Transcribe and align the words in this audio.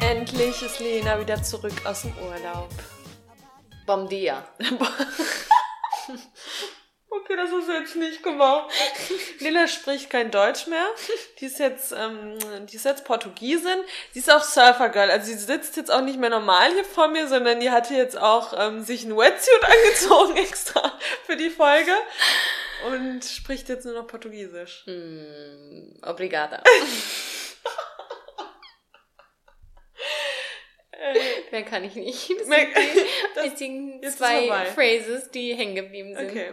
Endlich 0.00 0.60
ist 0.62 0.80
Lena 0.80 1.20
wieder 1.20 1.40
zurück 1.44 1.74
aus 1.84 2.02
dem 2.02 2.12
Urlaub. 2.18 2.70
Bom 3.86 4.08
dia. 4.08 4.42
Das 7.42 7.50
hast 7.52 7.68
du 7.68 7.72
jetzt 7.72 7.96
nicht 7.96 8.22
gemacht. 8.22 8.70
Lena 9.38 9.66
spricht 9.66 10.10
kein 10.10 10.30
Deutsch 10.30 10.66
mehr. 10.66 10.86
Die 11.38 11.46
ist 11.46 11.58
jetzt, 11.58 11.92
ähm, 11.92 12.38
die 12.66 12.76
ist 12.76 12.84
jetzt 12.84 13.04
Portugiesin. 13.04 13.78
Sie 14.12 14.18
ist 14.18 14.30
auch 14.30 14.42
Surfergirl. 14.42 15.10
Also 15.10 15.26
sie 15.32 15.38
sitzt 15.38 15.76
jetzt 15.76 15.90
auch 15.90 16.02
nicht 16.02 16.18
mehr 16.18 16.28
normal 16.30 16.70
hier 16.72 16.84
vor 16.84 17.08
mir, 17.08 17.28
sondern 17.28 17.60
die 17.60 17.70
hatte 17.70 17.94
jetzt 17.94 18.18
auch 18.18 18.52
ähm, 18.58 18.82
sich 18.82 19.04
ein 19.04 19.16
Wetsuit 19.16 19.62
angezogen 19.64 20.36
extra 20.36 20.98
für 21.24 21.36
die 21.36 21.50
Folge 21.50 21.92
und 22.88 23.24
spricht 23.24 23.68
jetzt 23.68 23.84
nur 23.86 23.94
noch 23.94 24.06
Portugiesisch. 24.06 24.84
Mm, 24.86 26.04
obrigada. 26.04 26.62
Mehr 31.50 31.62
kann 31.64 31.84
ich 31.84 31.94
nicht. 31.94 32.30
Das 32.38 32.46
Mehr- 32.46 32.58
sind 32.66 32.74
die 32.74 33.04
das- 33.34 33.44
jetzt 33.44 34.02
ist 34.02 34.18
zwei. 34.18 34.66
Phrases, 34.66 35.30
die 35.30 35.54
hängen 35.54 35.74
geblieben 35.74 36.14
sind. 36.14 36.30
Okay. 36.30 36.52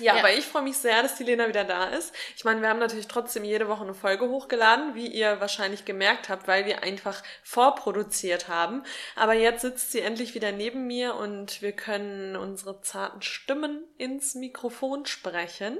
Ja, 0.00 0.14
Ja. 0.14 0.20
aber 0.20 0.32
ich 0.32 0.44
freue 0.46 0.62
mich 0.62 0.76
sehr, 0.78 1.02
dass 1.02 1.16
die 1.16 1.24
Lena 1.24 1.48
wieder 1.48 1.64
da 1.64 1.84
ist. 1.84 2.14
Ich 2.36 2.44
meine, 2.44 2.60
wir 2.60 2.68
haben 2.68 2.78
natürlich 2.78 3.08
trotzdem 3.08 3.44
jede 3.44 3.68
Woche 3.68 3.82
eine 3.84 3.94
Folge 3.94 4.28
hochgeladen, 4.28 4.94
wie 4.94 5.06
ihr 5.06 5.40
wahrscheinlich 5.40 5.84
gemerkt 5.84 6.28
habt, 6.28 6.48
weil 6.48 6.66
wir 6.66 6.82
einfach 6.82 7.22
vorproduziert 7.42 8.48
haben. 8.48 8.82
Aber 9.16 9.34
jetzt 9.34 9.62
sitzt 9.62 9.92
sie 9.92 10.00
endlich 10.00 10.34
wieder 10.34 10.52
neben 10.52 10.86
mir 10.86 11.14
und 11.14 11.62
wir 11.62 11.72
können 11.72 12.36
unsere 12.36 12.80
zarten 12.82 13.22
Stimmen 13.22 13.84
ins 13.98 14.34
Mikrofon 14.34 15.06
sprechen 15.06 15.78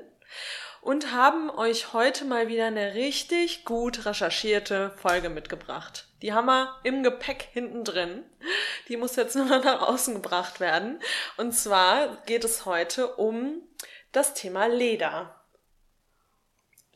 und 0.80 1.12
haben 1.12 1.50
euch 1.50 1.92
heute 1.92 2.24
mal 2.24 2.48
wieder 2.48 2.66
eine 2.66 2.94
richtig 2.94 3.64
gut 3.64 4.06
recherchierte 4.06 4.92
Folge 4.96 5.28
mitgebracht. 5.28 6.06
Die 6.22 6.32
haben 6.32 6.46
wir 6.46 6.74
im 6.84 7.02
Gepäck 7.02 7.48
hinten 7.52 7.84
drin. 7.84 8.24
Die 8.88 8.96
muss 8.96 9.16
jetzt 9.16 9.34
nur 9.36 9.46
noch 9.46 9.64
nach 9.64 9.82
außen 9.82 10.14
gebracht 10.14 10.60
werden. 10.60 11.00
Und 11.36 11.52
zwar 11.52 12.16
geht 12.26 12.44
es 12.44 12.64
heute 12.66 13.14
um 13.16 13.62
das 14.12 14.34
Thema 14.34 14.66
Leder. 14.66 15.34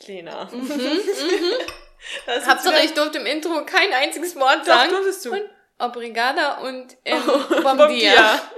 Lena. 0.06 0.48
Ist 0.52 2.26
jetzt 2.26 2.48
Hauptsache, 2.48 2.84
ich 2.84 2.94
durfte 2.94 3.18
im 3.18 3.26
Intro 3.26 3.64
kein 3.64 3.92
einziges 3.92 4.36
Wort 4.36 4.60
Doch, 4.60 4.66
sagen. 4.66 4.90
durftest 4.90 5.24
du. 5.24 5.32
Und 5.32 5.42
obrigada 5.78 6.58
und 6.58 6.96
ähm, 7.04 7.22
Bom 7.62 7.76
bom 7.76 7.88
dia. 7.88 8.40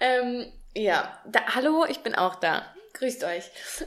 Ähm, 0.00 0.52
ja, 0.74 1.16
da, 1.24 1.54
hallo, 1.54 1.84
ich 1.88 2.00
bin 2.00 2.16
auch 2.16 2.34
da. 2.34 2.66
Grüßt 2.94 3.22
euch. 3.22 3.44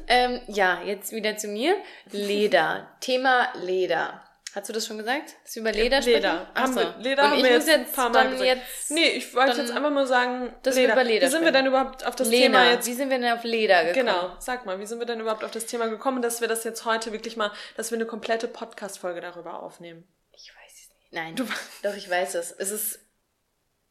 Ähm, 0.07 0.39
ja, 0.47 0.81
jetzt 0.83 1.11
wieder 1.11 1.35
zu 1.35 1.49
mir. 1.49 1.75
Leder. 2.11 2.95
Thema 3.01 3.49
Leder. 3.55 4.23
Hast 4.55 4.69
du 4.69 4.73
das 4.73 4.87
schon 4.87 4.97
gesagt? 4.97 5.35
Dass 5.43 5.55
wir 5.55 5.61
über 5.61 5.71
Leder 5.73 6.01
sprechen? 6.01 6.15
Leder. 6.15 6.49
Ach 6.53 6.61
Haben 6.63 6.75
wir, 6.75 6.95
Leder 6.99 7.23
Und 7.23 7.29
haben 7.31 7.37
ich 7.39 7.43
wir 7.43 7.51
jetzt, 7.51 7.69
ein 7.69 7.91
paar 7.91 8.09
Mal 8.09 8.29
gesagt. 8.29 8.45
jetzt 8.45 8.89
nee, 8.91 9.09
ich 9.09 9.35
wollte 9.35 9.59
jetzt 9.61 9.71
einfach 9.71 9.89
nur 9.91 10.07
sagen, 10.07 10.55
dass 10.63 10.77
wir 10.77 10.91
über 10.91 11.03
Leder 11.03 11.27
Wie 11.27 11.31
sind 11.31 11.41
wir 11.41 11.49
sprechen. 11.49 11.65
denn 11.65 11.65
überhaupt 11.65 12.05
auf 12.05 12.15
das 12.15 12.29
Lena. 12.29 12.59
Thema 12.61 12.71
jetzt 12.71 12.87
Wie 12.87 12.93
sind 12.93 13.09
wir 13.09 13.19
denn 13.19 13.33
auf 13.37 13.43
Leder 13.43 13.83
gekommen? 13.83 14.05
Genau, 14.07 14.35
sag 14.39 14.65
mal, 14.65 14.79
wie 14.79 14.85
sind 14.85 14.99
wir 14.99 15.05
denn 15.05 15.19
überhaupt 15.19 15.43
auf 15.43 15.51
das 15.51 15.65
Thema 15.65 15.87
gekommen, 15.87 16.21
dass 16.21 16.39
wir 16.39 16.47
das 16.47 16.63
jetzt 16.63 16.85
heute 16.85 17.11
wirklich 17.11 17.35
mal, 17.35 17.51
dass 17.75 17.91
wir 17.91 17.97
eine 17.97 18.05
komplette 18.05 18.47
Podcast-Folge 18.47 19.19
darüber 19.19 19.61
aufnehmen? 19.61 20.07
Ich 20.31 20.49
weiß 20.55 20.73
es 20.73 20.89
nicht. 20.89 21.11
Nein, 21.11 21.35
doch, 21.83 21.95
ich 21.95 22.09
weiß 22.09 22.35
es. 22.35 22.51
Es 22.51 22.71
ist 22.71 22.99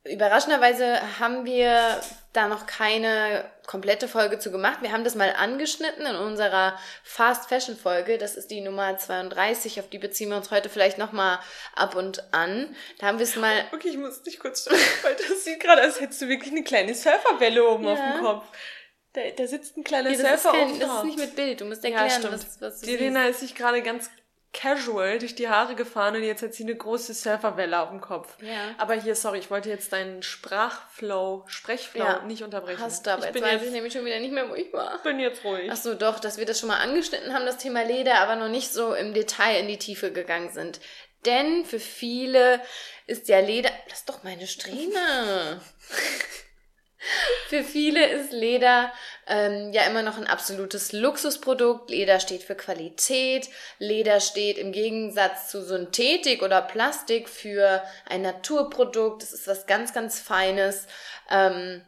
überraschenderweise 0.04 1.00
haben 1.18 1.44
wir 1.44 2.00
da 2.32 2.48
noch 2.48 2.66
keine 2.66 3.44
komplette 3.66 4.08
Folge 4.08 4.38
zu 4.38 4.50
gemacht. 4.50 4.78
Wir 4.82 4.92
haben 4.92 5.04
das 5.04 5.14
mal 5.14 5.32
angeschnitten 5.36 6.04
in 6.04 6.16
unserer 6.16 6.78
Fast 7.02 7.48
Fashion 7.48 7.76
Folge. 7.76 8.18
Das 8.18 8.34
ist 8.34 8.50
die 8.50 8.60
Nummer 8.60 8.98
32, 8.98 9.80
auf 9.80 9.88
die 9.88 9.98
beziehen 9.98 10.28
wir 10.30 10.36
uns 10.36 10.50
heute 10.50 10.68
vielleicht 10.68 10.98
noch 10.98 11.12
mal 11.12 11.38
ab 11.74 11.94
und 11.94 12.22
an. 12.34 12.74
Da 12.98 13.06
haben 13.06 13.18
wir 13.18 13.24
es 13.24 13.36
mal 13.36 13.64
Okay, 13.72 13.88
ich 13.88 13.96
muss 13.96 14.22
dich 14.22 14.38
kurz 14.38 14.62
stoppen, 14.62 14.78
weil 15.02 15.14
das 15.16 15.44
sieht 15.44 15.60
gerade, 15.60 15.82
als 15.82 16.00
hättest 16.00 16.20
du 16.22 16.28
wirklich 16.28 16.52
eine 16.52 16.64
kleine 16.64 16.94
Surferwelle 16.94 17.66
oben 17.68 17.86
auf 17.88 17.98
Ja. 17.98 18.12
dem 18.12 18.20
Kopf. 18.22 18.44
Da, 19.14 19.20
da 19.36 19.46
sitzt 19.46 19.76
ein 19.76 19.84
kleiner 19.84 20.10
Nee, 20.10 20.16
das, 20.16 20.34
ist 20.34 20.42
Surfer 20.42 20.58
kein, 20.58 20.70
oben 20.70 20.80
das 20.80 20.88
drauf. 20.88 20.98
ist 20.98 21.04
nicht 21.04 21.18
mit 21.18 21.36
Bild. 21.36 21.60
Du 21.60 21.64
musst 21.66 21.84
ja, 21.84 21.90
erklären, 21.90 22.10
stimmt. 22.20 22.34
was, 22.34 22.60
was 22.60 22.80
du 22.80 22.86
Die 22.86 22.92
siehst. 22.92 23.00
Lena 23.00 23.26
ist 23.28 23.40
sich 23.40 23.54
gerade 23.54 23.80
ganz 23.80 24.10
casual 24.54 25.18
durch 25.18 25.34
die 25.34 25.48
Haare 25.48 25.74
gefahren 25.74 26.16
und 26.16 26.22
jetzt 26.22 26.42
hat 26.42 26.54
sie 26.54 26.62
eine 26.62 26.74
große 26.76 27.12
Surferwelle 27.12 27.78
auf 27.80 27.90
dem 27.90 28.00
Kopf. 28.00 28.36
Ja. 28.40 28.74
Aber 28.78 28.94
hier, 28.94 29.14
sorry, 29.16 29.38
ich 29.40 29.50
wollte 29.50 29.68
jetzt 29.68 29.92
deinen 29.92 30.22
Sprachflow, 30.22 31.44
Sprechflow 31.46 32.04
Ja. 32.04 32.22
nicht 32.22 32.42
unterbrechen. 32.42 32.80
Hast 32.80 33.06
du, 33.06 33.10
aber 33.10 33.20
ich 33.20 33.24
jetzt 33.26 33.34
bin 33.34 33.42
weiß 33.42 33.52
jetzt, 33.52 33.64
ich 33.66 33.72
nämlich 33.72 33.92
schon 33.92 34.04
wieder 34.04 34.20
nicht 34.20 34.32
mehr, 34.32 34.48
wo 34.48 34.54
ich 34.54 34.72
war. 34.72 34.98
bin 35.02 35.18
jetzt 35.20 35.44
ruhig. 35.44 35.68
Ach 35.70 35.76
so, 35.76 35.94
doch, 35.94 36.18
dass 36.20 36.38
wir 36.38 36.46
das 36.46 36.60
schon 36.60 36.68
mal 36.68 36.78
angeschnitten 36.78 37.34
haben, 37.34 37.44
das 37.44 37.58
Thema 37.58 37.82
Leder, 37.84 38.14
aber 38.20 38.36
noch 38.36 38.48
nicht 38.48 38.72
so 38.72 38.94
im 38.94 39.12
Detail 39.12 39.60
in 39.60 39.68
die 39.68 39.78
Tiefe 39.78 40.12
gegangen 40.12 40.50
sind. 40.52 40.80
Denn 41.26 41.64
für 41.64 41.80
viele 41.80 42.60
ist 43.06 43.28
ja 43.28 43.40
Leder. 43.40 43.70
Lass 43.88 44.04
doch 44.04 44.22
meine 44.24 44.46
Strähne. 44.46 45.60
für 47.48 47.62
viele 47.64 48.06
ist 48.06 48.32
Leder 48.32 48.92
ähm, 49.26 49.72
ja 49.72 49.82
immer 49.82 50.02
noch 50.02 50.18
ein 50.18 50.26
absolutes 50.26 50.92
Luxusprodukt. 50.92 51.90
Leder 51.90 52.20
steht 52.20 52.42
für 52.42 52.54
Qualität. 52.54 53.48
Leder 53.78 54.20
steht 54.20 54.58
im 54.58 54.72
Gegensatz 54.72 55.50
zu 55.50 55.62
Synthetik 55.62 56.42
oder 56.42 56.62
Plastik 56.62 57.28
für 57.28 57.82
ein 58.06 58.22
Naturprodukt. 58.22 59.22
Es 59.22 59.32
ist 59.32 59.46
was 59.46 59.66
ganz, 59.66 59.92
ganz 59.92 60.20
Feines. 60.20 60.86
Ähm, 61.30 61.82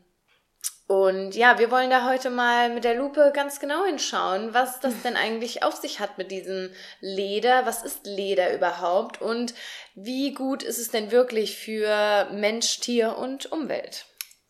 und 0.89 1.35
ja, 1.35 1.59
wir 1.59 1.73
wollen 1.73 1.91
da 1.91 2.09
heute 2.09 2.31
mal 2.31 2.71
mit 2.71 2.85
der 2.85 2.95
Lupe 2.95 3.33
ganz 3.35 3.59
genau 3.59 3.85
hinschauen, 3.85 4.55
was 4.55 4.79
das 4.79 5.03
denn 5.03 5.17
eigentlich 5.17 5.65
auf 5.65 5.75
sich 5.75 5.99
hat 5.99 6.17
mit 6.17 6.31
diesem 6.31 6.71
Leder. 7.01 7.67
Was 7.67 7.83
ist 7.83 8.07
Leder 8.07 8.55
überhaupt? 8.55 9.21
Und 9.21 9.53
wie 9.97 10.33
gut 10.33 10.63
ist 10.63 10.79
es 10.79 10.93
denn 10.93 11.11
wirklich 11.11 11.57
für 11.57 12.29
Mensch, 12.31 12.79
Tier 12.79 13.19
und 13.19 13.51
Umwelt? 13.51 14.07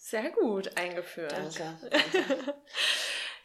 Sehr 0.08 0.30
gut 0.30 0.76
eingeführt. 0.76 1.32
Danke. 1.58 2.54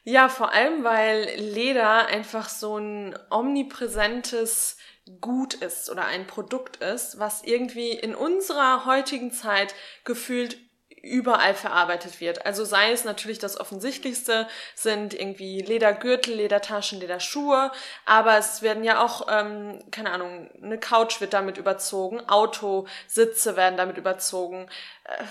Ja, 0.03 0.29
vor 0.29 0.51
allem, 0.51 0.83
weil 0.83 1.25
Leder 1.38 2.05
einfach 2.05 2.49
so 2.49 2.77
ein 2.77 3.17
omnipräsentes 3.31 4.77
Gut 5.19 5.55
ist 5.55 5.89
oder 5.89 6.05
ein 6.05 6.27
Produkt 6.27 6.77
ist, 6.77 7.17
was 7.17 7.44
irgendwie 7.44 7.91
in 7.91 8.13
unserer 8.13 8.85
heutigen 8.85 9.31
Zeit 9.31 9.73
gefühlt 10.03 10.57
überall 11.01 11.55
verarbeitet 11.55 12.22
wird. 12.22 12.45
Also 12.45 12.63
sei 12.63 12.91
es 12.91 13.05
natürlich 13.05 13.39
das 13.39 13.59
Offensichtlichste 13.59 14.47
sind 14.75 15.16
irgendwie 15.16 15.61
Ledergürtel, 15.61 16.35
Ledertaschen, 16.35 16.99
Lederschuhe, 16.99 17.72
aber 18.05 18.38
es 18.38 18.61
werden 18.61 18.83
ja 18.83 19.03
auch, 19.03 19.28
ähm, 19.29 19.79
keine 19.89 20.11
Ahnung, 20.11 20.51
eine 20.61 20.79
Couch 20.79 21.22
wird 21.22 21.33
damit 21.33 21.57
überzogen, 21.57 22.22
Autositze 22.29 23.55
werden 23.55 23.78
damit 23.78 23.97
überzogen, 23.97 24.69
äh, 25.05 25.23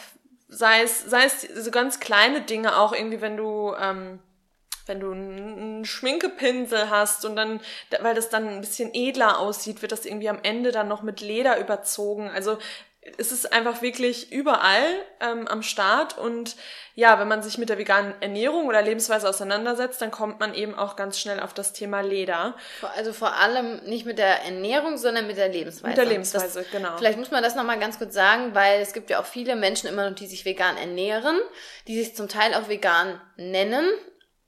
sei 0.50 0.82
es, 0.82 1.00
sei 1.02 1.24
es 1.24 1.42
so 1.42 1.70
ganz 1.70 2.00
kleine 2.00 2.42
Dinge 2.42 2.76
auch 2.76 2.92
irgendwie, 2.92 3.20
wenn 3.20 3.36
du 3.36 3.74
ähm, 3.80 4.18
wenn 4.86 5.00
du 5.00 5.12
einen 5.12 5.84
Schminkepinsel 5.84 6.90
hast 6.90 7.24
und 7.24 7.36
dann, 7.36 7.60
weil 8.00 8.14
das 8.14 8.28
dann 8.28 8.48
ein 8.48 8.60
bisschen 8.60 8.90
edler 8.92 9.38
aussieht, 9.38 9.82
wird 9.82 9.92
das 9.92 10.04
irgendwie 10.04 10.28
am 10.28 10.40
Ende 10.42 10.72
dann 10.72 10.88
noch 10.88 11.02
mit 11.02 11.20
Leder 11.20 11.60
überzogen. 11.60 12.28
Also 12.28 12.58
es 13.18 13.32
ist 13.32 13.52
einfach 13.52 13.82
wirklich 13.82 14.32
überall 14.32 14.84
ähm, 15.20 15.48
am 15.48 15.62
Start 15.62 16.18
und 16.18 16.56
ja, 16.94 17.18
wenn 17.18 17.28
man 17.28 17.42
sich 17.42 17.56
mit 17.56 17.68
der 17.68 17.78
veganen 17.78 18.14
Ernährung 18.20 18.66
oder 18.66 18.82
Lebensweise 18.82 19.28
auseinandersetzt, 19.28 20.02
dann 20.02 20.10
kommt 20.10 20.40
man 20.40 20.54
eben 20.54 20.74
auch 20.74 20.96
ganz 20.96 21.18
schnell 21.18 21.40
auf 21.40 21.54
das 21.54 21.72
Thema 21.72 22.00
Leder. 22.00 22.56
Also 22.96 23.12
vor 23.12 23.36
allem 23.36 23.82
nicht 23.84 24.04
mit 24.04 24.18
der 24.18 24.44
Ernährung, 24.44 24.98
sondern 24.98 25.26
mit 25.26 25.36
der 25.36 25.48
Lebensweise. 25.48 25.86
Mit 25.88 25.96
der 25.96 26.04
Lebensweise, 26.04 26.60
das, 26.60 26.70
genau. 26.70 26.96
Vielleicht 26.98 27.18
muss 27.18 27.30
man 27.30 27.42
das 27.42 27.54
nochmal 27.54 27.78
ganz 27.78 27.98
kurz 27.98 28.12
sagen, 28.12 28.54
weil 28.54 28.80
es 28.80 28.92
gibt 28.92 29.08
ja 29.08 29.20
auch 29.20 29.24
viele 29.24 29.56
Menschen 29.56 29.88
immer 29.88 30.10
noch, 30.10 30.16
die 30.16 30.26
sich 30.26 30.44
vegan 30.44 30.76
ernähren, 30.76 31.38
die 31.86 31.96
sich 31.96 32.14
zum 32.14 32.28
Teil 32.28 32.54
auch 32.54 32.68
vegan 32.68 33.20
nennen, 33.36 33.86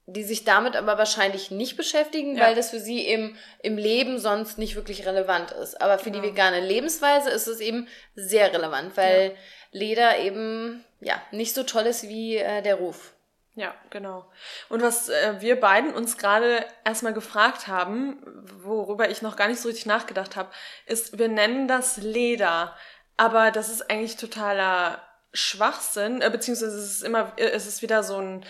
die 0.07 0.25
sich 0.25 0.45
damit 0.45 0.75
aber 0.77 0.99
wahrscheinlich 0.99 1.51
nicht 1.51 1.77
beschäftigen, 1.77 2.37
Ja. 2.37 2.45
weil 2.47 2.55
das 2.55 2.71
für 2.71 2.81
sie 2.81 3.07
eben 3.07 3.39
im 3.63 3.77
Leben 3.77 4.19
sonst 4.19 4.59
nicht 4.59 4.75
wirklich 4.75 5.07
relevant 5.07 5.53
ist. 5.53 5.81
Aber 5.81 5.99
für 5.99 6.11
Genau. 6.11 6.23
die 6.23 6.29
vegane 6.31 6.61
Lebensweise 6.61 7.31
ist 7.31 7.47
es 7.47 7.61
eben 7.61 7.87
sehr 8.15 8.53
relevant, 8.53 8.97
weil 8.97 9.37
Leder 9.71 10.19
eben 10.19 10.85
ja 11.01 11.21
nicht 11.31 11.55
so 11.55 11.63
toll 11.63 11.87
ist 11.87 12.03
wie 12.09 12.37
äh, 12.37 12.63
der 12.63 12.75
Ruf. 12.77 13.15
Ja, 13.55 13.75
genau. 13.91 14.25
Und 14.71 14.83
was 14.83 15.09
äh, 15.11 15.35
wir 15.41 15.61
beiden 15.61 15.93
uns 15.95 16.17
gerade 16.19 16.65
erstmal 16.85 17.13
gefragt 17.13 17.69
haben, 17.69 18.19
worüber 18.63 19.11
ich 19.11 19.21
noch 19.23 19.37
gar 19.37 19.47
nicht 19.49 19.61
so 19.61 19.69
richtig 19.69 19.87
nachgedacht 19.87 20.37
habe, 20.37 20.51
ist, 20.87 21.19
wir 21.19 21.29
nennen 21.29 21.69
das 21.69 21.99
Leder, 21.99 22.75
aber 23.19 23.51
das 23.51 23.69
ist 23.69 23.91
eigentlich 23.91 24.17
totaler 24.17 25.01
Schwachsinn, 25.35 26.23
äh, 26.23 26.31
beziehungsweise 26.31 26.77
es 26.79 26.91
ist 26.97 27.03
immer, 27.03 27.33
äh, 27.37 27.51
es 27.51 27.67
ist 27.67 27.83
wieder 27.83 28.03
so 28.03 28.17
ein, 28.19 28.45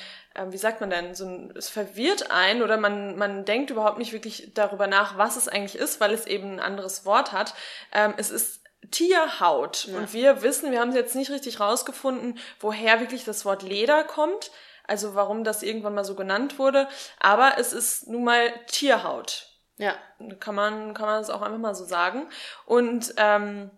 wie 0.49 0.59
sagt 0.59 0.81
man 0.81 0.91
denn, 0.91 1.15
so 1.15 1.27
ein, 1.27 1.53
es 1.57 1.69
verwirrt 1.69 2.31
ein 2.31 2.63
oder 2.63 2.77
man, 2.77 3.17
man 3.17 3.45
denkt 3.45 3.71
überhaupt 3.71 3.99
nicht 3.99 4.13
wirklich 4.13 4.53
darüber 4.55 4.87
nach, 4.87 5.19
was 5.19 5.37
es 5.37 5.49
eigentlich 5.49 5.77
ist, 5.77 6.01
weil 6.01 6.13
es 6.13 6.27
eben 6.27 6.55
ein 6.55 6.61
anderes 6.61 7.05
Wort 7.05 7.33
hat. 7.33 7.55
Ähm, 7.93 8.15
es 8.17 8.31
ist 8.31 8.63
Tierhaut. 8.91 9.89
Und 9.95 10.13
wir 10.13 10.43
wissen, 10.43 10.73
wir 10.73 10.81
haben 10.81 10.95
jetzt 10.95 11.15
nicht 11.15 11.31
richtig 11.31 11.61
rausgefunden, 11.61 12.39
woher 12.61 13.01
wirklich 13.01 13.25
das 13.25 13.45
Wort 13.45 13.63
Leder 13.63 14.05
kommt. 14.05 14.51
also 14.87 15.15
warum 15.15 15.45
das 15.45 15.63
irgendwann 15.63 15.95
mal 15.95 16.05
so 16.05 16.15
genannt 16.15 16.59
wurde. 16.59 16.89
Aber 17.21 17.59
es 17.59 17.73
ist 17.73 18.09
nun 18.09 18.25
mal 18.25 18.53
Tierhaut. 18.67 19.49
Ja. 19.79 19.95
Kann 20.41 20.55
man, 20.55 20.95
kann 20.95 21.07
man 21.07 21.21
das 21.21 21.31
auch 21.31 21.43
einfach 21.43 21.59
mal 21.59 21.75
so 21.75 21.85
sagen. 21.85 22.29
Und 22.67 23.15
ähm, 23.17 23.71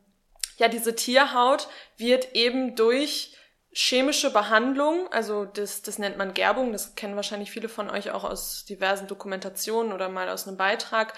ja, 0.57 0.69
diese 0.69 0.95
Tierhaut 0.95 1.69
wird 1.97 2.35
eben 2.35 2.75
durch 2.77 3.37
chemische 3.75 4.31
Behandlung, 4.31 5.09
also 5.13 5.45
das, 5.45 5.83
das 5.83 5.99
nennt 5.99 6.17
man 6.17 6.33
Gerbung, 6.33 6.73
das 6.73 6.95
kennen 6.95 7.17
wahrscheinlich 7.17 7.51
viele 7.51 7.69
von 7.69 7.91
euch 7.91 8.13
auch 8.13 8.23
aus 8.23 8.65
diversen 8.65 9.09
Dokumentationen 9.09 9.93
oder 9.93 10.09
mal 10.09 10.29
aus 10.29 10.47
einem 10.47 10.57
Beitrag. 10.57 11.13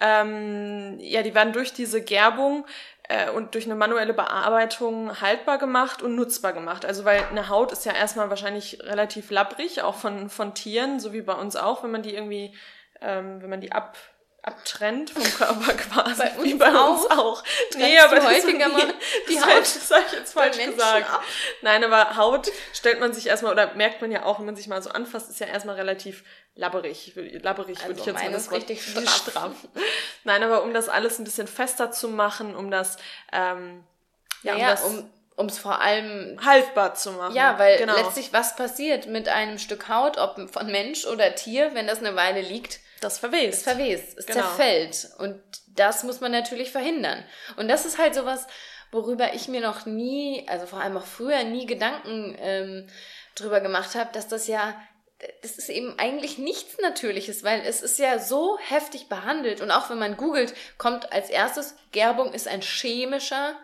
Ähm, 0.00 0.96
ja, 1.00 1.22
die 1.22 1.34
werden 1.34 1.52
durch 1.52 1.74
diese 1.74 2.02
Gerbung 2.02 2.64
äh, 3.08 3.30
und 3.30 3.54
durch 3.54 3.66
eine 3.66 3.74
manuelle 3.74 4.14
Bearbeitung 4.14 5.20
haltbar 5.20 5.58
gemacht 5.58 6.00
und 6.00 6.14
nutzbar 6.14 6.54
gemacht. 6.54 6.86
Also 6.86 7.04
weil 7.04 7.22
eine 7.30 7.50
Haut 7.50 7.72
ist 7.72 7.84
ja 7.84 7.92
erstmal 7.92 8.30
wahrscheinlich 8.30 8.80
relativ 8.84 9.30
labbrig, 9.30 9.82
auch 9.82 9.94
von, 9.94 10.30
von 10.30 10.54
Tieren, 10.54 11.00
so 11.00 11.12
wie 11.12 11.22
bei 11.22 11.34
uns 11.34 11.56
auch, 11.56 11.84
wenn 11.84 11.90
man 11.90 12.02
die 12.02 12.14
irgendwie, 12.14 12.54
ähm, 13.02 13.42
wenn 13.42 13.50
man 13.50 13.60
die 13.60 13.72
ab 13.72 13.98
abtrennt 14.48 15.10
vom 15.10 15.22
Körper 15.22 15.74
quasi. 15.76 16.22
Bei 16.22 16.32
wie 16.42 16.54
bei 16.54 16.74
auch. 16.74 16.90
uns 16.90 17.10
auch. 17.10 17.44
Nee, 17.76 17.98
aber 17.98 18.24
häufiger 18.24 18.68
mal 18.68 18.94
die 19.28 19.40
Haut. 19.40 19.60
Das 19.60 19.90
habe 19.90 20.04
ich 20.06 20.12
jetzt 20.12 20.32
falsch 20.32 20.56
gesagt. 20.56 21.10
Ab. 21.10 21.22
Nein, 21.62 21.84
aber 21.84 22.16
Haut 22.16 22.50
stellt 22.72 22.98
man 22.98 23.12
sich 23.12 23.26
erstmal, 23.26 23.52
oder 23.52 23.74
merkt 23.74 24.00
man 24.00 24.10
ja 24.10 24.24
auch, 24.24 24.38
wenn 24.38 24.46
man 24.46 24.56
sich 24.56 24.66
mal 24.66 24.82
so 24.82 24.90
anfasst, 24.90 25.30
ist 25.30 25.40
ja 25.40 25.46
erstmal 25.46 25.76
relativ 25.76 26.24
labberig. 26.54 27.12
Labberig 27.14 27.76
also 27.76 27.88
würde 27.88 28.00
ich 28.00 28.06
jetzt 28.06 28.22
mal 28.22 28.32
das 28.32 28.50
richtig 28.50 28.82
straff. 28.90 29.16
straff. 29.16 29.52
Nein, 30.24 30.42
aber 30.42 30.62
um 30.62 30.72
das 30.72 30.88
alles 30.88 31.18
ein 31.18 31.24
bisschen 31.24 31.46
fester 31.46 31.90
zu 31.90 32.08
machen, 32.08 32.56
um 32.56 32.70
das, 32.70 32.96
ähm, 33.32 33.84
ja, 34.42 34.54
naja, 34.54 34.70
um 34.70 34.70
das 34.70 34.84
um 34.84 35.10
um 35.36 35.46
es 35.46 35.56
vor 35.56 35.80
allem 35.80 36.36
haltbar 36.44 36.94
zu 36.94 37.12
machen. 37.12 37.32
Ja, 37.32 37.60
weil 37.60 37.78
genau. 37.78 37.94
letztlich 37.94 38.32
was 38.32 38.56
passiert 38.56 39.06
mit 39.06 39.28
einem 39.28 39.58
Stück 39.58 39.88
Haut, 39.88 40.18
ob 40.18 40.50
von 40.52 40.66
Mensch 40.66 41.06
oder 41.06 41.32
Tier, 41.36 41.74
wenn 41.74 41.86
das 41.86 42.00
eine 42.00 42.16
Weile 42.16 42.40
liegt, 42.40 42.80
das 43.00 43.18
verwest. 43.18 43.58
Es 43.58 43.62
verwest, 43.62 44.18
es 44.18 44.26
genau. 44.26 44.40
zerfällt. 44.40 45.10
Und 45.18 45.40
das 45.68 46.04
muss 46.04 46.20
man 46.20 46.32
natürlich 46.32 46.70
verhindern. 46.70 47.24
Und 47.56 47.68
das 47.68 47.86
ist 47.86 47.98
halt 47.98 48.14
sowas, 48.14 48.46
worüber 48.90 49.34
ich 49.34 49.48
mir 49.48 49.60
noch 49.60 49.86
nie, 49.86 50.46
also 50.48 50.66
vor 50.66 50.80
allem 50.80 50.96
auch 50.96 51.06
früher 51.06 51.44
nie 51.44 51.66
Gedanken 51.66 52.36
ähm, 52.40 52.88
drüber 53.34 53.60
gemacht 53.60 53.94
habe, 53.94 54.10
dass 54.12 54.28
das 54.28 54.46
ja, 54.46 54.80
das 55.42 55.58
ist 55.58 55.68
eben 55.68 55.98
eigentlich 55.98 56.38
nichts 56.38 56.78
Natürliches, 56.80 57.42
weil 57.44 57.62
es 57.62 57.82
ist 57.82 57.98
ja 57.98 58.18
so 58.18 58.58
heftig 58.58 59.08
behandelt. 59.08 59.60
Und 59.60 59.70
auch 59.70 59.90
wenn 59.90 59.98
man 59.98 60.16
googelt, 60.16 60.54
kommt 60.78 61.12
als 61.12 61.30
erstes, 61.30 61.74
Gerbung 61.92 62.32
ist 62.32 62.48
ein 62.48 62.62
chemischer 62.62 63.54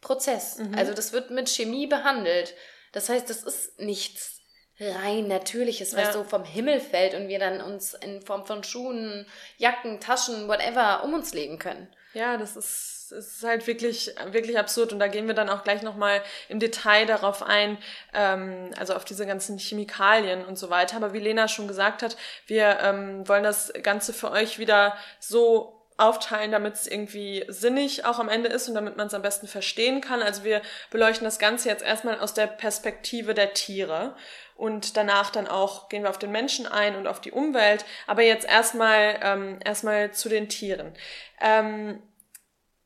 Prozess. 0.00 0.58
Mhm. 0.58 0.74
Also 0.76 0.92
das 0.92 1.12
wird 1.12 1.30
mit 1.30 1.48
Chemie 1.48 1.86
behandelt. 1.86 2.54
Das 2.92 3.08
heißt, 3.08 3.28
das 3.28 3.42
ist 3.42 3.78
nichts 3.80 4.33
rein 4.80 5.28
Natürliches, 5.28 5.94
was 5.94 6.04
ja. 6.04 6.12
so 6.12 6.24
vom 6.24 6.44
Himmel 6.44 6.80
fällt 6.80 7.14
und 7.14 7.28
wir 7.28 7.38
dann 7.38 7.60
uns 7.60 7.94
in 7.94 8.22
Form 8.22 8.46
von 8.46 8.64
Schuhen, 8.64 9.26
Jacken, 9.56 10.00
Taschen, 10.00 10.48
whatever 10.48 11.04
um 11.04 11.14
uns 11.14 11.32
legen 11.32 11.58
können. 11.58 11.88
Ja, 12.14 12.36
das 12.36 12.56
ist, 12.56 13.12
ist 13.12 13.42
halt 13.42 13.66
wirklich, 13.66 14.14
wirklich 14.30 14.56
absurd. 14.56 14.92
Und 14.92 15.00
da 15.00 15.08
gehen 15.08 15.26
wir 15.26 15.34
dann 15.34 15.48
auch 15.48 15.64
gleich 15.64 15.82
nochmal 15.82 16.22
im 16.48 16.60
Detail 16.60 17.06
darauf 17.06 17.42
ein, 17.42 17.76
ähm, 18.12 18.70
also 18.78 18.94
auf 18.94 19.04
diese 19.04 19.26
ganzen 19.26 19.58
Chemikalien 19.58 20.44
und 20.44 20.56
so 20.56 20.70
weiter. 20.70 20.96
Aber 20.96 21.12
wie 21.12 21.18
Lena 21.18 21.48
schon 21.48 21.66
gesagt 21.66 22.02
hat, 22.02 22.16
wir 22.46 22.78
ähm, 22.80 23.28
wollen 23.28 23.42
das 23.42 23.72
Ganze 23.82 24.12
für 24.12 24.30
euch 24.30 24.60
wieder 24.60 24.96
so 25.18 25.73
aufteilen, 25.96 26.50
damit 26.50 26.74
es 26.74 26.86
irgendwie 26.86 27.44
sinnig 27.48 28.04
auch 28.04 28.18
am 28.18 28.28
Ende 28.28 28.48
ist 28.48 28.68
und 28.68 28.74
damit 28.74 28.96
man 28.96 29.06
es 29.06 29.14
am 29.14 29.22
besten 29.22 29.46
verstehen 29.46 30.00
kann. 30.00 30.22
Also 30.22 30.42
wir 30.42 30.60
beleuchten 30.90 31.24
das 31.24 31.38
Ganze 31.38 31.68
jetzt 31.68 31.84
erstmal 31.84 32.18
aus 32.18 32.34
der 32.34 32.48
Perspektive 32.48 33.32
der 33.32 33.54
Tiere 33.54 34.16
und 34.56 34.96
danach 34.96 35.30
dann 35.30 35.46
auch 35.46 35.88
gehen 35.88 36.02
wir 36.02 36.10
auf 36.10 36.18
den 36.18 36.32
Menschen 36.32 36.66
ein 36.66 36.96
und 36.96 37.06
auf 37.06 37.20
die 37.20 37.32
Umwelt. 37.32 37.84
Aber 38.06 38.22
jetzt 38.22 38.46
erstmal 38.48 39.20
ähm, 39.22 39.58
erstmal 39.64 40.12
zu 40.12 40.28
den 40.28 40.48
Tieren. 40.48 40.94
Ähm, 41.40 42.02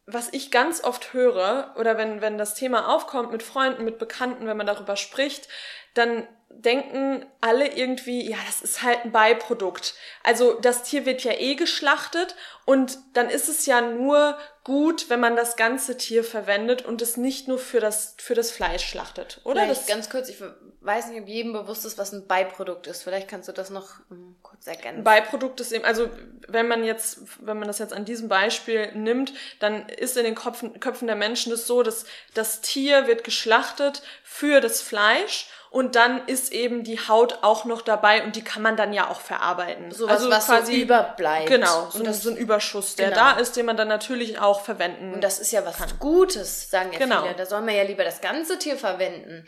was 0.05 0.33
ich 0.33 0.51
ganz 0.51 0.83
oft 0.83 1.13
höre 1.13 1.75
oder 1.79 1.99
wenn 1.99 2.21
wenn 2.23 2.39
das 2.39 2.55
Thema 2.55 2.95
aufkommt 2.95 3.31
mit 3.31 3.43
Freunden, 3.43 3.85
mit 3.85 3.99
Bekannten, 3.99 4.47
wenn 4.47 4.57
man 4.57 4.67
darüber 4.67 4.97
spricht, 4.97 5.49
dann 5.99 6.27
denken 6.51 7.25
alle 7.41 7.69
irgendwie, 7.69 8.29
ja, 8.29 8.37
das 8.47 8.63
ist 8.63 8.83
halt 8.83 9.05
ein 9.05 9.13
Beiprodukt. 9.13 9.95
Also 10.25 10.55
das 10.55 10.83
Tier 10.83 11.07
wird 11.07 11.23
ja 11.23 11.33
eh 11.33 11.55
geschlachtet 11.55 12.35
und 12.65 12.99
dann 13.15 13.31
ist 13.31 13.49
es 13.49 13.67
ja 13.67 13.81
nur 13.81 14.37
gut, 14.65 15.09
wenn 15.09 15.21
man 15.21 15.37
das 15.37 15.57
ganze 15.57 15.97
Tier 15.97 16.25
verwendet 16.25 16.85
und 16.85 17.01
es 17.01 17.17
nicht 17.17 17.49
nur 17.49 17.59
für 17.59 17.81
das, 17.81 18.17
für 18.19 18.35
das 18.35 18.51
Fleisch 18.51 18.85
schlachtet, 18.85 19.41
oder? 19.45 19.63
Vielleicht 19.63 19.83
das 19.83 19.87
ganz 19.87 20.11
kurz, 20.11 20.29
ich 20.29 20.43
weiß 20.81 21.09
nicht, 21.09 21.23
ob 21.23 21.29
jedem 21.29 21.53
bewusst 21.53 21.85
ist, 21.85 21.97
was 21.97 22.13
ein 22.13 22.27
Beiprodukt 22.27 22.87
ist. 22.87 23.03
Vielleicht 23.03 23.29
kannst 23.29 23.49
du 23.49 23.53
das 23.53 23.71
noch 23.71 24.01
um, 24.11 24.37
kurz 24.43 24.67
ergänzen. 24.67 25.05
Beiprodukt 25.05 25.61
ist 25.61 25.73
eben, 25.73 25.85
also 25.85 26.11
wenn 26.49 26.67
man 26.67 26.83
jetzt, 26.83 27.21
wenn 27.41 27.59
man 27.59 27.69
das 27.69 27.79
jetzt 27.79 27.93
an 27.93 28.05
diesem 28.05 28.29
Beispiel 28.29 28.93
nimmt, 28.93 29.33
dann 29.61 29.89
ist 29.89 30.17
in 30.17 30.25
den 30.25 30.35
Köpfen, 30.35 30.81
Köpfen 30.81 31.07
der 31.07 31.17
Menschen 31.17 31.51
das 31.51 31.67
so, 31.67 31.83
dass 31.83 32.05
das 32.35 32.61
Tier 32.61 33.07
wird 33.07 33.23
geschlachtet 33.23 34.03
für 34.25 34.61
das 34.61 34.83
Fleisch 34.83 35.49
und 35.71 35.97
dann 35.97 36.27
ist 36.27 36.53
eben 36.53 36.83
die 36.83 36.99
Haut 36.99 37.39
auch 37.43 37.65
noch 37.65 37.83
dabei 37.83 38.25
und 38.25 38.37
die 38.37 38.43
kann 38.43 38.63
man 38.63 38.77
dann 38.77 38.93
ja 38.93 39.09
auch 39.09 39.21
verarbeiten. 39.21 39.91
So 39.91 40.07
was, 40.07 40.19
also 40.19 40.31
was 40.31 40.47
quasi 40.47 40.77
so 40.77 40.83
überbleibt. 40.83 41.47
Genau, 41.47 41.91
so, 41.91 42.03
das, 42.03 42.23
so 42.23 42.31
ein 42.31 42.37
Überschuss, 42.37 42.97
der 42.97 43.11
genau. 43.11 43.21
da 43.21 43.31
ist, 43.33 43.57
den 43.57 43.67
man 43.67 43.77
dann 43.77 43.89
natürlich 43.89 44.39
auch 44.39 44.63
verwenden 44.63 45.15
Und 45.15 45.25
das 45.25 45.39
ist 45.39 45.53
ja 45.53 45.65
was 45.67 45.77
kann. 45.77 45.89
Gutes, 45.99 46.71
sagen 46.71 46.93
ja 46.93 46.99
genau. 46.99 47.23
viele. 47.23 47.35
Da 47.35 47.47
soll 47.47 47.61
man 47.61 47.75
ja 47.75 47.83
lieber 47.83 48.05
das 48.05 48.21
ganze 48.21 48.59
Tier 48.59 48.77
verwenden. 48.77 49.47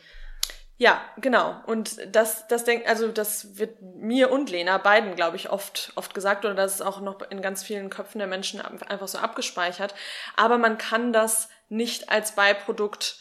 Ja, 0.80 0.98
genau. 1.18 1.56
Und 1.66 1.98
das, 2.14 2.48
das 2.48 2.64
denkt, 2.64 2.88
also 2.88 3.08
das 3.08 3.58
wird 3.58 3.82
mir 3.82 4.30
und 4.30 4.48
Lena 4.48 4.78
beiden, 4.78 5.14
glaube 5.14 5.36
ich, 5.36 5.50
oft, 5.50 5.92
oft 5.94 6.14
gesagt 6.14 6.46
oder 6.46 6.54
das 6.54 6.76
ist 6.76 6.80
auch 6.80 7.00
noch 7.00 7.20
in 7.30 7.42
ganz 7.42 7.62
vielen 7.62 7.90
Köpfen 7.90 8.18
der 8.18 8.26
Menschen 8.26 8.62
einfach 8.62 9.06
so 9.06 9.18
abgespeichert. 9.18 9.94
Aber 10.36 10.56
man 10.56 10.78
kann 10.78 11.12
das 11.12 11.50
nicht 11.68 12.08
als 12.08 12.32
Beiprodukt 12.34 13.18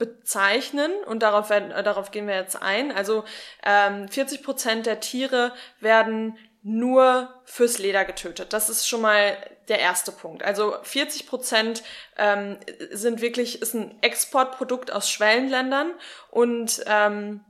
bezeichnen 0.00 0.90
und 1.06 1.22
darauf, 1.22 1.50
werden, 1.50 1.70
äh, 1.70 1.84
darauf 1.84 2.10
gehen 2.10 2.26
wir 2.26 2.34
jetzt 2.34 2.60
ein. 2.60 2.90
Also 2.90 3.22
ähm, 3.64 4.08
40 4.08 4.42
Prozent 4.42 4.86
der 4.86 4.98
Tiere 4.98 5.52
werden 5.78 6.36
nur 6.62 7.32
fürs 7.44 7.78
Leder 7.78 8.04
getötet. 8.04 8.52
Das 8.52 8.68
ist 8.68 8.88
schon 8.88 9.02
mal 9.02 9.36
der 9.68 9.78
erste 9.78 10.10
Punkt. 10.10 10.42
Also 10.42 10.74
40 10.82 11.26
Prozent 11.26 11.82
ähm, 12.18 12.58
sind 12.90 13.20
wirklich 13.20 13.62
ist 13.62 13.74
ein 13.74 13.94
Exportprodukt 14.02 14.90
aus 14.90 15.08
Schwellenländern 15.10 15.92
und 16.30 16.82
ähm, 16.86 17.44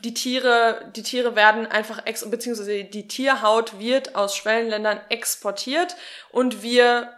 die 0.00 0.14
Tiere, 0.14 0.92
die 0.94 1.02
Tiere 1.02 1.36
werden 1.36 1.66
einfach 1.66 2.04
ex 2.06 2.28
beziehungsweise 2.30 2.84
die 2.84 3.08
Tierhaut 3.08 3.78
wird 3.78 4.14
aus 4.14 4.36
Schwellenländern 4.36 5.00
exportiert 5.08 5.96
und 6.30 6.62
wir 6.62 7.12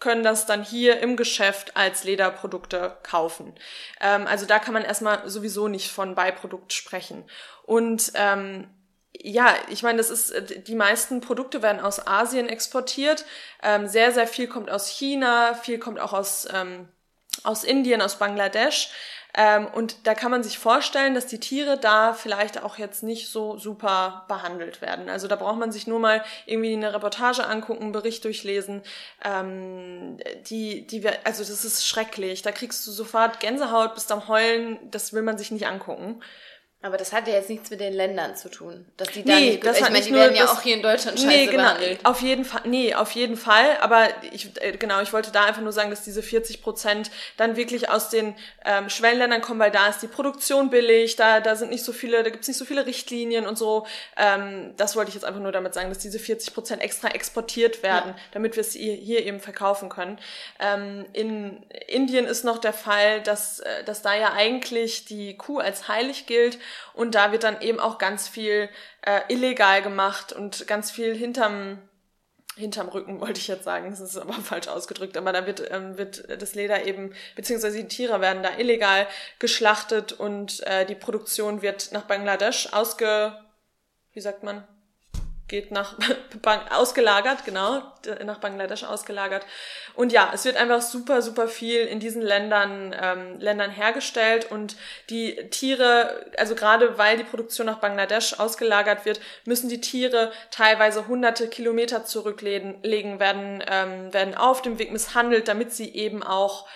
können 0.00 0.22
das 0.22 0.46
dann 0.46 0.64
hier 0.64 1.00
im 1.00 1.16
Geschäft 1.16 1.76
als 1.76 2.04
Lederprodukte 2.04 2.96
kaufen. 3.02 3.54
Ähm, 4.00 4.26
also 4.26 4.46
da 4.46 4.58
kann 4.58 4.74
man 4.74 4.84
erstmal 4.84 5.28
sowieso 5.28 5.68
nicht 5.68 5.92
von 5.92 6.14
Beiprodukt 6.14 6.72
sprechen. 6.72 7.24
Und 7.64 8.12
ähm, 8.14 8.68
ja, 9.12 9.54
ich 9.68 9.82
meine, 9.82 9.98
das 9.98 10.10
ist, 10.10 10.66
die 10.66 10.74
meisten 10.74 11.20
Produkte 11.20 11.62
werden 11.62 11.80
aus 11.80 12.06
Asien 12.06 12.48
exportiert. 12.48 13.24
Ähm, 13.62 13.86
sehr, 13.86 14.12
sehr 14.12 14.26
viel 14.26 14.48
kommt 14.48 14.70
aus 14.70 14.88
China, 14.88 15.54
viel 15.54 15.78
kommt 15.78 16.00
auch 16.00 16.14
aus, 16.14 16.48
ähm, 16.52 16.88
aus 17.44 17.64
Indien, 17.64 18.00
aus 18.00 18.18
Bangladesch. 18.18 18.90
Ähm, 19.34 19.66
und 19.66 20.06
da 20.06 20.14
kann 20.14 20.30
man 20.30 20.42
sich 20.42 20.58
vorstellen, 20.58 21.14
dass 21.14 21.26
die 21.26 21.40
Tiere 21.40 21.78
da 21.78 22.12
vielleicht 22.12 22.62
auch 22.62 22.78
jetzt 22.78 23.02
nicht 23.02 23.28
so 23.28 23.56
super 23.58 24.24
behandelt 24.28 24.82
werden. 24.82 25.08
Also 25.08 25.28
da 25.28 25.36
braucht 25.36 25.58
man 25.58 25.72
sich 25.72 25.86
nur 25.86 26.00
mal 26.00 26.24
irgendwie 26.46 26.72
eine 26.72 26.92
Reportage 26.92 27.46
angucken, 27.46 27.84
einen 27.84 27.92
Bericht 27.92 28.24
durchlesen. 28.24 28.82
Ähm, 29.24 30.18
die, 30.48 30.86
die, 30.86 31.06
also 31.24 31.42
das 31.42 31.64
ist 31.64 31.86
schrecklich. 31.86 32.42
Da 32.42 32.52
kriegst 32.52 32.86
du 32.86 32.90
sofort 32.90 33.40
Gänsehaut, 33.40 33.94
bist 33.94 34.10
am 34.12 34.28
Heulen. 34.28 34.78
Das 34.90 35.12
will 35.12 35.22
man 35.22 35.38
sich 35.38 35.50
nicht 35.50 35.66
angucken. 35.66 36.20
Aber 36.82 36.96
das 36.96 37.12
hat 37.12 37.28
ja 37.28 37.34
jetzt 37.34 37.50
nichts 37.50 37.68
mit 37.68 37.78
den 37.78 37.92
Ländern 37.92 38.36
zu 38.36 38.48
tun, 38.48 38.86
dass 38.96 39.08
die 39.08 39.22
da 39.22 39.34
nee, 39.34 39.50
nicht, 39.50 39.66
das 39.66 39.76
ich 39.76 39.84
hat 39.84 39.92
meine, 39.92 40.02
die 40.02 40.14
werden 40.14 40.34
ja 40.34 40.50
auch 40.50 40.62
hier 40.62 40.76
in 40.76 40.82
Deutschland 40.82 41.18
scheiße 41.18 41.28
nee, 41.28 41.44
genau, 41.44 41.64
behandelt. 41.64 42.06
Auf 42.06 42.22
jeden 42.22 42.46
Fall, 42.46 42.62
nee, 42.64 42.94
auf 42.94 43.10
jeden 43.10 43.36
Fall. 43.36 43.76
Aber 43.82 44.08
ich, 44.32 44.50
äh, 44.62 44.72
genau, 44.78 45.02
ich 45.02 45.12
wollte 45.12 45.30
da 45.30 45.44
einfach 45.44 45.60
nur 45.60 45.72
sagen, 45.72 45.90
dass 45.90 46.04
diese 46.04 46.22
40 46.22 46.62
Prozent 46.62 47.10
dann 47.36 47.56
wirklich 47.56 47.90
aus 47.90 48.08
den 48.08 48.34
ähm, 48.64 48.88
Schwellenländern 48.88 49.42
kommen, 49.42 49.60
weil 49.60 49.70
da 49.70 49.88
ist 49.88 50.00
die 50.00 50.06
Produktion 50.06 50.70
billig, 50.70 51.16
da, 51.16 51.40
da 51.40 51.54
sind 51.54 51.68
nicht 51.68 51.84
so 51.84 51.92
viele, 51.92 52.22
da 52.22 52.30
gibt's 52.30 52.48
nicht 52.48 52.56
so 52.56 52.64
viele 52.64 52.86
Richtlinien 52.86 53.46
und 53.46 53.58
so. 53.58 53.86
Ähm, 54.16 54.72
das 54.78 54.96
wollte 54.96 55.10
ich 55.10 55.14
jetzt 55.16 55.24
einfach 55.26 55.42
nur 55.42 55.52
damit 55.52 55.74
sagen, 55.74 55.90
dass 55.90 55.98
diese 55.98 56.18
40 56.18 56.54
Prozent 56.54 56.80
extra 56.80 57.08
exportiert 57.08 57.82
werden, 57.82 58.14
ja. 58.16 58.22
damit 58.32 58.56
wir 58.56 58.62
es 58.62 58.72
hier 58.72 59.26
eben 59.26 59.40
verkaufen 59.40 59.90
können. 59.90 60.18
Ähm, 60.58 61.04
in 61.12 61.62
Indien 61.88 62.24
ist 62.24 62.42
noch 62.42 62.56
der 62.56 62.72
Fall, 62.72 63.20
dass, 63.20 63.60
äh, 63.60 63.84
dass 63.84 64.00
da 64.00 64.14
ja 64.14 64.32
eigentlich 64.32 65.04
die 65.04 65.36
Kuh 65.36 65.58
als 65.58 65.86
heilig 65.86 66.24
gilt 66.24 66.58
und 66.94 67.14
da 67.14 67.32
wird 67.32 67.44
dann 67.44 67.60
eben 67.60 67.80
auch 67.80 67.98
ganz 67.98 68.28
viel 68.28 68.68
äh, 69.02 69.20
illegal 69.28 69.82
gemacht 69.82 70.32
und 70.32 70.66
ganz 70.66 70.90
viel 70.90 71.14
hinterm 71.14 71.78
hinterm 72.56 72.88
Rücken 72.88 73.20
wollte 73.20 73.40
ich 73.40 73.48
jetzt 73.48 73.64
sagen, 73.64 73.90
das 73.90 74.00
ist 74.00 74.16
aber 74.16 74.32
falsch 74.34 74.68
ausgedrückt, 74.68 75.16
aber 75.16 75.32
da 75.32 75.46
wird, 75.46 75.70
ähm, 75.70 75.96
wird 75.98 76.24
das 76.40 76.54
Leder 76.54 76.86
eben, 76.86 77.14
beziehungsweise 77.36 77.78
die 77.78 77.88
Tiere 77.88 78.20
werden 78.20 78.42
da 78.42 78.58
illegal 78.58 79.06
geschlachtet 79.38 80.12
und 80.12 80.60
äh, 80.66 80.84
die 80.84 80.94
Produktion 80.94 81.62
wird 81.62 81.92
nach 81.92 82.04
Bangladesch 82.04 82.72
ausge, 82.72 83.36
wie 84.12 84.20
sagt 84.20 84.42
man, 84.42 84.66
geht 85.50 85.70
nach 85.70 85.98
ausgelagert, 86.70 87.44
genau, 87.44 87.82
nach 88.24 88.38
Bangladesch 88.38 88.84
ausgelagert. 88.84 89.44
Und 89.94 90.12
ja, 90.12 90.30
es 90.32 90.46
wird 90.46 90.56
einfach 90.56 90.80
super, 90.80 91.20
super 91.20 91.48
viel 91.48 91.80
in 91.80 92.00
diesen 92.00 92.22
Ländern, 92.22 92.94
ähm, 92.98 93.38
Ländern 93.38 93.70
hergestellt 93.70 94.50
und 94.50 94.76
die 95.10 95.34
Tiere, 95.50 96.24
also 96.38 96.54
gerade 96.54 96.96
weil 96.96 97.18
die 97.18 97.24
Produktion 97.24 97.66
nach 97.66 97.80
Bangladesch 97.80 98.38
ausgelagert 98.38 99.04
wird, 99.04 99.20
müssen 99.44 99.68
die 99.68 99.80
Tiere 99.80 100.32
teilweise 100.50 101.08
hunderte 101.08 101.48
Kilometer 101.48 102.04
zurücklegen, 102.04 102.80
werden, 103.20 103.62
ähm, 103.68 104.14
werden 104.14 104.34
auf 104.34 104.62
dem 104.62 104.78
Weg 104.78 104.92
misshandelt, 104.92 105.48
damit 105.48 105.72
sie 105.72 105.92
eben 105.92 106.22
auch 106.22 106.66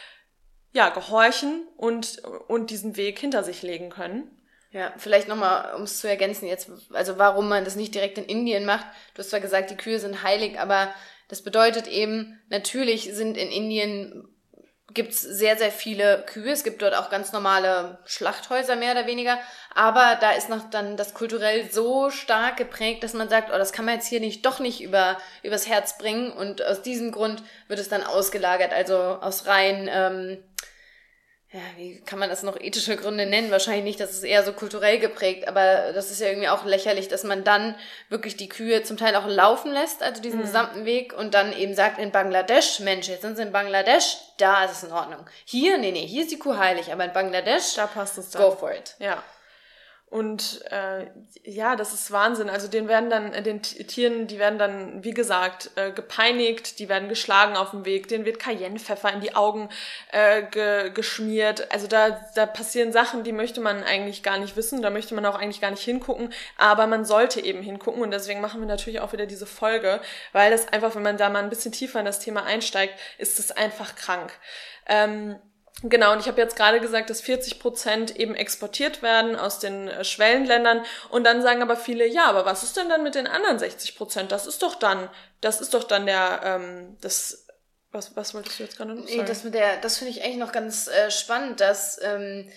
ja, 0.72 0.88
gehorchen 0.88 1.68
und, 1.76 2.22
und 2.48 2.70
diesen 2.70 2.96
Weg 2.96 3.20
hinter 3.20 3.44
sich 3.44 3.62
legen 3.62 3.90
können. 3.90 4.43
Ja, 4.74 4.92
vielleicht 4.96 5.28
nochmal, 5.28 5.72
um 5.76 5.82
es 5.82 6.00
zu 6.00 6.08
ergänzen 6.08 6.48
jetzt, 6.48 6.68
also 6.92 7.16
warum 7.16 7.48
man 7.48 7.64
das 7.64 7.76
nicht 7.76 7.94
direkt 7.94 8.18
in 8.18 8.24
Indien 8.24 8.64
macht. 8.64 8.84
Du 9.14 9.20
hast 9.20 9.30
zwar 9.30 9.38
gesagt, 9.38 9.70
die 9.70 9.76
Kühe 9.76 10.00
sind 10.00 10.24
heilig, 10.24 10.58
aber 10.58 10.92
das 11.28 11.42
bedeutet 11.42 11.86
eben, 11.86 12.42
natürlich 12.48 13.14
sind 13.14 13.36
in 13.36 13.52
Indien 13.52 14.28
gibt's 14.92 15.20
sehr, 15.20 15.56
sehr 15.56 15.70
viele 15.70 16.24
Kühe. 16.26 16.50
Es 16.50 16.64
gibt 16.64 16.82
dort 16.82 16.96
auch 16.96 17.08
ganz 17.08 17.32
normale 17.32 17.98
Schlachthäuser, 18.04 18.74
mehr 18.74 18.92
oder 18.92 19.06
weniger. 19.06 19.38
Aber 19.76 20.18
da 20.20 20.32
ist 20.32 20.48
noch 20.48 20.68
dann 20.70 20.96
das 20.96 21.14
kulturell 21.14 21.70
so 21.70 22.10
stark 22.10 22.56
geprägt, 22.56 23.04
dass 23.04 23.12
man 23.14 23.28
sagt, 23.28 23.50
oh, 23.54 23.58
das 23.58 23.72
kann 23.72 23.84
man 23.84 23.94
jetzt 23.94 24.08
hier 24.08 24.20
nicht, 24.20 24.44
doch 24.44 24.58
nicht 24.58 24.82
über, 24.82 25.18
übers 25.44 25.68
Herz 25.68 25.98
bringen. 25.98 26.32
Und 26.32 26.66
aus 26.66 26.82
diesem 26.82 27.12
Grund 27.12 27.44
wird 27.68 27.78
es 27.78 27.88
dann 27.88 28.02
ausgelagert. 28.02 28.72
Also 28.72 28.96
aus 28.96 29.46
rein, 29.46 29.88
ähm, 29.88 30.44
ja, 31.54 31.60
wie 31.76 32.00
kann 32.00 32.18
man 32.18 32.28
das 32.28 32.42
noch 32.42 32.58
ethische 32.58 32.96
Gründe 32.96 33.26
nennen? 33.26 33.52
Wahrscheinlich 33.52 33.84
nicht, 33.84 34.00
das 34.00 34.10
ist 34.10 34.24
eher 34.24 34.42
so 34.42 34.52
kulturell 34.52 34.98
geprägt, 34.98 35.46
aber 35.46 35.92
das 35.92 36.10
ist 36.10 36.20
ja 36.20 36.26
irgendwie 36.26 36.48
auch 36.48 36.64
lächerlich, 36.64 37.06
dass 37.06 37.22
man 37.22 37.44
dann 37.44 37.76
wirklich 38.08 38.36
die 38.36 38.48
Kühe 38.48 38.82
zum 38.82 38.96
Teil 38.96 39.14
auch 39.14 39.28
laufen 39.28 39.70
lässt, 39.72 40.02
also 40.02 40.20
diesen 40.20 40.40
mhm. 40.40 40.46
gesamten 40.46 40.84
Weg 40.84 41.12
und 41.16 41.32
dann 41.32 41.56
eben 41.56 41.76
sagt 41.76 42.00
in 42.00 42.10
Bangladesch, 42.10 42.80
Mensch, 42.80 43.06
jetzt 43.06 43.22
sind 43.22 43.36
sie 43.36 43.42
in 43.42 43.52
Bangladesch, 43.52 44.16
da 44.38 44.64
ist 44.64 44.72
es 44.72 44.82
in 44.82 44.90
Ordnung. 44.90 45.24
Hier, 45.44 45.78
nee, 45.78 45.92
nee, 45.92 46.04
hier 46.04 46.22
ist 46.22 46.32
die 46.32 46.40
Kuh 46.40 46.56
heilig, 46.56 46.92
aber 46.92 47.04
in 47.04 47.12
Bangladesch, 47.12 47.74
da 47.76 47.86
passt 47.86 48.18
es 48.18 48.30
dann. 48.30 48.42
Go 48.42 48.50
for 48.50 48.72
it. 48.72 48.96
Ja. 48.98 49.22
Und 50.14 50.60
äh, 50.70 51.06
ja, 51.42 51.74
das 51.74 51.92
ist 51.92 52.12
Wahnsinn. 52.12 52.48
Also 52.48 52.68
den 52.68 52.86
werden 52.86 53.10
dann, 53.10 53.32
äh, 53.32 53.42
den 53.42 53.62
Tieren, 53.62 54.28
die 54.28 54.38
werden 54.38 54.60
dann, 54.60 55.02
wie 55.02 55.10
gesagt, 55.10 55.72
äh, 55.74 55.90
gepeinigt, 55.90 56.78
die 56.78 56.88
werden 56.88 57.08
geschlagen 57.08 57.56
auf 57.56 57.72
dem 57.72 57.84
Weg, 57.84 58.06
denen 58.06 58.24
wird 58.24 58.38
Cayennepfeffer 58.38 59.12
in 59.12 59.20
die 59.20 59.34
Augen 59.34 59.70
äh, 60.12 60.44
ge 60.44 60.90
geschmiert. 60.90 61.72
Also 61.72 61.88
da, 61.88 62.10
da 62.36 62.46
passieren 62.46 62.92
Sachen, 62.92 63.24
die 63.24 63.32
möchte 63.32 63.60
man 63.60 63.82
eigentlich 63.82 64.22
gar 64.22 64.38
nicht 64.38 64.54
wissen, 64.54 64.82
da 64.82 64.90
möchte 64.90 65.16
man 65.16 65.26
auch 65.26 65.34
eigentlich 65.34 65.60
gar 65.60 65.72
nicht 65.72 65.82
hingucken, 65.82 66.32
aber 66.58 66.86
man 66.86 67.04
sollte 67.04 67.40
eben 67.40 67.60
hingucken 67.60 68.00
und 68.00 68.12
deswegen 68.12 68.40
machen 68.40 68.60
wir 68.60 68.68
natürlich 68.68 69.00
auch 69.00 69.12
wieder 69.12 69.26
diese 69.26 69.46
Folge, 69.46 70.00
weil 70.30 70.52
das 70.52 70.68
einfach, 70.68 70.94
wenn 70.94 71.02
man 71.02 71.16
da 71.16 71.28
mal 71.28 71.42
ein 71.42 71.50
bisschen 71.50 71.72
tiefer 71.72 71.98
in 71.98 72.06
das 72.06 72.20
Thema 72.20 72.44
einsteigt, 72.44 72.94
ist 73.18 73.40
es 73.40 73.50
einfach 73.50 73.96
krank. 73.96 74.32
Ähm, 74.86 75.40
Genau, 75.86 76.12
und 76.12 76.20
ich 76.20 76.28
habe 76.28 76.40
jetzt 76.40 76.56
gerade 76.56 76.80
gesagt, 76.80 77.10
dass 77.10 77.20
40 77.20 77.58
Prozent 77.58 78.16
eben 78.16 78.34
exportiert 78.34 79.02
werden 79.02 79.36
aus 79.36 79.58
den 79.58 79.88
äh, 79.88 80.02
Schwellenländern. 80.02 80.82
Und 81.10 81.24
dann 81.24 81.42
sagen 81.42 81.60
aber 81.60 81.76
viele, 81.76 82.06
ja, 82.06 82.24
aber 82.24 82.46
was 82.46 82.62
ist 82.62 82.78
denn 82.78 82.88
dann 82.88 83.02
mit 83.02 83.14
den 83.14 83.26
anderen 83.26 83.58
60 83.58 83.94
Prozent? 83.94 84.32
Das 84.32 84.46
ist 84.46 84.62
doch 84.62 84.76
dann, 84.76 85.10
das 85.42 85.60
ist 85.60 85.74
doch 85.74 85.84
dann 85.84 86.06
der, 86.06 86.40
ähm, 86.42 86.96
das, 87.02 87.46
was, 87.92 88.16
was 88.16 88.32
wolltest 88.32 88.58
du 88.58 88.62
jetzt 88.62 88.78
gerade 88.78 88.94
noch 88.94 89.06
sagen? 89.06 89.18
Nee, 89.18 89.24
das 89.26 89.44
mit 89.44 89.52
der, 89.52 89.76
das 89.76 89.98
finde 89.98 90.12
ich 90.12 90.24
eigentlich 90.24 90.38
noch 90.38 90.52
ganz 90.52 90.88
äh, 90.88 91.10
spannend, 91.10 91.60
dass 91.60 92.00
ähm, 92.02 92.50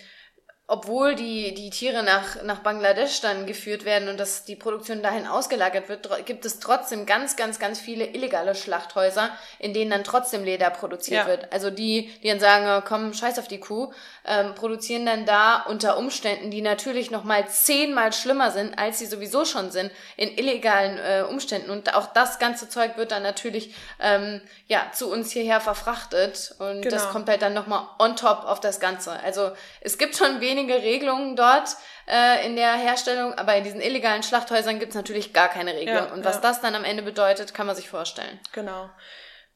obwohl 0.70 1.14
die, 1.14 1.54
die 1.54 1.70
Tiere 1.70 2.02
nach, 2.02 2.42
nach 2.42 2.58
Bangladesch 2.58 3.22
dann 3.22 3.46
geführt 3.46 3.86
werden 3.86 4.10
und 4.10 4.20
dass 4.20 4.44
die 4.44 4.54
Produktion 4.54 5.02
dahin 5.02 5.26
ausgelagert 5.26 5.88
wird, 5.88 6.26
gibt 6.26 6.44
es 6.44 6.60
trotzdem 6.60 7.06
ganz, 7.06 7.36
ganz, 7.36 7.58
ganz 7.58 7.80
viele 7.80 8.04
illegale 8.04 8.54
Schlachthäuser, 8.54 9.30
in 9.58 9.72
denen 9.72 9.90
dann 9.90 10.04
trotzdem 10.04 10.44
Leder 10.44 10.68
produziert 10.68 11.22
ja. 11.22 11.26
wird. 11.26 11.50
Also 11.54 11.70
die, 11.70 12.12
die 12.22 12.28
dann 12.28 12.38
sagen, 12.38 12.66
oh, 12.68 12.86
komm, 12.86 13.14
scheiß 13.14 13.38
auf 13.38 13.48
die 13.48 13.60
Kuh, 13.60 13.94
ähm, 14.28 14.54
produzieren 14.54 15.06
dann 15.06 15.24
da 15.24 15.62
unter 15.62 15.96
Umständen, 15.96 16.50
die 16.50 16.60
natürlich 16.60 17.10
nochmal 17.10 17.48
zehnmal 17.48 18.12
schlimmer 18.12 18.50
sind, 18.50 18.78
als 18.78 18.98
sie 18.98 19.06
sowieso 19.06 19.44
schon 19.46 19.70
sind, 19.70 19.90
in 20.16 20.36
illegalen 20.36 20.98
äh, 20.98 21.24
Umständen. 21.28 21.70
Und 21.70 21.94
auch 21.94 22.12
das 22.12 22.38
ganze 22.38 22.68
Zeug 22.68 22.96
wird 22.96 23.10
dann 23.10 23.22
natürlich 23.22 23.74
ähm, 24.00 24.42
ja 24.66 24.82
zu 24.92 25.10
uns 25.10 25.30
hierher 25.30 25.60
verfrachtet 25.60 26.54
und 26.58 26.82
genau. 26.82 26.94
das 26.94 27.08
kommt 27.08 27.28
halt 27.28 27.40
dann 27.40 27.54
nochmal 27.54 27.86
on 27.98 28.16
top 28.16 28.44
auf 28.44 28.60
das 28.60 28.80
Ganze. 28.80 29.12
Also 29.20 29.52
es 29.80 29.96
gibt 29.96 30.14
schon 30.14 30.40
wenig 30.40 30.58
wenige 30.58 30.82
Regelungen 30.82 31.36
dort 31.36 31.76
äh, 32.06 32.46
in 32.46 32.56
der 32.56 32.74
Herstellung, 32.74 33.34
aber 33.34 33.56
in 33.56 33.64
diesen 33.64 33.80
illegalen 33.80 34.22
Schlachthäusern 34.22 34.78
gibt 34.78 34.90
es 34.90 34.96
natürlich 34.96 35.32
gar 35.32 35.48
keine 35.48 35.74
Regelung. 35.74 36.06
Ja, 36.06 36.12
und 36.12 36.24
was 36.24 36.36
ja. 36.36 36.42
das 36.42 36.60
dann 36.60 36.74
am 36.74 36.84
Ende 36.84 37.02
bedeutet, 37.02 37.54
kann 37.54 37.66
man 37.66 37.76
sich 37.76 37.88
vorstellen. 37.88 38.38
Genau. 38.52 38.90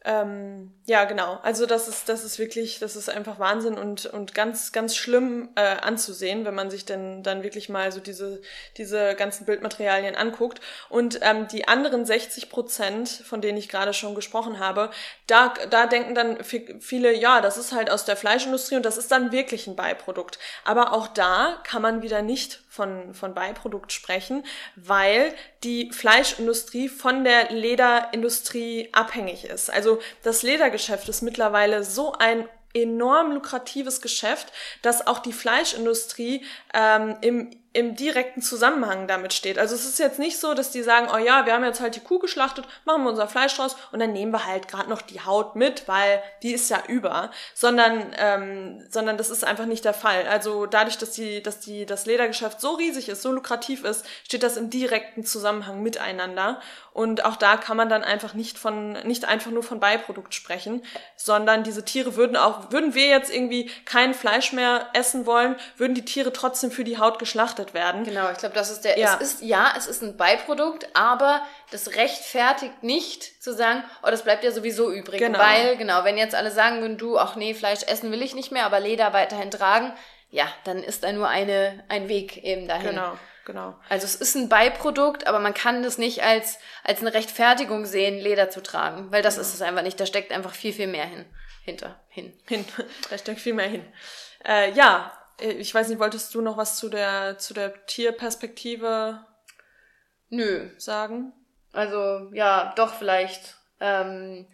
Ähm, 0.04 0.72
ja, 0.84 1.04
genau. 1.04 1.38
Also 1.42 1.64
das 1.64 1.86
ist, 1.86 2.08
das 2.08 2.24
ist 2.24 2.40
wirklich, 2.40 2.80
das 2.80 2.96
ist 2.96 3.08
einfach 3.08 3.38
Wahnsinn 3.38 3.78
und, 3.78 4.06
und 4.06 4.34
ganz, 4.34 4.72
ganz 4.72 4.96
schlimm 4.96 5.50
äh, 5.54 5.60
anzusehen, 5.60 6.44
wenn 6.44 6.56
man 6.56 6.70
sich 6.70 6.84
denn 6.84 7.22
dann 7.22 7.44
wirklich 7.44 7.68
mal 7.68 7.92
so 7.92 8.00
diese, 8.00 8.40
diese 8.78 9.14
ganzen 9.14 9.46
Bildmaterialien 9.46 10.16
anguckt. 10.16 10.60
Und 10.88 11.20
ähm, 11.22 11.46
die 11.46 11.68
anderen 11.68 12.04
60 12.04 12.50
Prozent, 12.50 13.08
von 13.08 13.40
denen 13.40 13.58
ich 13.58 13.68
gerade 13.68 13.94
schon 13.94 14.16
gesprochen 14.16 14.58
habe, 14.58 14.90
da, 15.28 15.54
da 15.70 15.86
denken 15.86 16.16
dann 16.16 16.42
viele, 16.42 17.14
ja, 17.14 17.40
das 17.40 17.56
ist 17.56 17.72
halt 17.72 17.88
aus 17.88 18.04
der 18.04 18.16
Fleischindustrie 18.16 18.76
und 18.76 18.84
das 18.84 18.98
ist 18.98 19.12
dann 19.12 19.30
wirklich 19.30 19.68
ein 19.68 19.76
Beiprodukt. 19.76 20.40
Aber 20.64 20.92
auch 20.94 21.06
da 21.06 21.60
kann 21.62 21.82
man 21.82 22.02
wieder 22.02 22.22
nicht 22.22 22.61
von, 22.72 23.12
von 23.12 23.34
Beiprodukt 23.34 23.92
sprechen, 23.92 24.44
weil 24.76 25.34
die 25.62 25.92
Fleischindustrie 25.92 26.88
von 26.88 27.22
der 27.22 27.52
Lederindustrie 27.52 28.88
abhängig 28.92 29.44
ist. 29.44 29.70
Also 29.70 30.00
das 30.22 30.42
Ledergeschäft 30.42 31.06
ist 31.10 31.20
mittlerweile 31.20 31.84
so 31.84 32.14
ein 32.14 32.48
enorm 32.72 33.32
lukratives 33.32 34.00
Geschäft, 34.00 34.54
dass 34.80 35.06
auch 35.06 35.18
die 35.18 35.34
Fleischindustrie 35.34 36.46
ähm, 36.72 37.16
im 37.20 37.50
im 37.74 37.96
direkten 37.96 38.42
Zusammenhang 38.42 39.08
damit 39.08 39.32
steht. 39.32 39.58
Also 39.58 39.74
es 39.74 39.86
ist 39.86 39.98
jetzt 39.98 40.18
nicht 40.18 40.38
so, 40.38 40.52
dass 40.52 40.70
die 40.70 40.82
sagen, 40.82 41.08
oh 41.12 41.16
ja, 41.16 41.46
wir 41.46 41.54
haben 41.54 41.64
jetzt 41.64 41.80
halt 41.80 41.96
die 41.96 42.00
Kuh 42.00 42.18
geschlachtet, 42.18 42.66
machen 42.84 43.04
wir 43.04 43.10
unser 43.10 43.28
Fleisch 43.28 43.56
draus 43.56 43.76
und 43.92 44.00
dann 44.00 44.12
nehmen 44.12 44.30
wir 44.32 44.44
halt 44.46 44.68
gerade 44.68 44.90
noch 44.90 45.00
die 45.00 45.22
Haut 45.22 45.56
mit, 45.56 45.88
weil 45.88 46.22
die 46.42 46.52
ist 46.52 46.68
ja 46.68 46.82
über, 46.88 47.30
sondern 47.54 48.14
ähm, 48.18 48.84
sondern 48.90 49.16
das 49.16 49.30
ist 49.30 49.44
einfach 49.44 49.64
nicht 49.64 49.86
der 49.86 49.94
Fall. 49.94 50.26
Also 50.28 50.66
dadurch, 50.66 50.98
dass 50.98 51.12
die 51.12 51.42
dass 51.42 51.60
die 51.60 51.86
das 51.86 52.04
Ledergeschäft 52.04 52.60
so 52.60 52.72
riesig 52.72 53.08
ist, 53.08 53.22
so 53.22 53.32
lukrativ 53.32 53.84
ist, 53.84 54.04
steht 54.24 54.42
das 54.42 54.58
im 54.58 54.68
direkten 54.68 55.24
Zusammenhang 55.24 55.82
miteinander 55.82 56.60
und 56.92 57.24
auch 57.24 57.36
da 57.36 57.56
kann 57.56 57.78
man 57.78 57.88
dann 57.88 58.04
einfach 58.04 58.34
nicht 58.34 58.58
von 58.58 58.92
nicht 59.04 59.24
einfach 59.24 59.50
nur 59.50 59.62
von 59.62 59.80
Beiprodukt 59.80 60.34
sprechen, 60.34 60.82
sondern 61.16 61.64
diese 61.64 61.86
Tiere 61.86 62.16
würden 62.16 62.36
auch 62.36 62.70
würden 62.70 62.94
wir 62.94 63.06
jetzt 63.06 63.34
irgendwie 63.34 63.70
kein 63.86 64.12
Fleisch 64.12 64.52
mehr 64.52 64.88
essen 64.92 65.24
wollen, 65.24 65.56
würden 65.78 65.94
die 65.94 66.04
Tiere 66.04 66.34
trotzdem 66.34 66.70
für 66.70 66.84
die 66.84 66.98
Haut 66.98 67.18
geschlachtet 67.18 67.61
betrachtet 67.62 67.74
werden. 67.74 68.04
Genau, 68.04 68.30
ich 68.30 68.38
glaube, 68.38 68.54
das 68.54 68.70
ist 68.70 68.84
der. 68.84 68.98
Ja. 68.98 69.18
Es 69.20 69.32
ist 69.32 69.42
ja, 69.42 69.72
es 69.76 69.86
ist 69.86 70.02
ein 70.02 70.16
Beiprodukt, 70.16 70.88
aber 70.94 71.42
das 71.70 71.94
rechtfertigt 71.94 72.82
nicht 72.82 73.42
zu 73.42 73.54
sagen, 73.54 73.84
oh, 74.02 74.10
das 74.10 74.22
bleibt 74.22 74.44
ja 74.44 74.50
sowieso 74.50 74.90
übrig. 74.90 75.20
Genau. 75.20 75.38
Weil, 75.38 75.76
genau, 75.76 76.04
wenn 76.04 76.18
jetzt 76.18 76.34
alle 76.34 76.50
sagen 76.50 76.80
würden, 76.80 76.98
du, 76.98 77.18
ach 77.18 77.36
nee, 77.36 77.54
Fleisch 77.54 77.82
essen 77.86 78.10
will 78.10 78.22
ich 78.22 78.34
nicht 78.34 78.52
mehr, 78.52 78.66
aber 78.66 78.80
Leder 78.80 79.12
weiterhin 79.12 79.50
tragen, 79.50 79.92
ja, 80.30 80.46
dann 80.64 80.82
ist 80.82 81.04
da 81.04 81.12
nur 81.12 81.28
eine, 81.28 81.84
ein 81.88 82.08
Weg 82.08 82.42
eben 82.42 82.68
dahin. 82.68 82.90
Genau. 82.90 83.18
Genau. 83.44 83.74
Also 83.88 84.04
es 84.04 84.14
ist 84.14 84.36
ein 84.36 84.48
Beiprodukt, 84.48 85.26
aber 85.26 85.40
man 85.40 85.52
kann 85.52 85.82
das 85.82 85.98
nicht 85.98 86.22
als, 86.22 86.60
als 86.84 87.00
eine 87.00 87.12
Rechtfertigung 87.12 87.86
sehen, 87.86 88.20
Leder 88.20 88.50
zu 88.50 88.62
tragen, 88.62 89.10
weil 89.10 89.20
das 89.20 89.34
genau. 89.34 89.48
ist 89.48 89.54
es 89.54 89.62
einfach 89.62 89.82
nicht. 89.82 89.98
Da 89.98 90.06
steckt 90.06 90.30
einfach 90.30 90.54
viel, 90.54 90.72
viel 90.72 90.86
mehr 90.86 91.06
hin. 91.06 91.24
Hinter, 91.64 92.00
hin. 92.08 92.32
Hin. 92.46 92.64
Da 93.10 93.18
steckt 93.18 93.40
viel 93.40 93.54
mehr 93.54 93.66
hin. 93.66 93.84
Äh, 94.44 94.70
ja, 94.72 95.12
ich 95.38 95.74
weiß 95.74 95.88
nicht, 95.88 95.98
wolltest 95.98 96.34
du 96.34 96.40
noch 96.40 96.56
was 96.56 96.76
zu 96.76 96.88
der, 96.88 97.38
zu 97.38 97.54
der 97.54 97.86
Tierperspektive 97.86 99.24
Nö. 100.28 100.70
sagen? 100.78 101.32
Also, 101.72 102.30
ja, 102.32 102.72
doch 102.76 102.94
vielleicht. 102.94 103.56
Ähm, 103.80 104.46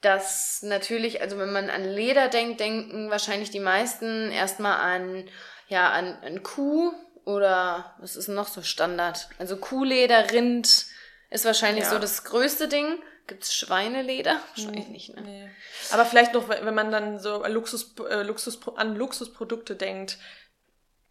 dass 0.00 0.62
natürlich, 0.62 1.20
also 1.20 1.38
wenn 1.38 1.52
man 1.52 1.70
an 1.70 1.84
Leder 1.84 2.28
denkt, 2.28 2.60
denken 2.60 3.10
wahrscheinlich 3.10 3.50
die 3.50 3.60
meisten 3.60 4.30
erstmal 4.30 4.78
an, 4.78 5.28
ja, 5.68 5.90
an, 5.90 6.18
an 6.22 6.42
Kuh 6.42 6.92
oder 7.24 7.94
was 7.98 8.14
ist 8.14 8.28
noch 8.28 8.48
so 8.48 8.62
Standard? 8.62 9.28
Also 9.38 9.56
Kuhleder, 9.56 10.30
Rind 10.30 10.86
ist 11.30 11.44
wahrscheinlich 11.44 11.84
ja. 11.84 11.90
so 11.90 11.98
das 11.98 12.24
größte 12.24 12.68
Ding. 12.68 13.02
Gibt 13.28 13.44
es 13.44 13.54
Schweineleder? 13.54 14.40
Wahrscheinlich 14.56 14.88
nicht, 14.88 15.14
ne? 15.14 15.22
Nee. 15.22 15.50
Aber 15.92 16.06
vielleicht 16.06 16.32
noch, 16.32 16.48
wenn 16.48 16.74
man 16.74 16.90
dann 16.90 17.20
so 17.20 17.46
Luxus, 17.46 17.94
äh, 18.08 18.22
Luxus, 18.22 18.58
an 18.76 18.96
Luxusprodukte 18.96 19.76
denkt. 19.76 20.18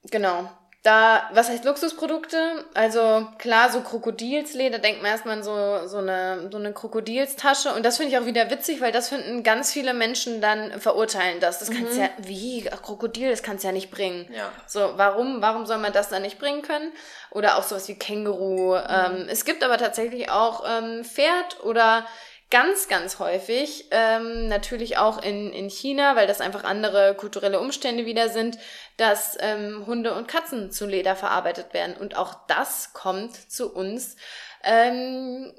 Genau. 0.10 0.52
Da, 0.88 1.30
was 1.34 1.50
heißt 1.50 1.66
Luxusprodukte? 1.66 2.64
Also 2.74 3.28
klar, 3.38 3.70
so 3.70 3.82
Krokodilsleder, 3.82 4.80
denkt 4.80 5.02
man 5.02 5.12
erstmal 5.12 5.36
an 5.36 5.44
so, 5.44 5.86
so, 5.86 5.98
eine, 5.98 6.48
so 6.50 6.58
eine 6.58 6.72
Krokodilstasche. 6.72 7.74
Und 7.74 7.86
das 7.86 7.98
finde 7.98 8.14
ich 8.14 8.18
auch 8.18 8.26
wieder 8.26 8.50
witzig, 8.50 8.80
weil 8.80 8.94
das 8.94 9.10
finden 9.10 9.44
ganz 9.44 9.74
viele 9.74 9.94
Menschen 9.94 10.40
dann 10.40 10.80
verurteilen 10.80 11.42
das. 11.42 11.60
Das 11.60 11.70
mhm. 11.70 11.76
kannst 11.76 11.98
ja, 11.98 12.10
wie, 12.20 12.62
Krokodil, 12.62 13.30
das 13.30 13.44
kannst 13.44 13.66
ja 13.66 13.74
nicht 13.74 13.92
bringen. 13.92 14.30
Ja. 14.34 14.50
So, 14.66 14.94
warum, 14.96 15.42
warum 15.42 15.66
soll 15.66 15.78
man 15.78 15.92
das 15.92 16.08
dann 16.08 16.22
nicht 16.22 16.40
bringen 16.40 16.62
können? 16.62 16.94
Oder 17.32 17.58
auch 17.58 17.64
sowas 17.64 17.90
wie 17.90 18.00
Känguru. 18.00 18.76
Mhm. 18.76 18.84
Ähm, 18.88 19.28
es 19.30 19.44
gibt 19.44 19.66
aber 19.66 19.78
tatsächlich 19.78 20.32
auch 20.32 20.64
ähm, 20.66 21.04
Pferd 21.04 21.66
oder 21.66 22.06
ganz, 22.50 22.88
ganz 22.88 23.20
häufig, 23.20 23.88
ähm, 23.92 24.48
natürlich 24.48 24.98
auch 24.98 25.22
in, 25.22 25.52
in 25.52 25.70
China, 25.70 26.16
weil 26.16 26.28
das 26.28 26.42
einfach 26.42 26.64
andere 26.64 27.16
kulturelle 27.16 27.60
Umstände 27.60 28.06
wieder 28.06 28.30
sind, 28.30 28.58
dass 28.96 29.38
ähm, 29.40 29.86
Hunde 29.86 30.14
und 30.14 30.28
Katzen 30.28 30.72
zu 30.72 30.86
Leder 30.86 31.16
verarbeitet 31.16 31.74
werden. 31.74 31.98
Und 31.98 32.16
auch 32.16 32.36
das 32.48 32.94
kommt 32.94 33.36
zu 33.52 33.74
uns 33.74 34.16
ähm, 34.64 35.54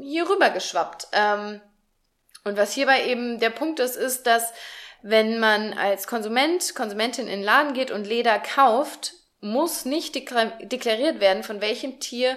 hier 0.00 0.28
rüber 0.28 0.50
geschwappt. 0.50 1.08
Ähm, 1.12 1.60
und 2.44 2.56
was 2.56 2.72
hierbei 2.72 3.06
eben 3.06 3.38
der 3.38 3.50
Punkt 3.50 3.78
ist, 3.78 3.96
ist, 3.96 4.26
dass 4.26 4.52
wenn 5.02 5.38
man 5.38 5.74
als 5.74 6.06
Konsument, 6.06 6.74
Konsumentin 6.74 7.26
in 7.26 7.40
den 7.40 7.42
Laden 7.42 7.74
geht 7.74 7.90
und 7.90 8.06
Leder 8.06 8.38
kauft, 8.38 9.14
muss 9.40 9.84
nicht 9.84 10.14
deklariert 10.14 11.20
werden, 11.20 11.42
von 11.42 11.60
welchem 11.60 11.98
Tier 11.98 12.36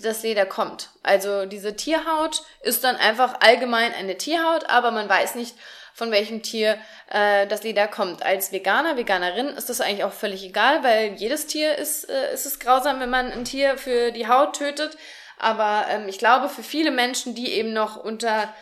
das 0.00 0.22
Leder 0.22 0.46
kommt. 0.46 0.90
Also 1.02 1.46
diese 1.46 1.76
Tierhaut 1.76 2.42
ist 2.62 2.84
dann 2.84 2.96
einfach 2.96 3.40
allgemein 3.40 3.92
eine 3.92 4.16
Tierhaut, 4.16 4.68
aber 4.68 4.90
man 4.90 5.08
weiß 5.08 5.34
nicht, 5.34 5.54
von 5.98 6.12
welchem 6.12 6.42
Tier 6.42 6.78
äh, 7.10 7.48
das 7.48 7.64
Leder 7.64 7.88
kommt. 7.88 8.22
Als 8.22 8.52
Veganer, 8.52 8.96
Veganerin 8.96 9.48
ist 9.48 9.68
das 9.68 9.80
eigentlich 9.80 10.04
auch 10.04 10.12
völlig 10.12 10.44
egal, 10.44 10.84
weil 10.84 11.14
jedes 11.14 11.46
Tier 11.48 11.76
ist, 11.76 12.08
äh, 12.08 12.32
ist 12.32 12.46
es 12.46 12.60
grausam, 12.60 13.00
wenn 13.00 13.10
man 13.10 13.32
ein 13.32 13.44
Tier 13.44 13.76
für 13.76 14.12
die 14.12 14.28
Haut 14.28 14.56
tötet. 14.56 14.96
Aber 15.38 15.86
ähm, 15.90 16.08
ich 16.08 16.18
glaube, 16.18 16.48
für 16.48 16.62
viele 16.62 16.92
Menschen, 16.92 17.34
die 17.34 17.52
eben 17.52 17.72
noch 17.72 17.96
unter 17.96 18.54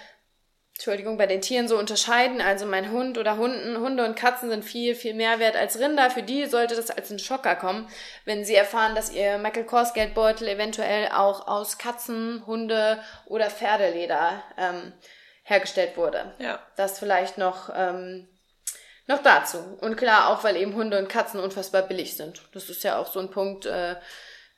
Entschuldigung, 0.76 1.16
bei 1.16 1.26
den 1.26 1.40
Tieren 1.40 1.68
so 1.68 1.78
unterscheiden. 1.78 2.42
Also 2.42 2.66
mein 2.66 2.92
Hund 2.92 3.16
oder 3.16 3.38
Hunden, 3.38 3.78
Hunde 3.78 4.04
und 4.04 4.14
Katzen 4.14 4.50
sind 4.50 4.62
viel, 4.62 4.94
viel 4.94 5.14
mehr 5.14 5.38
wert 5.38 5.56
als 5.56 5.78
Rinder. 5.78 6.10
Für 6.10 6.22
die 6.22 6.44
sollte 6.44 6.76
das 6.76 6.90
als 6.90 7.10
ein 7.10 7.18
Schocker 7.18 7.56
kommen, 7.56 7.88
wenn 8.26 8.44
sie 8.44 8.54
erfahren, 8.54 8.94
dass 8.94 9.10
ihr 9.10 9.38
Michael 9.38 9.64
Kors 9.64 9.94
Geldbeutel 9.94 10.46
eventuell 10.48 11.08
auch 11.08 11.48
aus 11.48 11.78
Katzen, 11.78 12.46
Hunde 12.46 13.02
oder 13.24 13.48
Pferdeleder 13.48 14.42
ähm, 14.58 14.92
hergestellt 15.44 15.96
wurde. 15.96 16.34
Ja. 16.38 16.60
Das 16.76 16.98
vielleicht 16.98 17.38
noch, 17.38 17.70
ähm, 17.74 18.28
noch 19.06 19.22
dazu. 19.22 19.78
Und 19.80 19.96
klar, 19.96 20.28
auch 20.28 20.44
weil 20.44 20.56
eben 20.56 20.74
Hunde 20.74 20.98
und 20.98 21.08
Katzen 21.08 21.40
unfassbar 21.40 21.82
billig 21.82 22.18
sind. 22.18 22.42
Das 22.52 22.68
ist 22.68 22.84
ja 22.84 22.98
auch 22.98 23.10
so 23.10 23.18
ein 23.18 23.30
Punkt, 23.30 23.64
äh, 23.64 23.96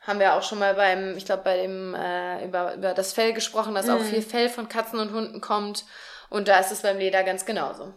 haben 0.01 0.19
wir 0.19 0.35
auch 0.35 0.43
schon 0.43 0.59
mal 0.59 0.75
beim, 0.75 1.17
ich 1.17 1.27
glaube, 1.27 1.45
bei 1.45 1.59
dem, 1.59 1.95
äh, 1.95 2.45
über, 2.45 2.75
über 2.75 2.95
das 2.95 3.13
Fell 3.13 3.35
gesprochen, 3.35 3.75
dass 3.75 3.87
mm. 3.87 3.91
auch 3.91 4.01
mhm. 4.01 4.07
viel 4.07 4.23
Fell 4.23 4.49
von 4.49 4.69
Katzen 4.69 4.99
und 4.99 5.13
Hunden 5.13 5.41
kommt. 5.41 5.85
Und 6.31 6.49
da 6.49 6.59
ist 6.59 6.73
es 6.73 6.83
beim 6.83 6.99
Leder 6.99 7.25
ganz 7.25 7.45
genauso. 7.45 7.95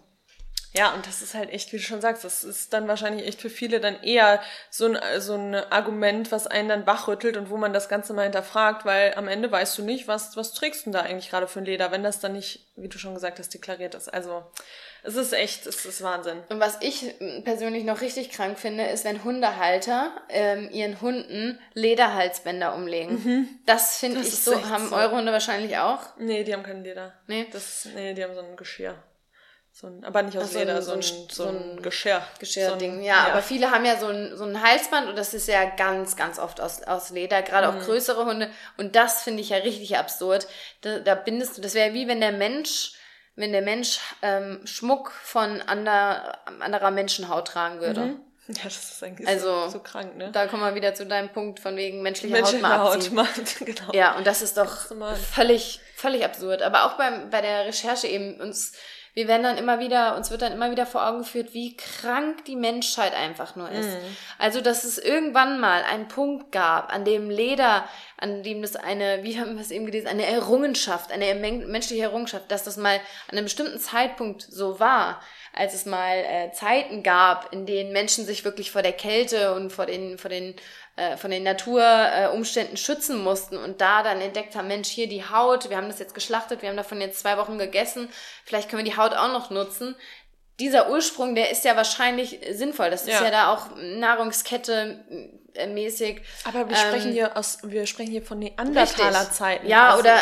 Ja, 0.73 0.93
und 0.93 1.05
das 1.05 1.21
ist 1.21 1.33
halt 1.33 1.49
echt, 1.49 1.73
wie 1.73 1.77
du 1.77 1.83
schon 1.83 1.99
sagst, 1.99 2.23
das 2.23 2.45
ist 2.45 2.71
dann 2.71 2.87
wahrscheinlich 2.87 3.27
echt 3.27 3.41
für 3.41 3.49
viele 3.49 3.81
dann 3.81 4.01
eher 4.03 4.41
so 4.69 4.85
ein, 4.85 4.97
so 5.19 5.33
ein 5.33 5.53
Argument, 5.53 6.31
was 6.31 6.47
einen 6.47 6.69
dann 6.69 6.87
wachrüttelt 6.87 7.35
und 7.35 7.49
wo 7.49 7.57
man 7.57 7.73
das 7.73 7.89
Ganze 7.89 8.13
mal 8.13 8.23
hinterfragt, 8.23 8.85
weil 8.85 9.13
am 9.15 9.27
Ende 9.27 9.51
weißt 9.51 9.77
du 9.77 9.83
nicht, 9.83 10.07
was, 10.07 10.37
was 10.37 10.53
trägst 10.53 10.85
du 10.85 10.91
da 10.91 11.01
eigentlich 11.01 11.29
gerade 11.29 11.47
für 11.47 11.59
ein 11.59 11.65
Leder, 11.65 11.91
wenn 11.91 12.03
das 12.03 12.21
dann 12.21 12.33
nicht, 12.33 12.71
wie 12.77 12.87
du 12.87 12.97
schon 12.97 13.13
gesagt 13.13 13.37
hast, 13.39 13.53
deklariert 13.53 13.95
ist. 13.95 14.07
Also, 14.07 14.45
es 15.03 15.15
ist 15.15 15.33
echt, 15.33 15.65
es 15.65 15.83
ist 15.85 16.03
Wahnsinn. 16.03 16.43
Und 16.49 16.59
was 16.59 16.77
ich 16.81 17.15
persönlich 17.43 17.83
noch 17.83 18.01
richtig 18.01 18.29
krank 18.29 18.59
finde, 18.59 18.85
ist, 18.85 19.03
wenn 19.03 19.23
Hundehalter 19.23 20.11
ähm, 20.29 20.69
ihren 20.71 21.01
Hunden 21.01 21.59
Lederhalsbänder 21.73 22.75
umlegen. 22.75 23.15
Mhm. 23.23 23.49
Das 23.65 23.97
finde 23.97 24.21
ich 24.21 24.35
so. 24.35 24.69
Haben 24.69 24.89
so. 24.89 24.95
eure 24.95 25.15
Hunde 25.15 25.31
wahrscheinlich 25.31 25.77
auch? 25.77 26.01
Nee, 26.17 26.43
die 26.43 26.53
haben 26.53 26.63
kein 26.63 26.83
Leder. 26.83 27.13
Nee? 27.27 27.47
Das, 27.51 27.87
nee, 27.95 28.13
die 28.13 28.23
haben 28.23 28.35
so 28.35 28.41
ein 28.41 28.55
Geschirr. 28.55 28.95
So 29.73 29.87
ein, 29.87 30.03
aber 30.03 30.21
nicht 30.21 30.37
aus 30.37 30.49
Ach, 30.51 30.59
Leder, 30.59 30.81
so 30.81 30.91
ein, 30.91 31.01
so 31.01 31.15
ein, 31.15 31.27
so 31.31 31.47
ein 31.47 31.81
Geschirr. 31.81 32.21
Geschirrding, 32.39 32.97
so 32.97 33.05
ja, 33.05 33.27
ja, 33.27 33.31
Aber 33.31 33.41
viele 33.41 33.71
haben 33.71 33.85
ja 33.85 33.97
so 33.97 34.07
ein, 34.07 34.35
so 34.35 34.43
ein 34.43 34.61
Halsband 34.61 35.07
und 35.07 35.17
das 35.17 35.33
ist 35.33 35.47
ja 35.47 35.63
ganz, 35.65 36.17
ganz 36.17 36.39
oft 36.39 36.59
aus, 36.59 36.83
aus 36.83 37.09
Leder, 37.09 37.41
gerade 37.41 37.71
mhm. 37.71 37.79
auch 37.79 37.85
größere 37.85 38.25
Hunde. 38.25 38.51
Und 38.77 38.95
das 38.95 39.23
finde 39.23 39.41
ich 39.41 39.49
ja 39.49 39.57
richtig 39.57 39.97
absurd. 39.97 40.47
Da, 40.81 40.99
da 40.99 41.15
bindest 41.15 41.57
du, 41.57 41.61
das 41.61 41.73
wäre 41.73 41.93
wie 41.93 42.07
wenn 42.07 42.19
der 42.19 42.33
Mensch, 42.33 42.93
wenn 43.35 43.51
der 43.51 43.61
Mensch 43.61 43.99
ähm, 44.21 44.61
Schmuck 44.65 45.11
von 45.11 45.61
ander, 45.61 46.39
anderer 46.59 46.91
Menschenhaut 46.91 47.47
tragen 47.47 47.79
würde. 47.79 48.01
Mhm. 48.01 48.19
Ja, 48.47 48.63
das 48.65 48.91
ist 48.91 49.03
eigentlich 49.03 49.27
also, 49.27 49.69
so, 49.69 49.79
krank, 49.79 50.17
ne? 50.17 50.29
Da 50.31 50.47
kommen 50.47 50.63
wir 50.63 50.75
wieder 50.75 50.93
zu 50.93 51.05
deinem 51.05 51.29
Punkt 51.29 51.59
von 51.59 51.77
wegen 51.77 52.01
menschlicher 52.01 52.35
Menschliche 52.35 52.67
Haut 52.67 52.95
Haut 52.95 53.11
macht, 53.11 53.59
genau. 53.65 53.93
Ja, 53.93 54.17
und 54.17 54.27
das 54.27 54.41
ist 54.41 54.57
doch 54.57 54.87
völlig, 55.33 55.79
völlig 55.95 56.25
absurd. 56.25 56.61
Aber 56.61 56.85
auch 56.85 56.97
beim, 56.97 57.29
bei 57.29 57.41
der 57.41 57.65
Recherche 57.65 58.07
eben 58.07 58.41
uns 58.41 58.73
wir 59.13 59.27
werden 59.27 59.43
dann 59.43 59.57
immer 59.57 59.79
wieder, 59.79 60.15
uns 60.15 60.31
wird 60.31 60.41
dann 60.41 60.53
immer 60.53 60.71
wieder 60.71 60.85
vor 60.85 61.05
Augen 61.05 61.19
geführt, 61.19 61.53
wie 61.53 61.75
krank 61.75 62.45
die 62.45 62.55
Menschheit 62.55 63.13
einfach 63.13 63.57
nur 63.57 63.69
ist. 63.69 63.89
Mhm. 63.89 64.17
Also, 64.37 64.61
dass 64.61 64.85
es 64.85 64.97
irgendwann 64.97 65.59
mal 65.59 65.83
einen 65.83 66.07
Punkt 66.07 66.51
gab, 66.51 66.93
an 66.93 67.03
dem 67.03 67.29
Leder, 67.29 67.85
an 68.17 68.41
dem 68.43 68.61
das 68.61 68.77
eine, 68.77 69.19
wie 69.23 69.39
haben 69.39 69.55
wir 69.55 69.61
es 69.61 69.71
eben 69.71 69.85
gelesen, 69.85 70.07
eine 70.07 70.25
Errungenschaft, 70.25 71.11
eine 71.11 71.35
menschliche 71.35 72.03
Errungenschaft, 72.03 72.49
dass 72.49 72.63
das 72.63 72.77
mal 72.77 72.95
an 73.27 73.37
einem 73.37 73.45
bestimmten 73.45 73.79
Zeitpunkt 73.79 74.43
so 74.43 74.79
war, 74.79 75.21
als 75.53 75.73
es 75.73 75.85
mal 75.85 76.17
äh, 76.17 76.51
Zeiten 76.53 77.03
gab, 77.03 77.51
in 77.51 77.65
denen 77.65 77.91
Menschen 77.91 78.25
sich 78.25 78.45
wirklich 78.45 78.71
vor 78.71 78.81
der 78.81 78.93
Kälte 78.93 79.53
und 79.53 79.71
vor 79.71 79.85
den, 79.85 80.17
vor 80.17 80.29
den 80.29 80.55
äh, 80.95 81.17
von 81.17 81.31
den 81.31 81.43
Naturumständen 81.43 82.75
äh, 82.75 82.77
schützen 82.77 83.23
mussten 83.23 83.57
und 83.57 83.81
da 83.81 84.03
dann 84.03 84.21
entdeckt 84.21 84.55
haben, 84.55 84.67
Mensch, 84.67 84.89
hier 84.89 85.07
die 85.07 85.23
Haut, 85.23 85.69
wir 85.69 85.77
haben 85.77 85.87
das 85.87 85.99
jetzt 85.99 86.13
geschlachtet, 86.13 86.61
wir 86.61 86.69
haben 86.69 86.77
davon 86.77 86.99
jetzt 87.01 87.19
zwei 87.19 87.37
Wochen 87.37 87.57
gegessen, 87.57 88.09
vielleicht 88.45 88.69
können 88.69 88.83
wir 88.83 88.91
die 88.91 88.97
Haut 88.97 89.13
auch 89.13 89.29
noch 89.29 89.49
nutzen. 89.49 89.95
Dieser 90.59 90.91
Ursprung, 90.91 91.33
der 91.33 91.49
ist 91.49 91.65
ja 91.65 91.75
wahrscheinlich 91.75 92.39
sinnvoll. 92.51 92.91
Das 92.91 93.03
ist 93.03 93.09
ja, 93.09 93.23
ja 93.23 93.31
da 93.31 93.53
auch 93.53 93.69
Nahrungskette 93.77 95.03
äh, 95.55 95.67
mäßig. 95.67 96.21
Aber 96.45 96.69
wir 96.69 96.75
sprechen 96.75 97.07
ähm, 97.07 97.13
hier 97.13 97.37
aus, 97.37 97.59
wir 97.63 97.85
sprechen 97.87 98.11
hier 98.11 98.21
von 98.21 98.39
Neandertaler 98.39 99.31
Zeiten. 99.31 99.67
Ja, 99.67 99.91
also, 99.91 100.01
oder 100.01 100.19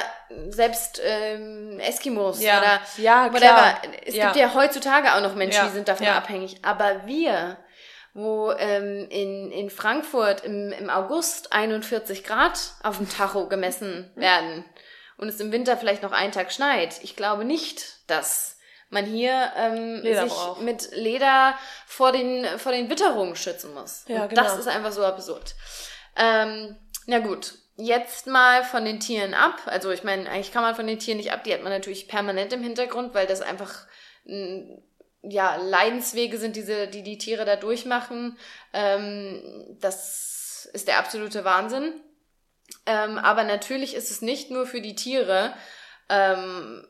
selbst 0.50 1.02
ähm, 1.04 1.80
Eskimos 1.80 2.42
ja. 2.42 2.60
oder 2.60 2.82
ja, 2.98 3.34
whatever. 3.34 3.40
Klar. 3.40 3.82
Es 4.06 4.16
ja. 4.16 4.26
gibt 4.26 4.38
ja 4.38 4.54
heutzutage 4.54 5.14
auch 5.14 5.22
noch 5.22 5.36
Menschen, 5.36 5.66
die 5.68 5.74
sind 5.74 5.88
davon 5.88 6.08
abhängig. 6.08 6.58
Aber 6.64 7.06
wir, 7.06 7.58
wo 8.20 8.52
ähm, 8.52 9.08
in, 9.10 9.52
in 9.52 9.70
Frankfurt 9.70 10.44
im, 10.44 10.72
im 10.72 10.90
August 10.90 11.54
41 11.54 12.24
Grad 12.24 12.60
auf 12.84 12.98
dem 12.98 13.10
Tacho 13.10 13.48
gemessen 13.48 14.12
werden 14.16 14.66
und 15.18 15.28
es 15.28 15.40
im 15.40 15.52
Winter 15.52 15.78
vielleicht 15.78 16.04
noch 16.04 16.12
einen 16.12 16.32
Tag 16.32 16.52
schneit. 16.52 17.04
Ich 17.04 17.16
glaube 17.16 17.44
nicht, 17.44 18.00
dass 18.08 18.58
man 18.90 19.06
hier 19.06 19.52
ähm, 19.56 20.02
sich 20.02 20.34
braucht. 20.34 20.62
mit 20.62 20.90
Leder 20.94 21.56
vor 21.86 22.12
den, 22.12 22.46
vor 22.58 22.72
den 22.72 22.90
Witterungen 22.90 23.36
schützen 23.36 23.74
muss. 23.74 24.06
Ja, 24.08 24.28
genau. 24.28 24.44
Das 24.44 24.58
ist 24.58 24.68
einfach 24.68 24.92
so 24.92 25.04
absurd. 25.04 25.56
Ähm, 26.16 26.76
na 27.06 27.20
gut, 27.20 27.54
jetzt 27.76 28.28
mal 28.28 28.64
von 28.64 28.86
den 28.86 29.00
Tieren 29.00 29.34
ab. 29.34 29.60
Also 29.66 29.92
ich 29.92 30.04
meine, 30.04 30.30
eigentlich 30.30 30.52
kann 30.52 30.64
man 30.64 30.76
von 30.76 30.88
den 30.88 31.00
Tieren 31.00 31.18
nicht 31.18 31.32
ab. 31.32 31.44
Die 31.44 31.54
hat 31.54 31.64
man 31.64 31.72
natürlich 31.72 32.08
permanent 32.08 32.54
im 32.54 32.64
Hintergrund, 32.64 33.14
weil 33.14 33.28
das 33.28 33.42
einfach 33.42 33.88
ja, 35.22 35.56
Leidenswege 35.58 36.38
sind 36.38 36.56
diese, 36.56 36.88
die 36.88 37.04
die 37.04 37.18
Tiere 37.18 37.46
da 37.46 37.56
durchmachen. 37.56 38.38
Ähm, 38.74 39.42
das 39.80 40.70
ist 40.74 40.88
der 40.88 41.00
absolute 41.00 41.44
Wahnsinn. 41.44 41.94
Ähm, 42.86 43.18
aber 43.18 43.44
natürlich 43.44 43.96
ist 43.96 44.12
es 44.12 44.22
nicht 44.22 44.52
nur 44.52 44.66
für 44.66 44.82
die 44.82 44.96
Tiere 44.96 45.54
ähm, 46.10 46.88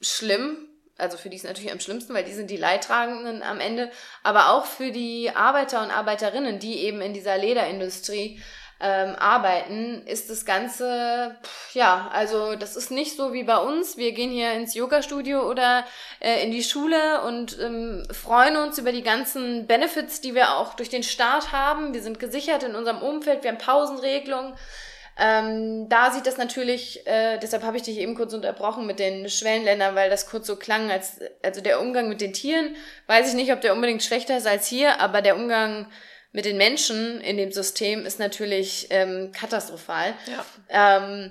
schlimm, 0.00 0.68
also 0.96 1.16
für 1.16 1.28
die 1.28 1.36
ist 1.36 1.44
es 1.44 1.48
natürlich 1.48 1.72
am 1.72 1.80
schlimmsten, 1.80 2.14
weil 2.14 2.24
die 2.24 2.32
sind 2.32 2.50
die 2.50 2.56
Leidtragenden 2.56 3.42
am 3.42 3.58
Ende, 3.58 3.90
aber 4.22 4.50
auch 4.50 4.64
für 4.64 4.92
die 4.92 5.30
Arbeiter 5.34 5.82
und 5.82 5.90
Arbeiterinnen, 5.90 6.60
die 6.60 6.80
eben 6.80 7.00
in 7.00 7.12
dieser 7.12 7.36
Lederindustrie 7.36 8.40
ähm, 8.80 9.14
arbeiten, 9.16 10.06
ist 10.06 10.30
das 10.30 10.44
Ganze, 10.44 11.36
pff, 11.42 11.74
ja, 11.74 12.10
also 12.12 12.56
das 12.56 12.76
ist 12.76 12.90
nicht 12.90 13.16
so 13.16 13.32
wie 13.32 13.44
bei 13.44 13.56
uns. 13.56 13.96
Wir 13.96 14.12
gehen 14.12 14.30
hier 14.30 14.52
ins 14.52 14.74
Yoga-Studio 14.74 15.48
oder 15.48 15.84
äh, 16.20 16.42
in 16.44 16.50
die 16.50 16.64
Schule 16.64 17.22
und 17.22 17.58
ähm, 17.60 18.06
freuen 18.10 18.56
uns 18.56 18.78
über 18.78 18.92
die 18.92 19.02
ganzen 19.02 19.66
Benefits, 19.66 20.20
die 20.20 20.34
wir 20.34 20.56
auch 20.56 20.74
durch 20.74 20.88
den 20.88 21.02
Staat 21.02 21.52
haben. 21.52 21.94
Wir 21.94 22.02
sind 22.02 22.18
gesichert 22.18 22.62
in 22.62 22.74
unserem 22.74 23.00
Umfeld, 23.00 23.42
wir 23.42 23.50
haben 23.50 23.58
Pausenregelungen. 23.58 24.54
Ähm, 25.16 25.88
da 25.88 26.10
sieht 26.10 26.26
das 26.26 26.38
natürlich, 26.38 27.06
äh, 27.06 27.38
deshalb 27.38 27.62
habe 27.62 27.76
ich 27.76 27.84
dich 27.84 27.98
eben 27.98 28.16
kurz 28.16 28.34
unterbrochen 28.34 28.84
mit 28.84 28.98
den 28.98 29.28
Schwellenländern, 29.28 29.94
weil 29.94 30.10
das 30.10 30.28
kurz 30.28 30.48
so 30.48 30.56
klang, 30.56 30.90
als 30.90 31.20
also 31.42 31.60
der 31.60 31.80
Umgang 31.80 32.08
mit 32.08 32.20
den 32.20 32.32
Tieren, 32.32 32.74
weiß 33.06 33.28
ich 33.28 33.34
nicht, 33.34 33.52
ob 33.52 33.60
der 33.60 33.74
unbedingt 33.74 34.02
schlechter 34.02 34.36
ist 34.36 34.48
als 34.48 34.66
hier, 34.66 35.00
aber 35.00 35.22
der 35.22 35.36
Umgang 35.36 35.86
mit 36.34 36.44
den 36.44 36.56
Menschen 36.56 37.20
in 37.20 37.36
dem 37.36 37.52
System 37.52 38.04
ist 38.04 38.18
natürlich 38.18 38.88
ähm, 38.90 39.30
katastrophal. 39.30 40.14
Ja. 40.26 40.98
Ähm, 40.98 41.30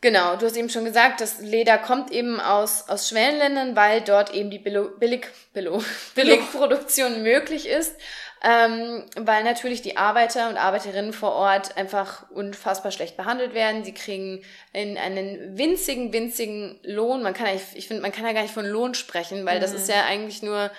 genau, 0.00 0.34
du 0.34 0.44
hast 0.44 0.56
eben 0.56 0.68
schon 0.68 0.84
gesagt, 0.84 1.20
das 1.20 1.38
Leder 1.38 1.78
kommt 1.78 2.10
eben 2.10 2.40
aus, 2.40 2.88
aus 2.88 3.08
Schwellenländern, 3.08 3.76
weil 3.76 4.00
dort 4.00 4.34
eben 4.34 4.50
die 4.50 4.58
Billo, 4.58 4.88
Billig, 4.98 5.28
Billo, 5.54 5.84
Billigproduktion 6.16 7.22
möglich 7.22 7.68
ist. 7.68 7.94
ähm, 8.42 9.04
weil 9.14 9.44
natürlich 9.44 9.82
die 9.82 9.96
Arbeiter 9.96 10.48
und 10.48 10.56
Arbeiterinnen 10.56 11.12
vor 11.12 11.30
Ort 11.32 11.76
einfach 11.76 12.28
unfassbar 12.32 12.90
schlecht 12.90 13.16
behandelt 13.16 13.54
werden. 13.54 13.84
Sie 13.84 13.94
kriegen 13.94 14.42
in 14.72 14.98
einen 14.98 15.56
winzigen, 15.56 16.12
winzigen 16.12 16.80
Lohn. 16.82 17.22
Man 17.22 17.34
kann 17.34 17.46
ja, 17.46 17.60
ich 17.74 17.86
finde, 17.86 18.02
man 18.02 18.10
kann 18.10 18.26
ja 18.26 18.32
gar 18.32 18.42
nicht 18.42 18.52
von 18.52 18.66
Lohn 18.66 18.94
sprechen, 18.94 19.46
weil 19.46 19.58
mhm. 19.58 19.62
das 19.62 19.72
ist 19.72 19.88
ja 19.88 20.04
eigentlich 20.06 20.42
nur, 20.42 20.72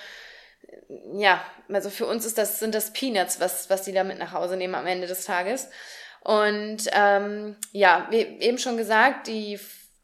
ja, 1.13 1.43
also 1.71 1.89
für 1.89 2.05
uns 2.05 2.25
ist 2.25 2.37
das, 2.37 2.59
sind 2.59 2.75
das 2.75 2.93
Peanuts, 2.93 3.39
was, 3.39 3.69
was 3.69 3.83
die 3.83 3.93
da 3.93 4.03
mit 4.03 4.19
nach 4.19 4.33
Hause 4.33 4.57
nehmen 4.57 4.75
am 4.75 4.87
Ende 4.87 5.07
des 5.07 5.25
Tages. 5.25 5.69
Und 6.21 6.89
ähm, 6.93 7.57
ja, 7.71 8.07
wie 8.09 8.17
eben 8.17 8.57
schon 8.57 8.77
gesagt, 8.77 9.27
die 9.27 9.59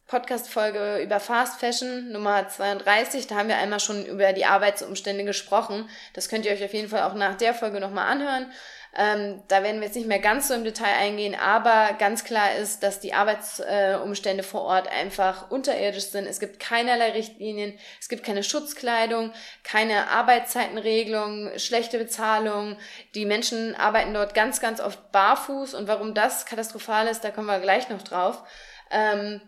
Podcast-Folge 0.07 1.01
über 1.03 1.19
Fast 1.19 1.59
Fashion 1.59 2.11
Nummer 2.11 2.49
32. 2.49 3.27
Da 3.27 3.35
haben 3.35 3.47
wir 3.47 3.57
einmal 3.57 3.79
schon 3.79 4.05
über 4.05 4.33
die 4.33 4.45
Arbeitsumstände 4.45 5.23
gesprochen. 5.23 5.87
Das 6.13 6.29
könnt 6.29 6.45
ihr 6.45 6.51
euch 6.51 6.63
auf 6.63 6.73
jeden 6.73 6.89
Fall 6.89 7.03
auch 7.03 7.13
nach 7.13 7.35
der 7.35 7.53
Folge 7.53 7.79
nochmal 7.79 8.07
anhören. 8.11 8.51
Ähm, 8.95 9.43
da 9.47 9.61
werden 9.61 9.81
wir 9.81 9.87
jetzt 9.87 9.95
nicht 9.95 10.07
mehr 10.07 10.19
ganz 10.19 10.47
so 10.47 10.55
im 10.55 10.63
Detail 10.63 10.95
eingehen, 10.97 11.35
aber 11.35 11.93
ganz 11.99 12.23
klar 12.23 12.55
ist, 12.55 12.81
dass 12.81 12.99
die 12.99 13.13
Arbeitsumstände 13.13 14.41
äh, 14.41 14.45
vor 14.45 14.61
Ort 14.61 14.87
einfach 14.87 15.51
unterirdisch 15.51 16.05
sind. 16.05 16.25
Es 16.25 16.39
gibt 16.39 16.59
keinerlei 16.59 17.11
Richtlinien, 17.11 17.77
es 17.99 18.09
gibt 18.09 18.23
keine 18.23 18.43
Schutzkleidung, 18.43 19.31
keine 19.63 20.09
Arbeitszeitenregelung, 20.09 21.51
schlechte 21.57 21.99
Bezahlung. 21.99 22.77
Die 23.13 23.25
Menschen 23.25 23.75
arbeiten 23.75 24.13
dort 24.13 24.33
ganz, 24.33 24.59
ganz 24.59 24.81
oft 24.81 25.11
barfuß 25.11 25.75
und 25.75 25.87
warum 25.87 26.15
das 26.15 26.47
katastrophal 26.47 27.07
ist, 27.07 27.23
da 27.23 27.29
kommen 27.29 27.47
wir 27.47 27.59
gleich 27.59 27.89
noch 27.89 28.01
drauf. 28.01 28.43
Ähm, 28.89 29.39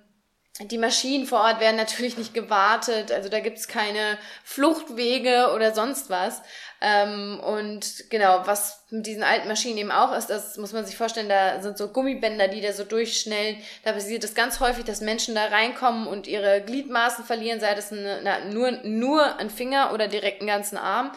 die 0.60 0.78
Maschinen 0.78 1.26
vor 1.26 1.40
Ort 1.40 1.60
werden 1.60 1.78
natürlich 1.78 2.18
nicht 2.18 2.34
gewartet, 2.34 3.12
also 3.12 3.30
da 3.30 3.40
gibt's 3.40 3.68
keine 3.68 4.18
Fluchtwege 4.44 5.52
oder 5.56 5.74
sonst 5.74 6.10
was. 6.10 6.42
Ähm, 6.82 7.40
und 7.40 8.10
genau, 8.10 8.42
was 8.46 8.84
mit 8.90 9.06
diesen 9.06 9.24
alten 9.24 9.48
Maschinen 9.48 9.78
eben 9.78 9.92
auch 9.92 10.16
ist, 10.16 10.28
das 10.28 10.58
muss 10.58 10.74
man 10.74 10.86
sich 10.86 10.98
vorstellen, 10.98 11.30
da 11.30 11.62
sind 11.62 11.78
so 11.78 11.88
Gummibänder, 11.88 12.50
die 12.50 12.60
da 12.60 12.74
so 12.74 12.84
durchschnellen. 12.84 13.58
Da 13.86 13.94
passiert 13.94 14.24
es 14.24 14.36
ganz 14.36 14.60
häufig, 14.60 14.84
dass 14.84 15.00
Menschen 15.00 15.36
da 15.36 15.46
reinkommen 15.46 16.06
und 16.06 16.28
ihre 16.28 16.62
Gliedmaßen 16.62 17.24
verlieren, 17.24 17.60
sei 17.62 17.74
das 17.74 17.92
eine, 17.92 18.20
na, 18.22 18.40
nur, 18.46 18.72
nur 18.84 19.38
ein 19.38 19.50
Finger 19.50 19.94
oder 19.94 20.08
direkt 20.08 20.42
einen 20.42 20.50
ganzen 20.50 20.78
Arm. 20.78 21.12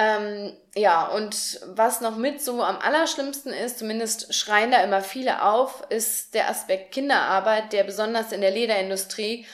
Ähm, 0.00 0.52
ja, 0.76 1.08
und 1.08 1.60
was 1.66 2.00
noch 2.00 2.16
mit 2.16 2.40
so 2.40 2.62
am 2.62 2.78
allerschlimmsten 2.78 3.52
ist, 3.52 3.80
zumindest 3.80 4.32
schreien 4.32 4.70
da 4.70 4.80
immer 4.84 5.02
viele 5.02 5.42
auf, 5.42 5.82
ist 5.88 6.34
der 6.34 6.48
Aspekt 6.48 6.92
Kinderarbeit, 6.92 7.72
der 7.72 7.82
besonders 7.82 8.30
in 8.30 8.40
der 8.40 8.52
Lederindustrie 8.52 9.44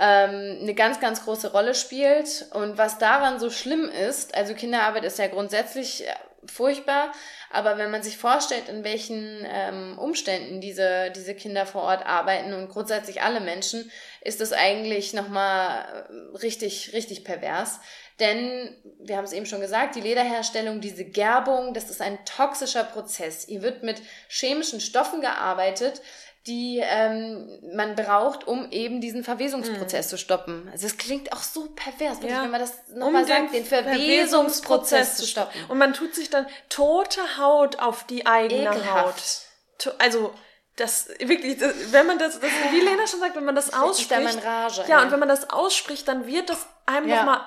ähm, 0.00 0.58
eine 0.60 0.74
ganz, 0.74 0.98
ganz 0.98 1.22
große 1.24 1.52
Rolle 1.52 1.76
spielt. 1.76 2.46
Und 2.52 2.78
was 2.78 2.98
daran 2.98 3.38
so 3.38 3.48
schlimm 3.48 3.88
ist, 3.88 4.34
also 4.34 4.54
Kinderarbeit 4.54 5.04
ist 5.04 5.20
ja 5.20 5.28
grundsätzlich 5.28 6.04
äh, 6.04 6.12
furchtbar, 6.46 7.12
aber 7.50 7.78
wenn 7.78 7.92
man 7.92 8.02
sich 8.02 8.16
vorstellt, 8.18 8.68
in 8.68 8.82
welchen 8.82 9.46
ähm, 9.48 9.98
Umständen 9.98 10.60
diese, 10.60 11.12
diese 11.14 11.34
Kinder 11.34 11.66
vor 11.66 11.82
Ort 11.82 12.04
arbeiten 12.04 12.54
und 12.54 12.68
grundsätzlich 12.68 13.22
alle 13.22 13.40
Menschen, 13.40 13.90
ist 14.22 14.40
das 14.40 14.52
eigentlich 14.52 15.12
nochmal 15.12 15.84
äh, 16.10 16.36
richtig, 16.38 16.92
richtig 16.92 17.22
pervers. 17.24 17.78
Denn, 18.20 18.76
wir 19.00 19.16
haben 19.16 19.24
es 19.24 19.32
eben 19.32 19.46
schon 19.46 19.60
gesagt, 19.60 19.94
die 19.96 20.00
Lederherstellung, 20.00 20.80
diese 20.80 21.04
Gerbung, 21.04 21.74
das 21.74 21.90
ist 21.90 22.00
ein 22.00 22.24
toxischer 22.24 22.84
Prozess. 22.84 23.46
Hier 23.46 23.62
wird 23.62 23.82
mit 23.82 24.00
chemischen 24.28 24.80
Stoffen 24.80 25.20
gearbeitet, 25.20 26.02
die 26.46 26.80
ähm, 26.82 27.60
man 27.74 27.94
braucht, 27.94 28.46
um 28.48 28.70
eben 28.72 29.00
diesen 29.00 29.22
Verwesungsprozess 29.22 30.06
mm. 30.06 30.10
zu 30.10 30.18
stoppen. 30.18 30.68
Also 30.72 30.86
es 30.86 30.96
klingt 30.96 31.32
auch 31.32 31.42
so 31.42 31.68
pervers, 31.68 32.18
ja. 32.20 32.42
wenn 32.42 32.50
man 32.50 32.60
das 32.60 32.74
nochmal 32.88 33.22
um 33.22 33.28
sagt, 33.28 33.54
den 33.54 33.64
Verwesungsprozess 33.64 35.18
zu 35.18 35.26
stoppen. 35.26 35.52
Und 35.68 35.78
man 35.78 35.94
tut 35.94 36.14
sich 36.16 36.30
dann 36.30 36.46
tote 36.68 37.20
Haut 37.38 37.78
auf 37.78 38.04
die 38.06 38.26
eigene 38.26 38.64
Ekelhaft. 38.64 39.48
Haut. 39.86 39.94
Also 39.98 40.34
das 40.76 41.08
wirklich, 41.20 41.58
das, 41.58 41.74
wenn 41.92 42.06
man 42.06 42.18
das, 42.18 42.40
das, 42.40 42.50
wie 42.70 42.80
Lena 42.80 43.06
schon 43.06 43.20
sagt, 43.20 43.36
wenn 43.36 43.44
man 43.44 43.54
das 43.54 43.72
ausspricht, 43.72 44.10
ich 44.10 44.40
da 44.40 44.64
Rage, 44.64 44.82
ja, 44.82 44.88
ja, 44.88 45.02
und 45.02 45.12
wenn 45.12 45.20
man 45.20 45.28
das 45.28 45.50
ausspricht, 45.50 46.08
dann 46.08 46.26
wird 46.26 46.50
das 46.50 46.66
einem 46.86 47.08
ja. 47.08 47.16
nochmal 47.16 47.40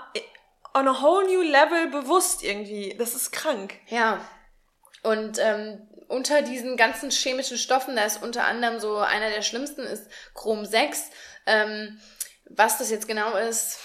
on 0.75 0.88
a 0.88 1.01
whole 1.01 1.25
new 1.25 1.41
level 1.41 1.88
bewusst 1.88 2.43
irgendwie. 2.43 2.95
Das 2.97 3.15
ist 3.15 3.31
krank. 3.31 3.75
Ja. 3.88 4.19
Und 5.01 5.39
ähm, 5.39 5.88
unter 6.07 6.41
diesen 6.41 6.77
ganzen 6.77 7.09
chemischen 7.09 7.57
Stoffen, 7.57 7.95
da 7.95 8.03
ist 8.03 8.21
unter 8.21 8.43
anderem 8.43 8.79
so 8.79 8.97
einer 8.97 9.29
der 9.29 9.41
schlimmsten 9.41 9.81
ist 9.81 10.07
Chrom 10.33 10.65
6. 10.65 11.09
Ähm, 11.47 11.99
was 12.49 12.77
das 12.77 12.91
jetzt 12.91 13.07
genau 13.07 13.35
ist, 13.38 13.79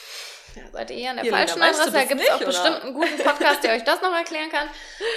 ja, 0.57 0.63
seid 0.73 0.91
ihr 0.91 0.97
eher 0.97 1.11
an 1.11 1.17
der 1.17 1.27
ja, 1.27 1.33
falschen 1.33 1.63
Adresse. 1.63 1.93
Da 1.93 2.05
gibt 2.05 2.21
es 2.21 2.31
auch 2.31 2.37
oder? 2.37 2.47
bestimmt 2.47 2.83
einen 2.83 2.95
guten 2.95 3.19
Podcast, 3.23 3.63
der 3.63 3.75
euch 3.75 3.85
das 3.85 4.03
noch 4.03 4.13
erklären 4.13 4.51
kann. 4.51 4.69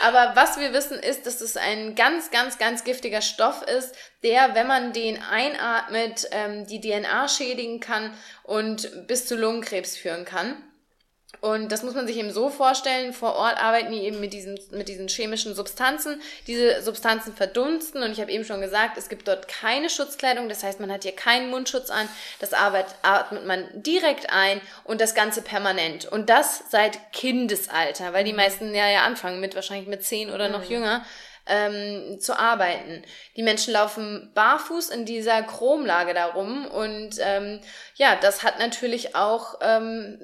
Aber 0.02 0.36
was 0.36 0.60
wir 0.60 0.74
wissen, 0.74 1.00
ist, 1.00 1.26
dass 1.26 1.42
es 1.42 1.58
ein 1.58 1.96
ganz, 1.96 2.30
ganz, 2.30 2.58
ganz 2.58 2.84
giftiger 2.84 3.22
Stoff 3.22 3.64
ist, 3.64 3.96
der, 4.22 4.54
wenn 4.54 4.68
man 4.68 4.94
den 4.94 5.22
einatmet, 5.22 6.28
ähm, 6.32 6.68
die 6.68 6.80
DNA 6.80 7.28
schädigen 7.28 7.80
kann 7.80 8.16
und 8.44 9.08
bis 9.08 9.26
zu 9.26 9.36
Lungenkrebs 9.36 9.98
führen 9.98 10.24
kann. 10.24 10.62
Und 11.44 11.74
das 11.74 11.84
muss 11.84 11.94
man 11.94 12.08
sich 12.08 12.16
eben 12.16 12.32
so 12.32 12.50
vorstellen, 12.50 13.12
vor 13.12 13.36
Ort 13.36 13.62
arbeiten 13.62 13.92
die 13.92 14.00
eben 14.00 14.22
mit 14.22 14.32
diesen, 14.32 14.58
mit 14.72 14.88
diesen 14.88 15.10
chemischen 15.10 15.54
Substanzen. 15.54 16.22
Diese 16.48 16.82
Substanzen 16.82 17.36
verdunsten 17.36 18.02
und 18.02 18.14
ich 18.14 18.22
habe 18.22 18.32
eben 18.32 18.46
schon 18.46 18.62
gesagt, 18.62 18.98
es 18.98 19.10
gibt 19.10 19.28
dort 19.28 19.50
keine 19.50 19.90
Schutzkleidung, 19.90 20.48
das 20.48 20.64
heißt, 20.64 20.80
man 20.80 20.90
hat 20.90 21.04
hier 21.04 21.12
keinen 21.12 21.50
Mundschutz 21.50 21.90
an, 21.90 22.08
das 22.40 22.54
atmet 22.54 23.46
man 23.46 23.68
direkt 23.74 24.30
ein 24.30 24.62
und 24.86 25.02
das 25.02 25.16
Ganze 25.16 25.42
permanent. 25.42 26.06
Und 26.06 26.30
das 26.30 26.64
seit 26.70 27.12
Kindesalter, 27.12 28.14
weil 28.14 28.24
die 28.24 28.32
meisten 28.32 28.74
ja, 28.74 28.90
ja 28.90 29.04
anfangen 29.04 29.42
mit 29.42 29.54
wahrscheinlich 29.54 29.90
mit 29.90 30.06
zehn 30.06 30.30
oder 30.30 30.48
noch 30.48 30.64
mhm. 30.64 30.72
jünger 30.72 31.06
ähm, 31.46 32.20
zu 32.20 32.38
arbeiten. 32.38 33.04
Die 33.36 33.44
Menschen 33.44 33.74
laufen 33.74 34.32
barfuß 34.34 34.90
in 34.90 35.06
dieser 35.06 35.44
Chromlage 35.44 36.14
darum 36.14 36.66
und 36.68 37.18
ähm, 37.20 37.60
ja, 37.96 38.16
das 38.16 38.44
hat 38.44 38.60
natürlich 38.60 39.16
auch, 39.16 39.60
ähm, 39.62 40.20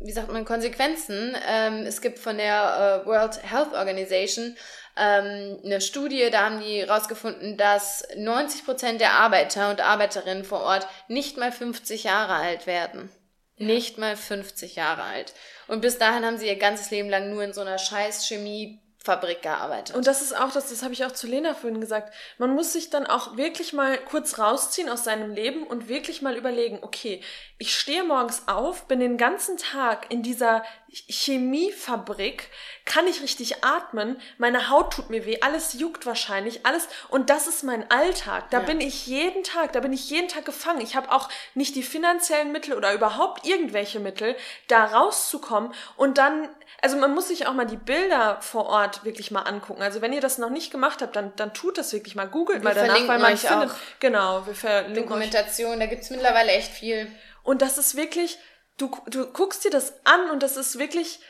wie 0.00 0.12
sagt 0.12 0.30
man, 0.30 0.44
Konsequenzen. 0.44 1.36
Ähm, 1.48 1.86
es 1.86 2.00
gibt 2.00 2.18
von 2.18 2.38
der 2.38 3.02
äh, 3.02 3.06
World 3.06 3.42
Health 3.42 3.72
Organization 3.74 4.56
ähm, 4.96 5.58
eine 5.64 5.80
Studie, 5.80 6.28
da 6.30 6.44
haben 6.44 6.60
die 6.60 6.82
rausgefunden, 6.82 7.56
dass 7.56 8.06
90 8.16 8.64
Prozent 8.64 9.00
der 9.00 9.12
Arbeiter 9.12 9.70
und 9.70 9.80
Arbeiterinnen 9.80 10.44
vor 10.44 10.60
Ort 10.60 10.86
nicht 11.08 11.36
mal 11.36 11.52
50 11.52 12.04
Jahre 12.04 12.34
alt 12.34 12.66
werden. 12.66 13.10
Ja. 13.56 13.66
Nicht 13.66 13.98
mal 13.98 14.16
50 14.16 14.76
Jahre 14.76 15.02
alt. 15.02 15.34
Und 15.68 15.80
bis 15.80 15.98
dahin 15.98 16.24
haben 16.24 16.38
sie 16.38 16.46
ihr 16.46 16.58
ganzes 16.58 16.90
Leben 16.90 17.08
lang 17.08 17.30
nur 17.30 17.42
in 17.42 17.52
so 17.52 17.60
einer 17.60 17.78
scheiß 17.78 18.26
Chemie 18.26 18.80
Fabrik 19.02 19.40
gearbeitet. 19.40 19.96
Und 19.96 20.06
das 20.06 20.20
ist 20.20 20.36
auch, 20.36 20.52
das, 20.52 20.68
das 20.68 20.82
habe 20.82 20.92
ich 20.92 21.06
auch 21.06 21.12
zu 21.12 21.26
Lena 21.26 21.54
vorhin 21.54 21.80
gesagt, 21.80 22.12
man 22.36 22.54
muss 22.54 22.74
sich 22.74 22.90
dann 22.90 23.06
auch 23.06 23.38
wirklich 23.38 23.72
mal 23.72 23.96
kurz 23.96 24.38
rausziehen 24.38 24.90
aus 24.90 25.04
seinem 25.04 25.34
Leben 25.34 25.62
und 25.62 25.88
wirklich 25.88 26.20
mal 26.20 26.36
überlegen, 26.36 26.80
okay, 26.82 27.22
ich 27.56 27.74
stehe 27.74 28.04
morgens 28.04 28.42
auf, 28.46 28.88
bin 28.88 29.00
den 29.00 29.16
ganzen 29.16 29.56
Tag 29.56 30.10
in 30.12 30.22
dieser 30.22 30.62
Chemiefabrik, 31.08 32.48
kann 32.84 33.06
ich 33.06 33.22
richtig 33.22 33.62
atmen, 33.64 34.20
meine 34.38 34.70
Haut 34.70 34.92
tut 34.92 35.10
mir 35.10 35.24
weh, 35.24 35.38
alles 35.40 35.74
juckt 35.74 36.06
wahrscheinlich, 36.06 36.66
alles 36.66 36.88
und 37.08 37.30
das 37.30 37.46
ist 37.46 37.62
mein 37.62 37.90
Alltag. 37.90 38.50
Da 38.50 38.60
ja. 38.60 38.64
bin 38.64 38.80
ich 38.80 39.06
jeden 39.06 39.44
Tag, 39.44 39.72
da 39.72 39.80
bin 39.80 39.92
ich 39.92 40.10
jeden 40.10 40.28
Tag 40.28 40.44
gefangen. 40.44 40.80
Ich 40.80 40.96
habe 40.96 41.12
auch 41.12 41.28
nicht 41.54 41.76
die 41.76 41.82
finanziellen 41.82 42.52
Mittel 42.52 42.74
oder 42.74 42.92
überhaupt 42.92 43.46
irgendwelche 43.46 44.00
Mittel, 44.00 44.34
da 44.66 44.84
rauszukommen 44.84 45.72
und 45.96 46.18
dann 46.18 46.48
also 46.82 46.96
man 46.96 47.14
muss 47.14 47.28
sich 47.28 47.46
auch 47.46 47.52
mal 47.52 47.66
die 47.66 47.76
Bilder 47.76 48.38
vor 48.40 48.66
Ort 48.66 49.04
wirklich 49.04 49.30
mal 49.30 49.42
angucken. 49.42 49.82
Also 49.82 50.00
wenn 50.00 50.12
ihr 50.12 50.20
das 50.20 50.38
noch 50.38 50.50
nicht 50.50 50.70
gemacht 50.70 51.02
habt, 51.02 51.14
dann, 51.14 51.32
dann 51.36 51.52
tut 51.52 51.76
das 51.76 51.92
wirklich 51.92 52.14
mal. 52.14 52.26
Googelt 52.26 52.62
mal 52.62 52.74
danach, 52.74 53.06
weil 53.06 53.18
man 53.18 53.36
findet. 53.36 53.70
Auch 53.70 53.74
genau, 53.98 54.46
wir 54.46 54.54
verlinken 54.54 55.02
Dokumentation, 55.02 55.72
euch. 55.72 55.78
da 55.78 55.86
gibt's 55.86 56.10
mittlerweile 56.10 56.52
echt 56.52 56.72
viel. 56.72 57.10
Und 57.42 57.62
das 57.62 57.78
ist 57.78 57.96
wirklich, 57.96 58.38
du, 58.80 58.90
du 59.06 59.26
guckst 59.26 59.64
dir 59.64 59.70
das 59.70 59.94
an 60.04 60.30
und 60.30 60.42
das 60.42 60.56
ist 60.56 60.78
wirklich, 60.78 61.20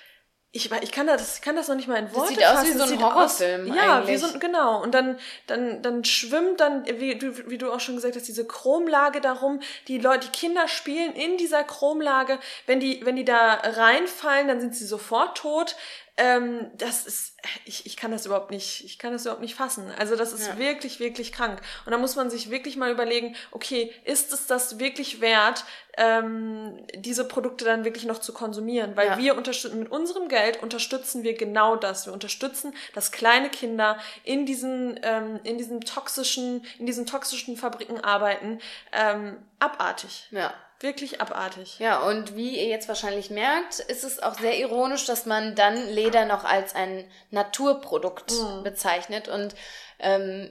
ich, 0.52 0.70
ich 0.82 0.90
kann 0.90 1.06
das, 1.06 1.36
ich 1.36 1.42
kann 1.42 1.54
das 1.54 1.68
noch 1.68 1.76
nicht 1.76 1.86
mal 1.86 1.96
in 1.96 2.12
Worte 2.12 2.34
Das 2.34 2.38
sieht 2.38 2.44
aus 2.44 2.64
wie 2.64 2.78
so 2.78 2.94
ein 2.94 3.02
Horrorfilm. 3.02 3.70
Aus, 3.70 3.76
ja, 3.76 4.08
wie 4.08 4.16
so, 4.16 4.38
genau. 4.38 4.82
Und 4.82 4.92
dann, 4.92 5.16
dann, 5.46 5.80
dann 5.80 6.04
schwimmt 6.04 6.58
dann, 6.58 6.84
wie 6.86 7.16
du, 7.16 7.48
wie 7.48 7.56
du 7.56 7.70
auch 7.70 7.78
schon 7.78 7.94
gesagt 7.94 8.16
hast, 8.16 8.26
diese 8.26 8.44
Chromlage 8.44 9.20
darum. 9.20 9.60
Die 9.86 9.98
Leute, 9.98 10.26
die 10.26 10.36
Kinder 10.36 10.66
spielen 10.66 11.12
in 11.12 11.36
dieser 11.36 11.62
Chromlage. 11.62 12.40
Wenn 12.66 12.80
die, 12.80 13.04
wenn 13.06 13.14
die 13.14 13.24
da 13.24 13.54
reinfallen, 13.62 14.48
dann 14.48 14.60
sind 14.60 14.74
sie 14.74 14.86
sofort 14.86 15.38
tot. 15.38 15.76
Ähm, 16.16 16.70
das 16.76 17.06
ist, 17.06 17.36
ich, 17.64 17.86
ich 17.86 17.96
kann 17.96 18.10
das 18.10 18.26
überhaupt 18.26 18.50
nicht, 18.50 18.84
ich 18.84 18.98
kann 18.98 19.12
das 19.12 19.22
überhaupt 19.22 19.40
nicht 19.40 19.54
fassen. 19.54 19.90
Also 19.98 20.16
das 20.16 20.32
ist 20.32 20.48
ja. 20.48 20.58
wirklich, 20.58 21.00
wirklich 21.00 21.32
krank. 21.32 21.60
Und 21.86 21.92
da 21.92 21.98
muss 21.98 22.16
man 22.16 22.30
sich 22.30 22.50
wirklich 22.50 22.76
mal 22.76 22.90
überlegen, 22.90 23.36
okay, 23.52 23.92
ist 24.04 24.32
es 24.32 24.46
das 24.46 24.78
wirklich 24.78 25.20
wert, 25.20 25.64
ähm, 25.96 26.86
diese 26.94 27.26
Produkte 27.26 27.64
dann 27.64 27.84
wirklich 27.84 28.04
noch 28.04 28.18
zu 28.18 28.32
konsumieren? 28.32 28.96
Weil 28.96 29.08
ja. 29.08 29.18
wir 29.18 29.36
unterstützen, 29.36 29.78
mit 29.78 29.90
unserem 29.90 30.28
Geld 30.28 30.62
unterstützen 30.62 31.22
wir 31.22 31.34
genau 31.34 31.76
das. 31.76 32.06
Wir 32.06 32.12
unterstützen, 32.12 32.74
dass 32.94 33.12
kleine 33.12 33.48
Kinder 33.48 33.98
in 34.24 34.46
diesen, 34.46 35.00
ähm, 35.02 35.40
in 35.44 35.58
diesen 35.58 35.80
toxischen, 35.80 36.64
in 36.78 36.86
diesen 36.86 37.06
toxischen 37.06 37.56
Fabriken 37.56 38.00
arbeiten. 38.00 38.60
Ähm, 38.92 39.36
abartig. 39.58 40.28
Ja. 40.30 40.52
Wirklich 40.80 41.20
abartig. 41.20 41.78
Ja, 41.78 42.00
und 42.00 42.34
wie 42.36 42.56
ihr 42.56 42.68
jetzt 42.68 42.88
wahrscheinlich 42.88 43.30
merkt, 43.30 43.80
ist 43.80 44.02
es 44.02 44.22
auch 44.22 44.34
sehr 44.34 44.58
ironisch, 44.58 45.04
dass 45.04 45.26
man 45.26 45.54
dann 45.54 45.88
Leder 45.88 46.24
noch 46.24 46.44
als 46.44 46.74
ein 46.74 47.04
Naturprodukt 47.30 48.32
mhm. 48.32 48.62
bezeichnet. 48.62 49.28
Und 49.28 49.54
ähm, 49.98 50.48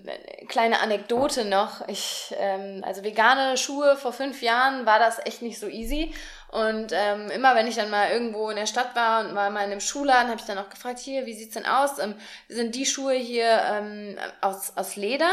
kleine 0.48 0.82
Anekdote 0.82 1.46
noch. 1.46 1.88
Ich, 1.88 2.34
ähm, 2.38 2.84
also 2.86 3.04
vegane 3.04 3.58
Schuhe 3.58 3.98
vor 3.98 4.14
fünf 4.14 4.44
Jahren 4.44 4.86
war 4.86 5.00
das 5.00 5.18
echt 5.26 5.42
nicht 5.42 5.60
so 5.60 5.68
easy. 5.68 6.14
Und 6.50 6.92
ähm, 6.94 7.30
immer 7.32 7.56
wenn 7.56 7.68
ich 7.68 7.76
dann 7.76 7.90
mal 7.90 8.12
irgendwo 8.12 8.50
in 8.50 8.56
der 8.56 8.68
Stadt 8.68 8.96
war 8.96 9.22
und 9.22 9.36
war 9.36 9.50
mal 9.50 9.66
in 9.66 9.72
einem 9.72 9.82
Schuhladen, 9.82 10.30
habe 10.30 10.40
ich 10.40 10.46
dann 10.46 10.60
auch 10.60 10.70
gefragt, 10.70 11.00
hier, 11.00 11.26
wie 11.26 11.34
sieht's 11.34 11.56
denn 11.56 11.66
aus? 11.66 11.98
Ähm, 12.00 12.16
sind 12.48 12.76
die 12.76 12.86
Schuhe 12.86 13.14
hier 13.14 13.62
ähm, 13.72 14.18
aus, 14.42 14.74
aus 14.76 14.96
Leder? 14.96 15.32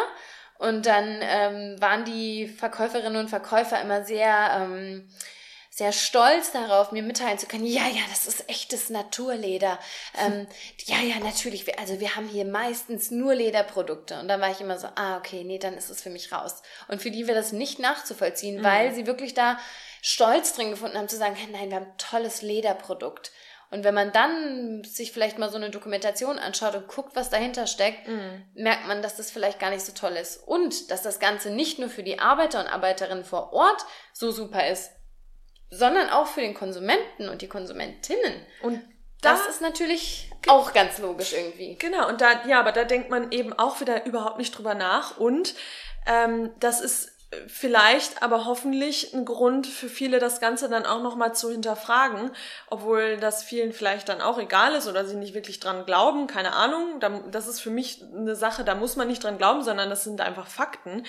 Und 0.58 0.86
dann 0.86 1.18
ähm, 1.22 1.80
waren 1.80 2.04
die 2.04 2.46
Verkäuferinnen 2.46 3.16
und 3.16 3.28
Verkäufer 3.28 3.80
immer 3.80 4.04
sehr, 4.04 4.58
ähm, 4.60 5.08
sehr 5.70 5.92
stolz 5.92 6.52
darauf, 6.52 6.90
mir 6.90 7.02
mitteilen 7.02 7.38
zu 7.38 7.46
können, 7.46 7.66
ja, 7.66 7.86
ja, 7.86 8.00
das 8.08 8.26
ist 8.26 8.48
echtes 8.48 8.88
Naturleder. 8.88 9.78
Ähm, 10.18 10.46
ja, 10.86 11.00
ja, 11.00 11.18
natürlich. 11.18 11.78
Also 11.78 12.00
wir 12.00 12.16
haben 12.16 12.28
hier 12.28 12.46
meistens 12.46 13.10
nur 13.10 13.34
Lederprodukte. 13.34 14.18
Und 14.18 14.28
dann 14.28 14.40
war 14.40 14.50
ich 14.50 14.62
immer 14.62 14.78
so, 14.78 14.88
ah, 14.94 15.18
okay, 15.18 15.44
nee, 15.44 15.58
dann 15.58 15.74
ist 15.74 15.90
es 15.90 16.00
für 16.00 16.08
mich 16.08 16.32
raus. 16.32 16.62
Und 16.88 17.02
für 17.02 17.10
die 17.10 17.26
wäre 17.26 17.36
das 17.36 17.52
nicht 17.52 17.78
nachzuvollziehen, 17.78 18.60
mhm. 18.60 18.64
weil 18.64 18.94
sie 18.94 19.06
wirklich 19.06 19.34
da 19.34 19.58
Stolz 20.00 20.54
drin 20.54 20.70
gefunden 20.70 20.96
haben, 20.96 21.08
zu 21.08 21.18
sagen, 21.18 21.36
nein, 21.52 21.68
wir 21.68 21.76
haben 21.76 21.86
ein 21.86 21.98
tolles 21.98 22.40
Lederprodukt. 22.40 23.30
Und 23.70 23.84
wenn 23.84 23.94
man 23.94 24.12
dann 24.12 24.84
sich 24.84 25.12
vielleicht 25.12 25.38
mal 25.38 25.50
so 25.50 25.56
eine 25.56 25.70
Dokumentation 25.70 26.38
anschaut 26.38 26.74
und 26.74 26.88
guckt, 26.88 27.16
was 27.16 27.30
dahinter 27.30 27.66
steckt, 27.66 28.06
mhm. 28.06 28.44
merkt 28.54 28.86
man, 28.86 29.02
dass 29.02 29.16
das 29.16 29.30
vielleicht 29.30 29.58
gar 29.58 29.70
nicht 29.70 29.84
so 29.84 29.92
toll 29.92 30.12
ist. 30.12 30.36
Und 30.46 30.90
dass 30.90 31.02
das 31.02 31.18
Ganze 31.18 31.50
nicht 31.50 31.78
nur 31.78 31.88
für 31.88 32.02
die 32.02 32.18
Arbeiter 32.18 32.60
und 32.60 32.68
Arbeiterinnen 32.68 33.24
vor 33.24 33.52
Ort 33.52 33.84
so 34.12 34.30
super 34.30 34.68
ist, 34.68 34.90
sondern 35.70 36.10
auch 36.10 36.26
für 36.26 36.40
den 36.40 36.54
Konsumenten 36.54 37.28
und 37.28 37.42
die 37.42 37.48
Konsumentinnen. 37.48 38.46
Und 38.62 38.82
das 39.20 39.42
da, 39.42 39.50
ist 39.50 39.60
natürlich 39.60 40.30
auch 40.46 40.72
ganz 40.72 40.98
logisch 40.98 41.32
irgendwie. 41.32 41.76
Genau, 41.76 42.08
und 42.08 42.20
da, 42.20 42.46
ja, 42.46 42.60
aber 42.60 42.72
da 42.72 42.84
denkt 42.84 43.10
man 43.10 43.32
eben 43.32 43.52
auch 43.52 43.80
wieder 43.80 44.06
überhaupt 44.06 44.38
nicht 44.38 44.56
drüber 44.56 44.74
nach. 44.74 45.16
Und 45.18 45.54
ähm, 46.06 46.52
das 46.60 46.80
ist 46.80 47.15
vielleicht, 47.48 48.22
aber 48.22 48.44
hoffentlich 48.44 49.12
ein 49.12 49.24
Grund 49.24 49.66
für 49.66 49.88
viele, 49.88 50.18
das 50.18 50.40
Ganze 50.40 50.68
dann 50.68 50.86
auch 50.86 51.02
nochmal 51.02 51.34
zu 51.34 51.50
hinterfragen, 51.50 52.30
obwohl 52.68 53.16
das 53.16 53.42
vielen 53.42 53.72
vielleicht 53.72 54.08
dann 54.08 54.20
auch 54.20 54.38
egal 54.38 54.74
ist 54.74 54.86
oder 54.86 55.04
sie 55.04 55.16
nicht 55.16 55.34
wirklich 55.34 55.58
dran 55.58 55.84
glauben, 55.86 56.28
keine 56.28 56.52
Ahnung. 56.52 57.00
Das 57.30 57.48
ist 57.48 57.60
für 57.60 57.70
mich 57.70 58.02
eine 58.14 58.36
Sache, 58.36 58.64
da 58.64 58.74
muss 58.74 58.96
man 58.96 59.08
nicht 59.08 59.24
dran 59.24 59.38
glauben, 59.38 59.62
sondern 59.62 59.90
das 59.90 60.04
sind 60.04 60.20
einfach 60.20 60.46
Fakten, 60.46 61.04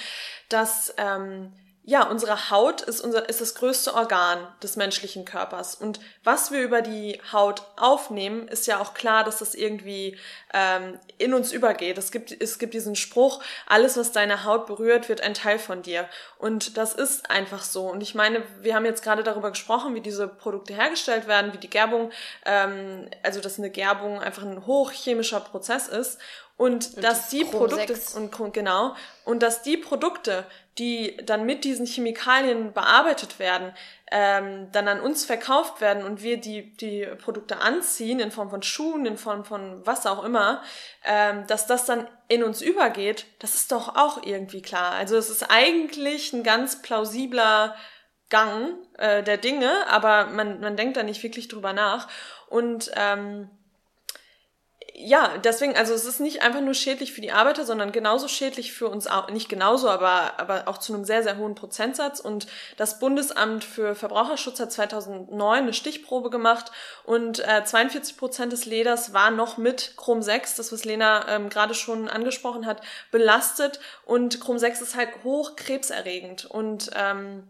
dass 0.49 0.93
ähm, 0.97 1.53
ja, 1.89 2.03
unsere 2.03 2.49
Haut 2.51 2.81
ist, 2.81 2.99
unser, 2.99 3.29
ist 3.29 3.39
das 3.39 3.55
größte 3.55 3.93
Organ 3.93 4.45
des 4.61 4.75
menschlichen 4.75 5.23
Körpers. 5.23 5.73
Und 5.73 6.01
was 6.21 6.51
wir 6.51 6.61
über 6.61 6.81
die 6.81 7.21
Haut 7.31 7.63
aufnehmen, 7.77 8.49
ist 8.49 8.67
ja 8.67 8.81
auch 8.81 8.93
klar, 8.93 9.23
dass 9.23 9.37
das 9.37 9.55
irgendwie 9.55 10.17
ähm, 10.53 10.99
in 11.17 11.33
uns 11.33 11.53
übergeht. 11.53 11.97
Es 11.97 12.11
gibt, 12.11 12.35
es 12.41 12.59
gibt 12.59 12.73
diesen 12.73 12.97
Spruch, 12.97 13.41
alles, 13.67 13.95
was 13.95 14.11
deine 14.11 14.43
Haut 14.43 14.65
berührt, 14.65 15.07
wird 15.07 15.21
ein 15.21 15.33
Teil 15.33 15.59
von 15.59 15.81
dir. 15.81 16.09
Und 16.37 16.75
das 16.75 16.93
ist 16.93 17.31
einfach 17.31 17.63
so. 17.63 17.89
Und 17.89 18.03
ich 18.03 18.13
meine, 18.15 18.43
wir 18.59 18.75
haben 18.75 18.83
jetzt 18.83 19.01
gerade 19.01 19.23
darüber 19.23 19.51
gesprochen, 19.51 19.95
wie 19.95 20.01
diese 20.01 20.27
Produkte 20.27 20.73
hergestellt 20.73 21.25
werden, 21.25 21.53
wie 21.53 21.57
die 21.57 21.69
Gerbung, 21.69 22.11
ähm, 22.45 23.09
also 23.23 23.39
dass 23.39 23.59
eine 23.59 23.69
Gerbung 23.69 24.19
einfach 24.19 24.43
ein 24.43 24.65
hochchemischer 24.65 25.39
Prozess 25.39 25.87
ist. 25.87 26.19
Und, 26.57 26.95
und 26.95 27.03
dass 27.03 27.29
die 27.29 27.45
Produkte, 27.45 27.95
6. 27.95 28.15
und 28.15 28.53
genau, 28.53 28.95
und 29.23 29.41
dass 29.41 29.61
die 29.61 29.77
Produkte, 29.77 30.43
die 30.77 31.17
dann 31.23 31.45
mit 31.45 31.63
diesen 31.63 31.85
Chemikalien 31.85 32.73
bearbeitet 32.73 33.39
werden, 33.39 33.73
ähm, 34.11 34.71
dann 34.71 34.87
an 34.87 35.01
uns 35.01 35.25
verkauft 35.25 35.81
werden 35.81 36.03
und 36.03 36.21
wir 36.21 36.37
die, 36.37 36.75
die 36.77 37.05
Produkte 37.21 37.57
anziehen 37.57 38.19
in 38.19 38.31
Form 38.31 38.49
von 38.49 38.61
Schuhen, 38.61 39.05
in 39.05 39.17
Form 39.17 39.43
von 39.43 39.85
was 39.85 40.05
auch 40.05 40.23
immer, 40.23 40.61
ähm, 41.03 41.45
dass 41.47 41.67
das 41.67 41.85
dann 41.85 42.07
in 42.27 42.43
uns 42.43 42.61
übergeht, 42.61 43.25
das 43.39 43.55
ist 43.55 43.71
doch 43.71 43.95
auch 43.95 44.23
irgendwie 44.23 44.61
klar. 44.61 44.91
Also 44.93 45.17
es 45.17 45.29
ist 45.29 45.49
eigentlich 45.49 46.31
ein 46.33 46.43
ganz 46.43 46.81
plausibler 46.81 47.75
Gang 48.29 48.75
äh, 48.97 49.23
der 49.23 49.37
Dinge, 49.37 49.71
aber 49.87 50.27
man, 50.27 50.59
man 50.59 50.75
denkt 50.75 50.97
da 50.97 51.03
nicht 51.03 51.23
wirklich 51.23 51.47
drüber 51.47 51.73
nach. 51.73 52.07
Und 52.49 52.91
ähm, 52.95 53.49
ja, 54.99 55.37
deswegen, 55.37 55.75
also 55.77 55.93
es 55.93 56.05
ist 56.05 56.19
nicht 56.19 56.41
einfach 56.41 56.59
nur 56.59 56.73
schädlich 56.73 57.13
für 57.13 57.21
die 57.21 57.31
Arbeiter, 57.31 57.65
sondern 57.65 57.91
genauso 57.91 58.27
schädlich 58.27 58.73
für 58.73 58.87
uns 58.87 59.05
auch, 59.05 59.29
nicht 59.29 59.47
genauso, 59.47 59.89
aber, 59.89 60.39
aber 60.39 60.67
auch 60.67 60.79
zu 60.79 60.91
einem 60.91 61.05
sehr, 61.05 61.21
sehr 61.21 61.37
hohen 61.37 61.53
Prozentsatz. 61.53 62.19
Und 62.19 62.47
das 62.77 62.97
Bundesamt 62.97 63.63
für 63.63 63.93
Verbraucherschutz 63.93 64.59
hat 64.59 64.71
2009 64.71 65.59
eine 65.59 65.73
Stichprobe 65.73 66.31
gemacht 66.31 66.71
und 67.03 67.47
äh, 67.47 67.63
42 67.63 68.17
Prozent 68.17 68.51
des 68.53 68.65
Leders 68.65 69.13
war 69.13 69.29
noch 69.29 69.57
mit 69.57 69.93
Chrom 69.97 70.23
6, 70.23 70.55
das 70.55 70.71
was 70.71 70.83
Lena 70.83 71.27
ähm, 71.29 71.49
gerade 71.49 71.75
schon 71.75 72.09
angesprochen 72.09 72.65
hat, 72.65 72.81
belastet. 73.11 73.79
Und 74.03 74.39
Chrom 74.41 74.57
6 74.57 74.81
ist 74.81 74.95
halt 74.95 75.09
hoch 75.23 75.55
krebserregend 75.55 76.45
und 76.45 76.89
ähm, 76.95 77.43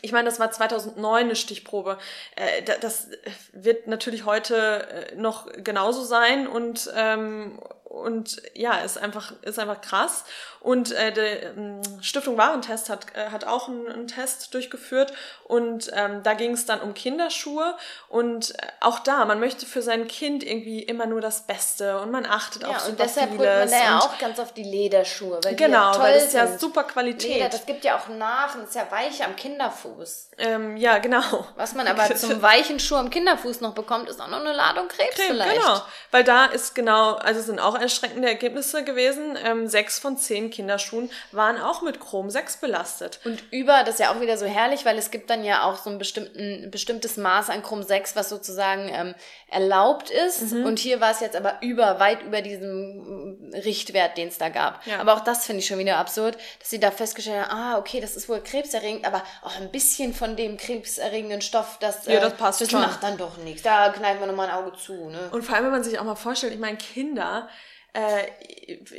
ich 0.00 0.12
meine, 0.12 0.28
das 0.28 0.40
war 0.40 0.50
2009 0.50 1.24
eine 1.24 1.36
Stichprobe. 1.36 1.98
Äh, 2.36 2.62
das 2.80 3.08
wird 3.52 3.86
natürlich 3.86 4.24
heute 4.24 5.12
äh, 5.12 5.14
noch 5.16 5.46
genauso 5.62 6.02
sein 6.02 6.46
und 6.46 6.90
ähm, 6.96 7.60
und 7.92 8.40
ja, 8.54 8.78
ist 8.78 8.96
einfach, 8.96 9.34
ist 9.42 9.58
einfach 9.58 9.82
krass. 9.82 10.24
Und 10.62 10.92
äh, 10.92 11.12
die 11.12 11.20
ähm, 11.20 11.80
Stiftung 12.02 12.36
Warentest 12.36 12.88
hat, 12.88 13.06
äh, 13.14 13.30
hat 13.30 13.44
auch 13.44 13.66
einen, 13.66 13.88
einen 13.88 14.06
Test 14.06 14.54
durchgeführt 14.54 15.12
und 15.42 15.90
ähm, 15.92 16.22
da 16.22 16.34
ging 16.34 16.52
es 16.52 16.66
dann 16.66 16.80
um 16.80 16.94
Kinderschuhe 16.94 17.74
und 18.08 18.52
äh, 18.52 18.68
auch 18.78 19.00
da, 19.00 19.24
man 19.24 19.40
möchte 19.40 19.66
für 19.66 19.82
sein 19.82 20.06
Kind 20.06 20.44
irgendwie 20.44 20.80
immer 20.80 21.06
nur 21.06 21.20
das 21.20 21.48
Beste 21.48 21.98
und 21.98 22.12
man 22.12 22.26
achtet 22.26 22.62
ja, 22.62 22.68
auf 22.68 22.78
super 22.78 22.90
und 22.90 23.00
deshalb 23.00 23.30
vieles. 23.32 23.46
man 23.58 23.70
da 23.70 23.76
ja 23.76 23.98
auch 23.98 24.18
ganz 24.18 24.38
auf 24.38 24.54
die 24.54 24.62
Lederschuhe, 24.62 25.40
weil 25.42 25.56
genau, 25.56 25.90
die 25.90 25.98
ja 25.98 26.04
weil 26.04 26.14
das 26.14 26.24
ist 26.26 26.34
ja 26.34 26.46
super 26.56 26.84
Qualität. 26.84 27.34
Leder, 27.34 27.48
das 27.48 27.66
gibt 27.66 27.84
ja 27.84 27.98
auch 27.98 28.06
nach 28.06 28.54
und 28.54 28.62
ist 28.62 28.76
ja 28.76 28.86
weich 28.88 29.24
am 29.24 29.34
Kinderfuß. 29.34 30.30
Ähm, 30.38 30.76
ja, 30.76 30.98
genau. 30.98 31.44
Was 31.56 31.74
man 31.74 31.88
aber 31.88 32.14
zum 32.14 32.40
weichen 32.40 32.78
Schuh 32.78 32.94
am 32.94 33.10
Kinderfuß 33.10 33.62
noch 33.62 33.74
bekommt, 33.74 34.08
ist 34.08 34.20
auch 34.20 34.28
noch 34.28 34.40
eine 34.40 34.52
Ladung 34.52 34.86
Krebs, 34.86 35.16
Krebs 35.16 35.26
vielleicht. 35.26 35.60
Genau, 35.60 35.82
weil 36.12 36.22
da 36.22 36.44
ist 36.44 36.76
genau, 36.76 37.14
also 37.14 37.40
sind 37.40 37.58
auch 37.58 37.74
erschreckende 37.74 38.28
Ergebnisse 38.28 38.84
gewesen. 38.84 39.36
Ähm, 39.44 39.66
sechs 39.66 39.98
von 39.98 40.16
zehn 40.16 40.51
Kinderschuhen 40.52 41.10
waren 41.32 41.60
auch 41.60 41.82
mit 41.82 41.98
Chrom 41.98 42.30
6 42.30 42.58
belastet. 42.58 43.18
Und 43.24 43.42
über, 43.50 43.82
das 43.84 43.94
ist 43.94 44.00
ja 44.00 44.14
auch 44.14 44.20
wieder 44.20 44.38
so 44.38 44.46
herrlich, 44.46 44.84
weil 44.84 44.96
es 44.98 45.10
gibt 45.10 45.30
dann 45.30 45.42
ja 45.44 45.64
auch 45.64 45.78
so 45.78 45.90
ein 45.90 45.98
bestimmten, 45.98 46.70
bestimmtes 46.70 47.16
Maß 47.16 47.50
an 47.50 47.62
Chrom 47.62 47.82
6, 47.82 48.14
was 48.14 48.28
sozusagen 48.28 48.88
ähm, 48.92 49.14
erlaubt 49.48 50.10
ist. 50.10 50.52
Mhm. 50.52 50.64
Und 50.64 50.78
hier 50.78 51.00
war 51.00 51.10
es 51.10 51.20
jetzt 51.20 51.34
aber 51.34 51.56
über, 51.60 51.98
weit 51.98 52.22
über 52.22 52.42
diesem 52.42 53.50
Richtwert, 53.52 54.16
den 54.16 54.28
es 54.28 54.38
da 54.38 54.48
gab. 54.48 54.86
Ja. 54.86 55.00
Aber 55.00 55.14
auch 55.14 55.20
das 55.20 55.46
finde 55.46 55.60
ich 55.60 55.66
schon 55.66 55.78
wieder 55.78 55.96
absurd, 55.96 56.36
dass 56.58 56.70
sie 56.70 56.80
da 56.80 56.90
festgestellt 56.90 57.48
haben, 57.48 57.58
ah, 57.58 57.78
okay, 57.78 58.00
das 58.00 58.16
ist 58.16 58.28
wohl 58.28 58.40
krebserregend, 58.40 59.04
aber 59.04 59.22
auch 59.42 59.56
ein 59.60 59.70
bisschen 59.70 60.14
von 60.14 60.36
dem 60.36 60.56
krebserregenden 60.56 61.40
Stoff, 61.40 61.78
das, 61.80 62.06
ja, 62.06 62.20
das, 62.20 62.32
äh, 62.32 62.36
passt 62.36 62.60
das 62.60 62.70
schon. 62.70 62.80
macht 62.80 63.02
dann 63.02 63.16
doch 63.16 63.38
nichts. 63.38 63.62
Da 63.62 63.90
kneifen 63.90 64.20
wir 64.20 64.26
nochmal 64.26 64.48
ein 64.48 64.54
Auge 64.54 64.76
zu. 64.76 65.10
Ne? 65.10 65.30
Und 65.32 65.44
vor 65.44 65.54
allem, 65.54 65.64
wenn 65.64 65.72
man 65.72 65.84
sich 65.84 65.98
auch 65.98 66.04
mal 66.04 66.14
vorstellt, 66.14 66.52
ich 66.52 66.60
meine, 66.60 66.76
Kinder, 66.76 67.48
äh, 67.92 68.26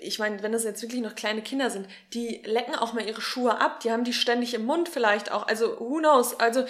ich 0.01 0.19
meine, 0.19 0.43
wenn 0.43 0.51
das 0.51 0.63
jetzt 0.63 0.81
wirklich 0.81 1.01
noch 1.01 1.15
kleine 1.15 1.41
Kinder 1.41 1.69
sind, 1.69 1.87
die 2.13 2.41
lecken 2.45 2.75
auch 2.75 2.93
mal 2.93 3.07
ihre 3.07 3.21
Schuhe 3.21 3.59
ab, 3.59 3.79
die 3.79 3.91
haben 3.91 4.03
die 4.03 4.13
ständig 4.13 4.53
im 4.53 4.65
Mund 4.65 4.89
vielleicht 4.89 5.31
auch, 5.31 5.47
also 5.47 5.79
who 5.79 5.97
knows, 5.97 6.39
also 6.39 6.65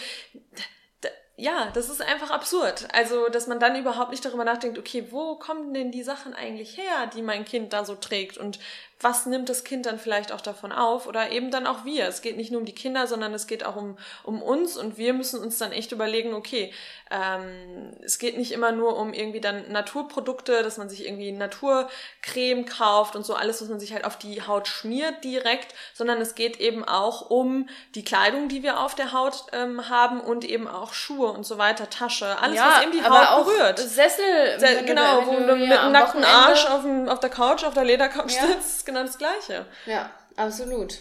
ja, 1.36 1.72
das 1.74 1.90
ist 1.90 2.02
einfach 2.02 2.30
absurd. 2.30 2.88
Also, 2.94 3.28
dass 3.28 3.48
man 3.48 3.60
dann 3.60 3.76
überhaupt 3.76 4.12
nicht 4.12 4.24
darüber 4.24 4.46
nachdenkt, 4.46 4.78
okay, 4.78 5.08
wo 5.10 5.36
kommen 5.36 5.74
denn 5.74 5.92
die 5.92 6.04
Sachen 6.04 6.34
eigentlich 6.34 6.78
her, 6.78 7.08
die 7.14 7.24
mein 7.24 7.44
Kind 7.44 7.74
da 7.74 7.86
so 7.86 7.96
trägt? 7.96 8.38
Und 8.38 8.60
was 9.04 9.26
nimmt 9.26 9.50
das 9.50 9.64
Kind 9.64 9.86
dann 9.86 10.00
vielleicht 10.00 10.32
auch 10.32 10.42
davon 10.42 10.72
auf 10.72 11.08
oder 11.08 11.32
eben 11.32 11.52
dann 11.52 11.68
auch 11.68 11.86
wir. 11.86 12.08
Es 12.08 12.22
geht 12.22 12.38
nicht 12.38 12.52
nur 12.52 12.62
um 12.62 12.66
die 12.66 12.76
Kinder, 12.76 13.06
sondern 13.06 13.34
es 13.34 13.48
geht 13.48 13.66
auch 13.66 13.76
um, 13.76 13.98
um 14.24 14.42
uns 14.42 14.78
und 14.78 14.98
wir 14.98 15.14
müssen 15.14 15.42
uns 15.42 15.58
dann 15.58 15.72
echt 15.72 15.92
überlegen, 15.92 16.34
okay, 16.34 16.74
ähm, 17.12 17.92
es 18.02 18.18
geht 18.18 18.38
nicht 18.38 18.52
immer 18.52 18.72
nur 18.72 18.98
um 18.98 19.14
irgendwie 19.14 19.42
dann 19.42 19.72
Naturprodukte, 19.72 20.64
dass 20.64 20.78
man 20.78 20.90
sich 20.90 21.06
irgendwie 21.06 21.32
Naturcreme 21.32 22.66
kauft 22.66 23.16
und 23.16 23.26
so 23.26 23.36
alles, 23.36 23.62
was 23.62 23.70
man 23.70 23.80
sich 23.80 23.94
halt 23.94 24.06
auf 24.06 24.18
die 24.18 24.42
Haut 24.42 24.68
schmiert 24.68 25.24
direkt, 25.24 25.76
sondern 25.94 26.22
es 26.22 26.34
geht 26.34 26.60
eben 26.60 26.84
auch 26.84 27.30
um 27.30 27.68
die 27.96 28.04
Kleidung, 28.04 28.48
die 28.48 28.64
wir 28.64 28.80
auf 28.80 28.96
der 28.96 29.12
Haut 29.12 29.46
ähm, 29.52 29.90
haben 29.90 30.22
und 30.22 30.46
eben 30.46 30.68
auch 30.68 30.94
Schuhe 30.94 31.32
und 31.32 31.46
so 31.46 31.58
weiter, 31.58 31.90
Tasche, 31.90 32.40
alles, 32.40 32.58
ja, 32.58 32.76
was 32.76 32.84
eben 32.84 32.92
die 32.94 33.04
Haut 33.04 33.46
berührt. 33.46 33.80
Sessel, 33.80 34.60
Se 34.60 34.84
genau, 34.86 35.28
wo 35.28 35.34
du 35.34 35.56
mit 35.56 35.72
einem 35.72 35.92
nackten 35.92 36.24
Arsch 36.24 36.66
auf, 36.66 36.82
dem, 36.84 37.10
auf 37.10 37.20
der 37.20 37.30
Couch, 37.30 37.64
auf 37.64 37.74
der 37.74 37.84
Ledercouch 37.84 38.32
ja. 38.32 38.48
sitzt, 38.48 38.86
genau 38.93 38.93
das 38.94 39.18
Gleiche. 39.18 39.66
Ja, 39.86 40.12
absolut. 40.36 41.00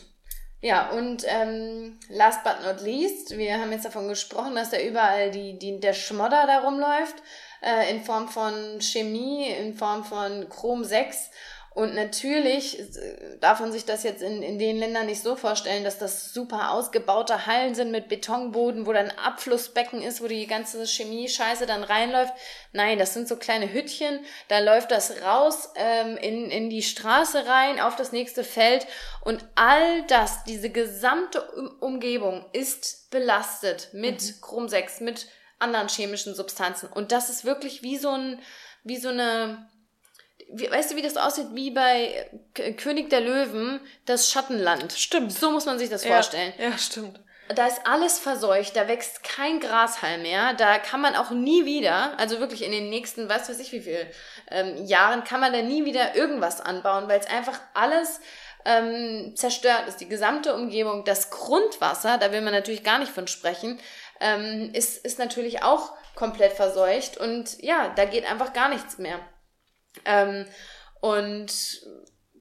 Ja, 0.61 0.91
und 0.91 1.25
ähm, 1.27 1.99
last 2.09 2.45
but 2.45 2.63
not 2.65 2.81
least, 2.83 3.37
wir 3.37 3.59
haben 3.59 3.73
jetzt 3.73 3.85
davon 3.85 4.07
gesprochen, 4.07 4.55
dass 4.55 4.71
da 4.71 4.79
überall 4.81 5.33
die, 5.33 5.59
die, 5.59 5.81
der 5.81 5.93
Schmodder 5.93 6.47
da 6.47 6.61
rumläuft, 6.61 7.17
äh, 7.63 7.91
in 7.91 8.05
Form 8.05 8.29
von 8.29 8.81
Chemie, 8.81 9.51
in 9.51 9.75
Form 9.75 10.05
von 10.05 10.49
Chrom 10.49 10.85
6. 10.85 11.31
Und 11.75 11.95
natürlich 11.95 12.79
äh, 12.79 13.39
darf 13.41 13.61
man 13.61 13.73
sich 13.73 13.85
das 13.85 14.03
jetzt 14.03 14.23
in, 14.23 14.43
in 14.43 14.59
den 14.59 14.79
Ländern 14.79 15.07
nicht 15.07 15.23
so 15.23 15.37
vorstellen, 15.37 15.85
dass 15.85 15.99
das 15.99 16.33
super 16.33 16.71
ausgebaute 16.73 17.47
Hallen 17.47 17.75
sind 17.75 17.91
mit 17.91 18.09
Betonboden, 18.09 18.87
wo 18.87 18.93
dann 18.93 19.11
Abflussbecken 19.11 20.03
ist, 20.03 20.23
wo 20.23 20.29
die 20.29 20.47
ganze 20.47 20.87
Chemie-Scheiße 20.87 21.67
dann 21.67 21.83
reinläuft. 21.83 22.35
Nein, 22.73 22.99
das 22.99 23.15
sind 23.15 23.27
so 23.27 23.37
kleine 23.37 23.73
Hüttchen, 23.73 24.21
da 24.49 24.59
läuft 24.59 24.91
das 24.91 25.23
raus 25.23 25.71
ähm, 25.77 26.17
in, 26.19 26.51
in 26.51 26.71
die 26.71 26.83
Straße 26.83 27.47
rein, 27.47 27.81
auf 27.81 27.97
das 27.97 28.13
nächste 28.13 28.45
Feld. 28.45 28.87
Und 29.23 29.45
all 29.55 30.03
das, 30.09 30.45
diese 30.45 30.71
gesamte 30.71 31.43
Umgebung 31.81 32.45
ist 32.53 33.11
belastet 33.11 33.89
mit 33.93 34.23
mhm. 34.23 34.41
Chrom 34.41 34.69
6, 34.69 35.01
mit 35.01 35.27
anderen 35.59 35.89
chemischen 35.89 36.35
Substanzen. 36.35 36.89
Und 36.89 37.13
das 37.13 37.31
ist 37.31 37.45
wirklich 37.45 37.83
wie 37.83 37.97
so 37.97 38.11
ein, 38.11 38.39
wie 38.85 38.97
so 38.97 39.09
eine, 39.09 39.69
wie, 40.53 40.71
weißt 40.71 40.93
du, 40.93 40.97
wie 40.97 41.03
das 41.03 41.17
aussieht? 41.17 41.49
Wie 41.53 41.71
bei 41.71 42.31
König 42.77 43.11
der 43.11 43.21
Löwen, 43.21 43.81
das 44.05 44.31
Schattenland. 44.31 44.93
Stimmt. 44.93 45.33
So 45.33 45.51
muss 45.51 45.67
man 45.67 45.79
sich 45.79 45.91
das 45.91 46.05
vorstellen. 46.05 46.53
Ja, 46.59 46.71
ja 46.71 46.79
stimmt. 46.79 47.19
Da 47.49 47.67
ist 47.67 47.81
alles 47.85 48.19
verseucht, 48.19 48.77
da 48.77 48.89
wächst 48.89 49.25
kein 49.25 49.61
Grashalm 49.61 50.23
mehr, 50.23 50.55
da 50.55 50.79
kann 50.79 51.01
man 51.01 51.17
auch 51.17 51.31
nie 51.31 51.67
wieder, 51.67 52.19
also 52.19 52.39
wirklich 52.39 52.63
in 52.63 52.71
den 52.71 52.89
nächsten, 52.89 53.29
weiß 53.29 53.49
weiß 53.49 53.59
ich 53.59 53.73
wie 53.73 53.81
viel 53.81 54.07
ähm, 54.51 54.87
Jahren, 54.87 55.25
kann 55.25 55.41
man 55.41 55.53
da 55.53 55.61
nie 55.61 55.85
wieder 55.85 56.15
irgendwas 56.15 56.61
anbauen, 56.61 57.09
weil 57.09 57.21
es 57.21 57.27
einfach 57.27 57.61
alles 57.75 58.21
ähm, 58.65 59.35
zerstört 59.37 59.89
ist. 59.89 60.01
Die 60.01 60.09
gesamte 60.09 60.55
Umgebung, 60.55 61.05
das 61.05 61.31
Grundwasser, 61.31 62.17
da 62.17 62.33
will 62.33 62.41
man 62.41 62.55
natürlich 62.55 62.85
gar 62.85 62.99
nicht 62.99 63.13
von 63.13 63.27
sprechen, 63.27 63.79
ähm, 64.21 64.71
ist, 64.73 65.05
ist 65.05 65.19
natürlich 65.19 65.63
auch 65.63 65.93
komplett 66.15 66.53
verseucht 66.53 67.19
und 67.19 67.61
ja, 67.63 67.93
da 67.97 68.05
geht 68.05 68.31
einfach 68.31 68.53
gar 68.53 68.69
nichts 68.69 68.99
mehr. 68.99 69.19
Ähm, 70.05 70.47
und 71.01 71.53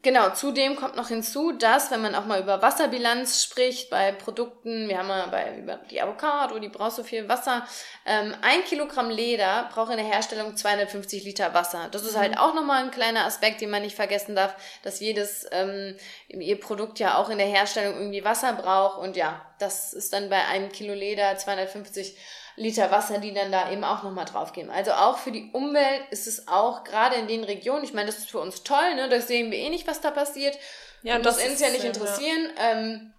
Genau, 0.04 0.32
zudem 0.32 0.76
kommt 0.78 0.96
noch 0.96 1.10
hinzu, 1.10 1.52
dass, 1.52 1.92
wenn 1.92 2.02
man 2.02 2.16
auch 2.16 2.26
mal 2.26 2.42
über 2.42 2.60
Wasserbilanz 2.64 3.44
spricht, 3.44 3.92
bei 3.92 4.12
Produkten, 4.12 4.90
wir 4.90 4.98
haben 4.98 5.10
ja 5.10 5.28
bei 5.28 5.60
über 5.60 5.76
die 5.92 6.02
Avocado, 6.02 6.58
die 6.58 6.70
braucht 6.70 6.94
so 6.94 7.04
viel 7.04 7.30
Wasser, 7.30 7.68
ähm, 8.08 8.34
ein 8.42 8.64
Kilogramm 8.64 9.12
Leder 9.12 9.70
braucht 9.72 9.92
in 9.92 9.98
der 9.98 10.06
Herstellung 10.08 10.58
250 10.58 11.24
Liter 11.24 11.54
Wasser. 11.54 11.88
Das 11.92 12.04
ist 12.04 12.18
halt 12.18 12.32
mhm. 12.32 12.38
auch 12.40 12.56
nochmal 12.56 12.84
ein 12.84 12.90
kleiner 12.90 13.26
Aspekt, 13.26 13.62
den 13.62 13.70
man 13.70 13.84
nicht 13.84 13.96
vergessen 13.96 14.36
darf, 14.36 14.56
dass 14.82 15.00
jedes 15.00 15.46
ähm, 15.52 15.96
ihr 16.30 16.60
Produkt 16.60 16.98
ja 16.98 17.18
auch 17.18 17.30
in 17.30 17.38
der 17.38 17.48
Herstellung 17.48 17.96
irgendwie 17.96 18.26
Wasser 18.26 18.54
braucht 18.54 18.98
und 18.98 19.16
ja, 19.16 19.46
das 19.60 19.94
ist 19.94 20.14
dann 20.14 20.32
bei 20.32 20.44
einem 20.48 20.72
Kilo 20.72 20.96
Leder 20.96 21.38
250 21.38 22.18
Liter 22.62 22.92
Wasser, 22.92 23.18
die 23.18 23.34
dann 23.34 23.52
da 23.52 23.72
eben 23.72 23.84
auch 23.84 24.04
nochmal 24.04 24.26
draufgehen. 24.26 24.70
Also 24.70 24.92
auch 24.94 25.18
für 25.18 25.32
die 25.32 25.50
Umwelt 25.52 26.04
ist 26.12 26.28
es 26.28 26.48
auch 26.48 26.84
gerade 26.84 27.16
in 27.16 27.28
den 27.28 27.44
Regionen, 27.44 27.84
ich 27.84 27.94
meine, 27.94 28.08
das 28.08 28.20
ist 28.20 28.30
für 28.30 28.40
uns 28.40 28.64
toll, 28.64 28.96
ne? 28.96 29.10
Das 29.10 29.28
sehen 29.28 29.52
wir 29.52 29.58
eh 29.58 29.70
nicht, 29.70 29.88
was 29.88 30.02
da 30.02 30.12
passiert. 30.12 30.58
Ja, 31.04 31.16
und 31.16 31.26
das, 31.26 31.38
das 31.38 31.48
uns 31.48 31.60
ja 31.60 31.70
nicht 31.70 31.84
interessieren. 31.84 32.52
Ja. 32.56 32.72
Ähm, 32.72 33.14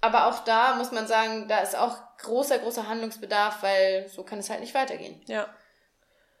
aber 0.00 0.26
auch 0.26 0.40
da 0.40 0.74
muss 0.74 0.92
man 0.92 1.06
sagen, 1.06 1.48
da 1.48 1.58
ist 1.58 1.76
auch 1.76 1.96
großer, 2.18 2.58
großer 2.58 2.88
Handlungsbedarf, 2.88 3.62
weil 3.62 4.08
so 4.08 4.22
kann 4.22 4.38
es 4.38 4.50
halt 4.50 4.60
nicht 4.60 4.74
weitergehen. 4.74 5.22
Ja. 5.26 5.48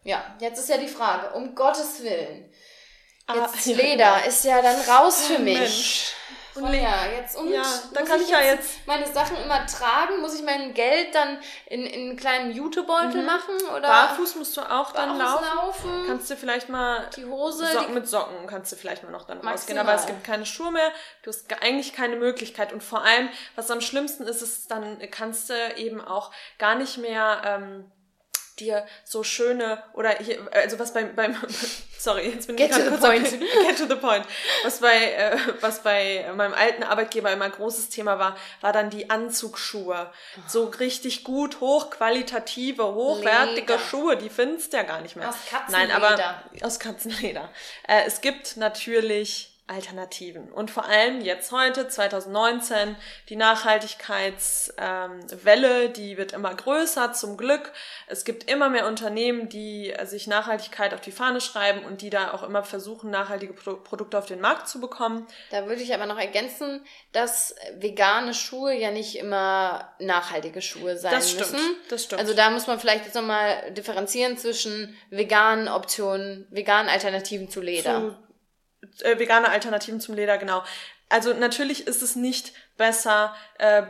Ja, 0.02 0.36
jetzt 0.38 0.58
ist 0.58 0.68
ja 0.68 0.78
die 0.78 0.88
Frage, 0.88 1.34
um 1.34 1.54
Gottes 1.54 2.02
Willen. 2.02 2.52
Ah, 3.26 3.34
jetzt 3.34 3.66
ah, 3.66 3.72
Leder 3.74 4.04
ja. 4.04 4.16
ist 4.18 4.44
ja 4.44 4.62
dann 4.62 4.80
raus 4.82 5.26
für 5.26 5.38
mich. 5.38 5.58
Mensch. 5.58 6.12
Und 6.56 6.74
ja, 6.74 7.06
jetzt 7.06 7.36
und 7.36 7.50
ja, 7.50 7.62
da 7.92 8.02
kann 8.02 8.20
ich 8.20 8.28
ja 8.28 8.40
jetzt 8.40 8.86
meine 8.86 9.06
Sachen 9.06 9.36
immer 9.36 9.66
tragen. 9.66 10.20
Muss 10.20 10.34
ich 10.34 10.44
mein 10.44 10.74
Geld 10.74 11.14
dann 11.14 11.38
in, 11.66 11.82
in 11.82 12.08
einen 12.08 12.16
kleinen 12.16 12.52
Jutebeutel 12.52 13.20
mhm. 13.20 13.26
machen 13.26 13.54
oder 13.74 13.88
barfuß 13.88 14.36
musst 14.36 14.56
du 14.56 14.60
auch 14.62 14.92
dann 14.92 15.18
laufen. 15.18 15.44
laufen. 15.56 16.04
Kannst 16.06 16.30
du 16.30 16.36
vielleicht 16.36 16.68
mal 16.68 17.08
die 17.16 17.24
Hose 17.24 17.66
Socken 17.66 17.88
die 17.88 17.92
mit 17.94 18.08
Socken 18.08 18.46
kannst 18.46 18.72
du 18.72 18.76
vielleicht 18.76 19.02
mal 19.02 19.10
noch 19.10 19.24
dann 19.24 19.40
rausgehen, 19.40 19.78
aber 19.78 19.94
es 19.94 20.06
gibt 20.06 20.24
keine 20.24 20.46
Schuhe 20.46 20.72
mehr. 20.72 20.90
Du 21.22 21.30
hast 21.30 21.46
eigentlich 21.62 21.92
keine 21.92 22.16
Möglichkeit 22.16 22.72
und 22.72 22.82
vor 22.82 23.02
allem, 23.02 23.28
was 23.54 23.70
am 23.70 23.80
schlimmsten 23.80 24.24
ist, 24.24 24.42
ist 24.42 24.70
dann 24.70 24.98
kannst 25.10 25.50
du 25.50 25.54
eben 25.76 26.00
auch 26.00 26.30
gar 26.58 26.74
nicht 26.74 26.98
mehr 26.98 27.42
ähm, 27.44 27.90
dir 28.58 28.86
so 29.04 29.22
schöne 29.22 29.82
oder 29.92 30.10
hier, 30.10 30.38
also 30.52 30.78
was 30.78 30.92
beim, 30.92 31.14
beim 31.14 31.36
sorry, 31.98 32.28
jetzt 32.28 32.46
bin 32.46 32.58
ich 32.58 32.70
gerade 32.70 32.88
kurz 32.88 33.00
point. 33.00 33.30
get 33.30 33.78
to 33.78 33.86
the 33.86 33.96
point. 33.96 34.24
Was 34.64 34.80
bei, 34.80 35.12
äh, 35.12 35.38
was 35.60 35.82
bei 35.82 36.30
meinem 36.34 36.54
alten 36.54 36.82
Arbeitgeber 36.82 37.32
immer 37.32 37.46
ein 37.46 37.52
großes 37.52 37.88
Thema 37.88 38.18
war, 38.18 38.36
war 38.60 38.72
dann 38.72 38.90
die 38.90 39.10
Anzugsschuhe. 39.10 40.10
So 40.46 40.66
richtig 40.66 41.24
gut, 41.24 41.60
hochqualitative, 41.60 42.84
hochwertige 42.84 43.72
Leder. 43.72 43.78
Schuhe, 43.78 44.16
die 44.16 44.30
findest 44.30 44.72
du 44.72 44.78
ja 44.78 44.82
gar 44.82 45.00
nicht 45.00 45.16
mehr. 45.16 45.28
Aus 45.28 45.36
Katzenleder. 45.48 45.88
Nein, 45.88 45.90
aber 45.90 46.42
aus 46.62 46.78
Katzenleder. 46.78 47.50
Äh, 47.86 48.04
es 48.06 48.20
gibt 48.20 48.56
natürlich 48.56 49.55
Alternativen. 49.68 50.52
Und 50.52 50.70
vor 50.70 50.84
allem 50.84 51.20
jetzt 51.20 51.50
heute, 51.50 51.88
2019, 51.88 52.94
die 53.28 53.34
Nachhaltigkeitswelle, 53.34 55.84
ähm, 55.84 55.92
die 55.92 56.16
wird 56.16 56.32
immer 56.32 56.54
größer, 56.54 57.12
zum 57.12 57.36
Glück. 57.36 57.72
Es 58.06 58.24
gibt 58.24 58.48
immer 58.48 58.68
mehr 58.68 58.86
Unternehmen, 58.86 59.48
die 59.48 59.92
sich 60.04 60.28
Nachhaltigkeit 60.28 60.94
auf 60.94 61.00
die 61.00 61.10
Fahne 61.10 61.40
schreiben 61.40 61.84
und 61.84 62.00
die 62.00 62.10
da 62.10 62.32
auch 62.32 62.44
immer 62.44 62.62
versuchen, 62.62 63.10
nachhaltige 63.10 63.54
Pro 63.54 63.74
Produkte 63.74 64.18
auf 64.18 64.26
den 64.26 64.40
Markt 64.40 64.68
zu 64.68 64.80
bekommen. 64.80 65.26
Da 65.50 65.66
würde 65.66 65.82
ich 65.82 65.92
aber 65.92 66.06
noch 66.06 66.18
ergänzen, 66.18 66.86
dass 67.10 67.56
vegane 67.74 68.34
Schuhe 68.34 68.72
ja 68.72 68.92
nicht 68.92 69.16
immer 69.16 69.92
nachhaltige 69.98 70.62
Schuhe 70.62 70.96
sein 70.96 71.10
das 71.10 71.30
stimmt, 71.30 71.52
müssen. 71.52 71.76
Das 71.90 72.04
stimmt. 72.04 72.20
Also 72.20 72.34
da 72.34 72.50
muss 72.50 72.68
man 72.68 72.78
vielleicht 72.78 73.04
jetzt 73.04 73.16
nochmal 73.16 73.72
differenzieren 73.72 74.38
zwischen 74.38 74.96
veganen 75.10 75.66
Optionen, 75.66 76.46
veganen 76.50 76.88
Alternativen 76.88 77.50
zu 77.50 77.60
Leder. 77.60 78.00
Zu 78.00 78.25
äh, 79.02 79.18
vegane 79.18 79.48
Alternativen 79.48 80.00
zum 80.00 80.14
Leder, 80.14 80.38
genau. 80.38 80.62
Also 81.08 81.32
natürlich 81.34 81.86
ist 81.86 82.02
es 82.02 82.16
nicht 82.16 82.52
besser, 82.76 83.34
äh, 83.58 83.82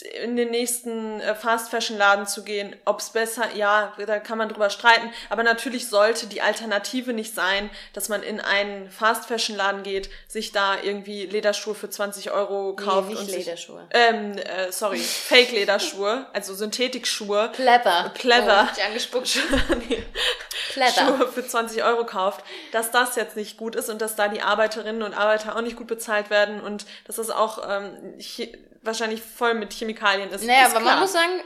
in 0.00 0.36
den 0.36 0.50
nächsten 0.50 1.20
äh, 1.20 1.34
Fast 1.34 1.70
Fashion 1.70 1.98
Laden 1.98 2.26
zu 2.26 2.44
gehen, 2.44 2.74
ob's 2.86 3.10
besser, 3.10 3.54
ja, 3.54 3.92
da 4.06 4.20
kann 4.20 4.38
man 4.38 4.48
drüber 4.48 4.70
streiten, 4.70 5.10
aber 5.28 5.42
natürlich 5.42 5.88
sollte 5.88 6.26
die 6.26 6.40
Alternative 6.40 7.12
nicht 7.12 7.34
sein, 7.34 7.68
dass 7.92 8.08
man 8.08 8.22
in 8.22 8.40
einen 8.40 8.90
Fast 8.90 9.26
Fashion 9.26 9.54
Laden 9.54 9.82
geht, 9.82 10.08
sich 10.28 10.50
da 10.50 10.80
irgendwie 10.82 11.26
Lederschuhe 11.26 11.74
für 11.74 11.90
20 11.90 12.30
Euro 12.30 12.74
kauft 12.74 13.08
nee, 13.08 13.14
nicht 13.14 13.22
und 13.22 13.30
Lederschuhe. 13.30 13.80
Sich, 13.92 14.00
ähm, 14.00 14.38
äh, 14.38 14.72
sorry, 14.72 14.98
Fake 14.98 15.52
Lederschuhe, 15.52 16.26
also 16.32 16.54
Synthetikschuhe. 16.54 17.50
Pleather. 17.52 18.12
Pleather. 18.14 18.70
Oh, 18.74 18.86
angespuckt. 18.86 19.38
nee. 19.88 20.02
Pleather. 20.72 21.06
Schuhe 21.06 21.28
für 21.28 21.46
20 21.46 21.84
Euro 21.84 22.06
kauft, 22.06 22.42
dass 22.70 22.90
das 22.92 23.16
jetzt 23.16 23.36
nicht 23.36 23.58
gut 23.58 23.76
ist 23.76 23.90
und 23.90 24.00
dass 24.00 24.16
da 24.16 24.28
die 24.28 24.40
Arbeiterinnen 24.40 25.02
und 25.02 25.12
Arbeiter 25.12 25.54
auch 25.54 25.60
nicht 25.60 25.76
gut 25.76 25.86
bezahlt 25.86 26.30
werden 26.30 26.62
und 26.62 26.86
dass 27.06 27.16
das 27.16 27.28
auch 27.28 27.58
ähm, 27.68 28.14
wahrscheinlich 28.82 29.22
voll 29.22 29.54
mit 29.54 29.72
Chemikalien 29.72 30.30
ist. 30.30 30.44
Naja, 30.44 30.66
ist 30.66 30.70
aber 30.72 30.80
klar. 30.80 30.94
man 30.94 31.00
muss 31.00 31.12
sagen, 31.12 31.40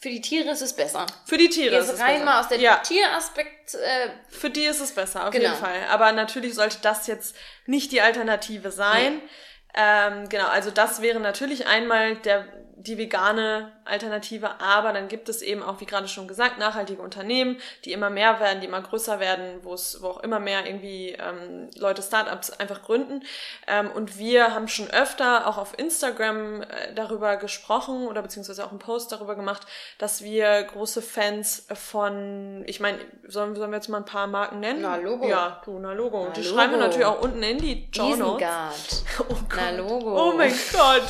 für 0.00 0.08
die 0.08 0.22
Tiere 0.22 0.50
ist 0.50 0.62
es 0.62 0.72
besser. 0.72 1.04
Für 1.26 1.36
die 1.36 1.50
Tiere 1.50 1.74
Jetzt 1.74 1.88
ist 1.88 1.94
es 1.94 2.00
rein 2.00 2.14
besser. 2.14 2.24
mal 2.24 2.40
aus 2.40 2.48
der 2.48 2.58
ja. 2.58 2.76
Tieraspekt. 2.76 3.74
Äh, 3.74 4.08
für 4.28 4.48
die 4.48 4.64
ist 4.64 4.80
es 4.80 4.92
besser, 4.92 5.26
auf 5.26 5.30
genau. 5.30 5.50
jeden 5.50 5.56
Fall. 5.56 5.84
Aber 5.90 6.12
natürlich 6.12 6.54
sollte 6.54 6.78
das 6.80 7.06
jetzt 7.06 7.36
nicht 7.66 7.92
die 7.92 8.00
Alternative 8.00 8.70
sein. 8.70 9.16
Nee. 9.16 9.28
Ähm, 9.74 10.28
genau, 10.30 10.46
also 10.46 10.70
das 10.70 11.02
wäre 11.02 11.20
natürlich 11.20 11.66
einmal 11.66 12.16
der 12.16 12.46
die 12.82 12.96
vegane 12.96 13.72
Alternative, 13.84 14.60
aber 14.60 14.92
dann 14.92 15.08
gibt 15.08 15.28
es 15.28 15.42
eben 15.42 15.62
auch, 15.62 15.80
wie 15.80 15.86
gerade 15.86 16.08
schon 16.08 16.26
gesagt, 16.26 16.58
nachhaltige 16.58 17.02
Unternehmen, 17.02 17.58
die 17.84 17.92
immer 17.92 18.08
mehr 18.08 18.40
werden, 18.40 18.60
die 18.60 18.66
immer 18.66 18.80
größer 18.80 19.20
werden, 19.20 19.60
wo 19.62 19.74
es, 19.74 20.00
wo 20.00 20.08
auch 20.08 20.22
immer 20.22 20.40
mehr 20.40 20.64
irgendwie 20.66 21.10
ähm, 21.10 21.68
Leute 21.76 22.02
Startups 22.02 22.50
einfach 22.50 22.82
gründen. 22.82 23.22
Ähm, 23.66 23.90
und 23.90 24.18
wir 24.18 24.54
haben 24.54 24.66
schon 24.66 24.88
öfter 24.90 25.46
auch 25.46 25.58
auf 25.58 25.78
Instagram 25.78 26.62
äh, 26.62 26.94
darüber 26.94 27.36
gesprochen 27.36 28.06
oder 28.06 28.22
beziehungsweise 28.22 28.64
auch 28.64 28.70
einen 28.70 28.78
Post 28.78 29.12
darüber 29.12 29.34
gemacht, 29.34 29.66
dass 29.98 30.22
wir 30.22 30.62
große 30.62 31.02
Fans 31.02 31.66
von, 31.74 32.64
ich 32.66 32.80
meine, 32.80 32.98
sollen, 33.26 33.56
sollen 33.56 33.72
wir 33.72 33.76
jetzt 33.76 33.88
mal 33.88 33.98
ein 33.98 34.04
paar 34.06 34.26
Marken 34.26 34.60
nennen? 34.60 34.80
Na 34.80 34.96
Logo. 34.96 35.28
Ja, 35.28 35.60
du, 35.66 35.78
na 35.78 35.92
Logo. 35.92 36.24
Na, 36.26 36.32
die 36.32 36.42
Logo. 36.42 36.54
schreiben 36.54 36.72
wir 36.72 36.78
natürlich 36.78 37.06
auch 37.06 37.20
unten 37.20 37.42
in 37.42 37.58
die 37.58 37.90
Notes. 38.16 39.04
Oh 39.28 39.34
Na 39.54 39.70
Logo. 39.70 40.30
Oh 40.30 40.32
mein 40.32 40.54
Gott. 40.72 41.02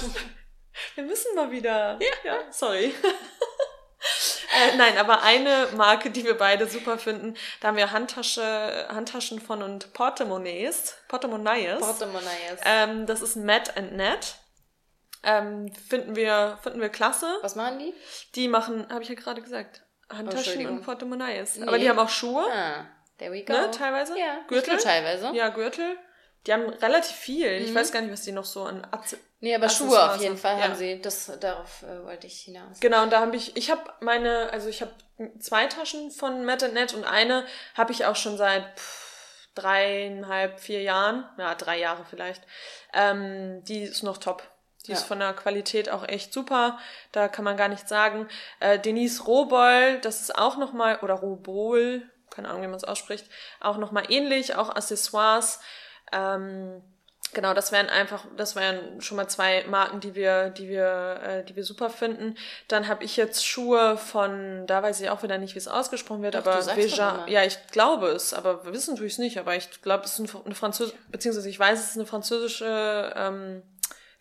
Wir 0.94 1.04
müssen 1.04 1.34
mal 1.34 1.50
wieder. 1.50 1.98
Ja, 2.00 2.10
ja 2.24 2.38
sorry. 2.50 2.94
äh, 4.56 4.76
nein, 4.76 4.98
aber 4.98 5.22
eine 5.22 5.68
Marke, 5.76 6.10
die 6.10 6.24
wir 6.24 6.36
beide 6.36 6.66
super 6.66 6.98
finden, 6.98 7.36
da 7.60 7.68
haben 7.68 7.76
wir 7.76 7.92
Handtasche, 7.92 8.86
Handtaschen 8.88 9.40
von 9.40 9.62
und 9.62 9.92
Portemonnaies. 9.92 10.96
Portemonnaies. 11.08 11.80
Portemonnaies. 11.80 12.60
Ähm, 12.64 13.06
das 13.06 13.22
ist 13.22 13.36
Matt 13.36 13.76
and 13.76 13.92
Net. 13.92 14.36
Ähm, 15.22 15.70
finden 15.74 16.16
wir, 16.16 16.58
finden 16.62 16.80
wir 16.80 16.88
klasse. 16.88 17.38
Was 17.42 17.54
machen 17.54 17.78
die? 17.78 17.94
Die 18.34 18.48
machen, 18.48 18.86
habe 18.90 19.02
ich 19.02 19.10
ja 19.10 19.14
gerade 19.14 19.42
gesagt, 19.42 19.82
Handtaschen 20.08 20.66
und 20.66 20.82
Portemonnaies. 20.82 21.56
Nee. 21.56 21.66
Aber 21.66 21.78
die 21.78 21.88
haben 21.88 21.98
auch 21.98 22.08
Schuhe. 22.08 22.44
Ah, 22.50 22.86
there 23.18 23.30
we 23.30 23.44
go. 23.44 23.52
Ne, 23.52 23.70
teilweise. 23.70 24.18
Ja, 24.18 24.38
Gürtel. 24.48 24.78
teilweise. 24.78 25.30
Ja, 25.34 25.50
Gürtel. 25.50 25.96
Die 26.46 26.52
haben 26.52 26.68
relativ 26.68 27.16
viel. 27.16 27.60
Mhm. 27.60 27.66
Ich 27.66 27.74
weiß 27.74 27.92
gar 27.92 28.00
nicht, 28.00 28.12
was 28.12 28.22
die 28.22 28.32
noch 28.32 28.44
so 28.44 28.64
an 28.64 28.86
Atze 28.90 29.18
Nee, 29.42 29.54
aber 29.54 29.70
Schuhe 29.70 30.10
auf 30.10 30.20
jeden 30.20 30.36
Fall 30.36 30.58
ja. 30.58 30.64
haben 30.64 30.74
sie. 30.74 31.00
Das, 31.00 31.32
darauf 31.40 31.82
äh, 31.82 32.04
wollte 32.04 32.26
ich 32.26 32.40
hinaus. 32.40 32.78
Genau, 32.80 33.02
und 33.02 33.10
da 33.10 33.20
habe 33.20 33.36
ich, 33.36 33.56
ich 33.56 33.70
habe 33.70 33.82
meine, 34.00 34.50
also 34.52 34.68
ich 34.68 34.82
habe 34.82 34.92
zwei 35.38 35.66
Taschen 35.66 36.10
von 36.10 36.44
Matt 36.44 36.62
Net 36.72 36.92
und 36.92 37.04
eine 37.04 37.46
habe 37.74 37.92
ich 37.92 38.04
auch 38.04 38.16
schon 38.16 38.36
seit 38.36 38.78
pff, 38.78 39.48
dreieinhalb, 39.54 40.60
vier 40.60 40.82
Jahren, 40.82 41.24
ja, 41.38 41.54
drei 41.54 41.78
Jahre 41.78 42.04
vielleicht. 42.08 42.42
Ähm, 42.92 43.64
die 43.64 43.82
ist 43.82 44.02
noch 44.02 44.18
top. 44.18 44.42
Die 44.86 44.92
ja. 44.92 44.98
ist 44.98 45.04
von 45.04 45.18
der 45.18 45.32
Qualität 45.32 45.90
auch 45.90 46.06
echt 46.06 46.32
super. 46.32 46.78
Da 47.12 47.28
kann 47.28 47.44
man 47.44 47.56
gar 47.56 47.68
nichts 47.68 47.88
sagen. 47.88 48.28
Äh, 48.60 48.78
Denise 48.78 49.24
Roboll, 49.24 50.00
das 50.00 50.20
ist 50.20 50.36
auch 50.36 50.58
nochmal, 50.58 50.98
oder 51.00 51.14
Robol, 51.14 52.02
keine 52.30 52.48
Ahnung, 52.48 52.62
wie 52.62 52.66
man 52.66 52.76
es 52.76 52.84
ausspricht, 52.84 53.26
auch 53.60 53.78
nochmal 53.78 54.04
ähnlich, 54.10 54.54
auch 54.54 54.68
Accessoires. 54.68 55.60
Ähm, 56.12 56.82
genau, 57.32 57.54
das 57.54 57.72
wären 57.72 57.88
einfach, 57.88 58.24
das 58.36 58.56
wären 58.56 59.00
schon 59.00 59.16
mal 59.16 59.28
zwei 59.28 59.64
Marken, 59.68 60.00
die 60.00 60.14
wir, 60.14 60.50
die 60.50 60.68
wir, 60.68 61.20
äh, 61.22 61.44
die 61.44 61.56
wir 61.56 61.64
super 61.64 61.90
finden. 61.90 62.36
Dann 62.68 62.88
habe 62.88 63.04
ich 63.04 63.16
jetzt 63.16 63.46
Schuhe 63.46 63.96
von, 63.96 64.66
da 64.66 64.82
weiß 64.82 65.00
ich 65.00 65.10
auch 65.10 65.22
wieder 65.22 65.38
nicht, 65.38 65.54
wie 65.54 65.58
es 65.58 65.68
ausgesprochen 65.68 66.22
wird, 66.22 66.34
Doch, 66.34 66.46
aber 66.46 66.76
Veja, 66.76 67.24
ja, 67.28 67.44
ich 67.44 67.58
glaube 67.68 68.08
es, 68.08 68.34
aber 68.34 68.64
wir 68.64 68.72
wissen 68.72 68.94
natürlich 68.94 69.18
nicht, 69.18 69.38
aber 69.38 69.56
ich 69.56 69.82
glaube, 69.82 70.04
es 70.04 70.18
ist 70.18 70.34
eine 70.44 70.54
französische, 70.54 70.96
beziehungsweise 71.10 71.48
ich 71.48 71.58
weiß, 71.58 71.78
es 71.78 71.90
ist 71.90 71.96
eine 71.96 72.06
französische 72.06 73.12
ähm, 73.16 73.62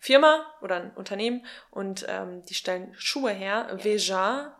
Firma 0.02 0.46
oder 0.62 0.76
ein 0.76 0.92
Unternehmen 0.96 1.44
und 1.70 2.06
ähm, 2.08 2.42
die 2.46 2.54
stellen 2.54 2.94
Schuhe 2.96 3.32
her, 3.32 3.66
ja. 3.68 3.84
Veja. 3.84 4.56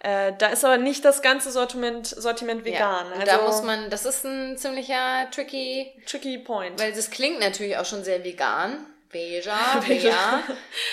Äh, 0.00 0.32
da 0.38 0.46
ist 0.46 0.64
aber 0.64 0.78
nicht 0.78 1.04
das 1.04 1.20
ganze 1.20 1.50
Sortiment, 1.50 2.06
Sortiment 2.06 2.64
vegan. 2.64 3.06
Ja, 3.06 3.12
also, 3.12 3.26
da 3.26 3.42
muss 3.42 3.62
man, 3.62 3.90
das 3.90 4.06
ist 4.06 4.24
ein 4.24 4.56
ziemlicher 4.56 5.30
tricky, 5.30 5.92
tricky 6.06 6.38
Point. 6.38 6.80
Weil 6.80 6.92
das 6.92 7.10
klingt 7.10 7.38
natürlich 7.38 7.76
auch 7.76 7.84
schon 7.84 8.02
sehr 8.02 8.24
vegan. 8.24 8.86
Veja, 9.10 9.82
Veja. 9.86 10.42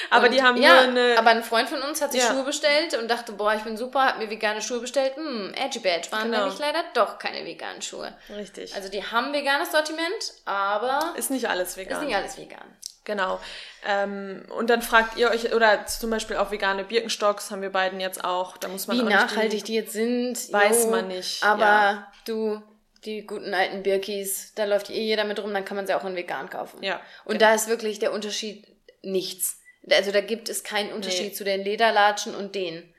aber 0.09 0.27
und, 0.27 0.31
die 0.33 0.41
haben 0.41 0.61
ja, 0.61 0.87
nur 0.87 1.01
eine. 1.01 1.17
Aber 1.17 1.31
ein 1.31 1.43
Freund 1.43 1.67
von 1.67 1.81
uns 1.81 2.01
hat 2.01 2.13
sich 2.13 2.21
ja. 2.21 2.31
Schuhe 2.31 2.43
bestellt 2.43 2.97
und 2.97 3.09
dachte, 3.09 3.33
boah, 3.33 3.53
ich 3.55 3.63
bin 3.63 3.75
super, 3.75 4.05
hat 4.05 4.19
mir 4.19 4.29
vegane 4.29 4.61
Schuhe 4.61 4.79
bestellt. 4.79 5.17
Hm, 5.17 5.53
Edgy 5.53 5.79
Badge 5.79 6.11
waren 6.11 6.31
genau. 6.31 6.43
nämlich 6.43 6.57
leider 6.57 6.81
doch 6.93 7.19
keine 7.19 7.45
veganen 7.45 7.81
Schuhe. 7.81 8.13
Richtig. 8.29 8.73
Also 8.73 8.87
die 8.87 9.03
haben 9.03 9.33
veganes 9.33 9.71
Sortiment, 9.71 10.33
aber. 10.45 11.13
Ist 11.17 11.29
nicht 11.29 11.49
alles 11.49 11.75
vegan. 11.75 11.99
Ist 11.99 12.07
nicht 12.07 12.15
alles 12.15 12.37
vegan. 12.37 12.77
Genau. 13.06 13.39
Ähm, 13.88 14.43
und 14.58 14.70
dann 14.70 14.82
fragt 14.82 15.18
ihr 15.18 15.30
euch, 15.30 15.53
oder 15.53 15.86
zum 15.86 16.10
Beispiel 16.10 16.38
auch 16.38 16.51
vegane 16.51 16.84
Birkenstocks 16.84 17.51
haben 17.51 17.62
wir 17.62 17.70
beiden 17.70 17.99
jetzt 17.99 18.24
auch. 18.24 18.58
Da 18.58 18.68
muss 18.68 18.88
man 18.88 18.97
Wie 18.97 19.03
nachhaltig 19.03 19.64
die, 19.64 19.76
jetzt 19.76 19.93
sind, 19.93 20.51
weiß 20.51 20.86
jo, 20.86 20.89
man 20.89 21.08
nicht. 21.08 21.43
Aber 21.43 21.62
ja. 21.62 22.12
du, 22.26 22.62
die 23.06 23.26
guten 23.26 23.53
alten 23.53 23.84
Birkis, 23.84 24.53
da 24.56 24.66
läuft 24.66 24.89
eh 24.89 25.03
jeder 25.03 25.24
mit 25.24 25.41
rum, 25.41 25.53
dann 25.53 25.64
kann 25.64 25.78
man 25.78 25.86
sie 25.86 25.93
auch 25.93 26.03
in 26.03 26.16
vegan 26.16 26.49
kaufen. 26.49 26.84
Ja. 26.84 26.99
Und 27.24 27.38
genau. 27.38 27.51
da 27.51 27.56
ist 27.56 27.68
wirklich 27.68 27.99
der 27.99 28.12
Unterschied 28.12 28.68
nichts. 29.03 29.62
Also 29.89 30.12
da 30.12 30.22
gibt 30.22 30.49
es 30.49 30.64
keinen 30.64 30.91
Unterschied 30.91 31.28
nee. 31.28 31.34
zu 31.34 31.43
den 31.43 31.64
Lederlatschen 31.64 32.34
und 32.34 32.56
denen. 32.56 32.91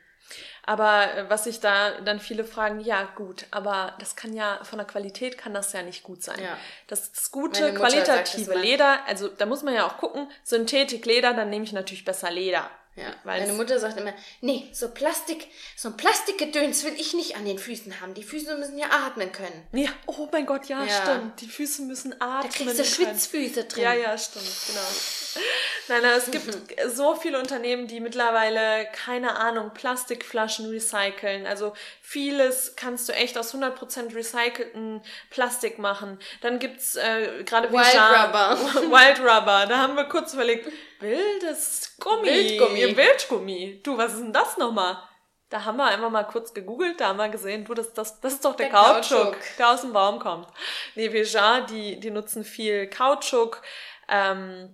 Aber 0.67 1.15
äh, 1.15 1.29
was 1.29 1.45
sich 1.45 1.61
da 1.61 2.01
dann 2.01 2.19
viele 2.19 2.43
fragen, 2.43 2.81
ja 2.81 3.03
gut, 3.15 3.45
aber 3.51 3.93
das 3.99 4.17
kann 4.17 4.33
ja, 4.33 4.59
von 4.63 4.77
der 4.77 4.85
Qualität 4.85 5.37
kann 5.37 5.53
das 5.53 5.71
ja 5.71 5.81
nicht 5.81 6.03
gut 6.03 6.21
sein. 6.21 6.39
Ja. 6.43 6.57
Das, 6.87 7.11
das 7.13 7.31
gute, 7.31 7.73
qualitative 7.73 8.53
Leder, 8.53 8.99
also 9.07 9.29
da 9.29 9.45
muss 9.45 9.63
man 9.63 9.73
ja 9.73 9.87
auch 9.87 9.97
gucken, 9.97 10.29
Synthetik-Leder, 10.43 11.33
dann 11.33 11.49
nehme 11.49 11.63
ich 11.63 11.71
natürlich 11.71 12.03
besser 12.03 12.29
Leder. 12.29 12.69
Ja, 12.97 13.15
weil 13.23 13.41
meine 13.41 13.53
Mutter 13.53 13.79
sagt 13.79 13.99
immer, 13.99 14.11
nee, 14.41 14.67
so 14.73 14.89
Plastik, 14.89 15.47
so 15.75 15.89
ein 15.89 15.97
Plastikgedöns 15.97 16.83
will 16.83 16.95
ich 16.97 17.13
nicht 17.13 17.35
an 17.35 17.45
den 17.45 17.59
Füßen 17.59 18.01
haben. 18.01 18.15
Die 18.15 18.23
Füße 18.23 18.57
müssen 18.57 18.75
ja 18.79 18.87
atmen 18.89 19.31
können. 19.31 19.67
Ja, 19.71 19.89
oh 20.07 20.27
mein 20.31 20.47
Gott, 20.47 20.65
ja, 20.65 20.83
ja. 20.83 21.03
stimmt. 21.03 21.39
Die 21.41 21.47
Füße 21.47 21.83
müssen 21.83 22.19
atmen. 22.19 22.49
Da 22.51 22.57
kriegst 22.57 22.79
du 22.79 22.83
Schwitzfüße 22.83 23.65
drin. 23.65 23.83
Ja, 23.83 23.93
ja, 23.93 24.17
stimmt, 24.17 24.49
genau. 24.65 25.43
Nein, 25.89 26.01
nein, 26.01 26.17
es 26.17 26.31
gibt 26.31 26.49
so 26.95 27.15
viele 27.15 27.39
Unternehmen, 27.39 27.85
die 27.85 27.99
mittlerweile, 27.99 28.87
keine 28.91 29.37
Ahnung, 29.37 29.71
Plastikflaschen 29.75 30.67
recyceln. 30.67 31.45
Also 31.45 31.73
vieles 32.07 32.77
kannst 32.77 33.09
du 33.09 33.13
echt 33.13 33.37
aus 33.37 33.53
100% 33.53 34.15
recycelten 34.15 35.01
Plastik 35.29 35.77
machen. 35.77 36.17
Dann 36.39 36.57
gibt's 36.57 36.95
äh, 36.95 37.43
gerade 37.43 37.69
Wild 37.69 37.95
Rubber. 37.95 38.57
Wild 38.89 39.19
Rubber. 39.19 39.65
Da 39.67 39.77
haben 39.79 39.97
wir 39.97 40.05
kurz 40.05 40.33
überlegt, 40.33 40.71
wildes 41.01 41.97
Gummi. 41.99 42.27
Wildgummi. 42.27 42.95
Wildgummi. 42.95 43.81
Du, 43.83 43.97
was 43.97 44.13
ist 44.13 44.21
denn 44.21 44.31
das 44.31 44.55
nochmal? 44.55 44.97
Da 45.49 45.65
haben 45.65 45.75
wir 45.75 45.83
einfach 45.83 46.09
mal 46.09 46.23
kurz 46.23 46.53
gegoogelt, 46.53 47.01
da 47.01 47.07
haben 47.07 47.17
wir 47.17 47.27
gesehen, 47.27 47.65
du, 47.65 47.73
das, 47.73 47.93
das, 47.93 48.21
das 48.21 48.33
ist 48.35 48.45
doch 48.45 48.55
der, 48.55 48.69
der 48.69 48.79
Kautschuk, 48.79 49.33
Kautschuk, 49.33 49.57
der 49.57 49.69
aus 49.69 49.81
dem 49.81 49.91
Baum 49.91 50.19
kommt. 50.19 50.47
Nee, 50.95 51.11
Veja, 51.11 51.61
die, 51.61 51.99
die 51.99 52.11
nutzen 52.11 52.45
viel 52.45 52.87
Kautschuk. 52.87 53.61
Ähm, 54.07 54.73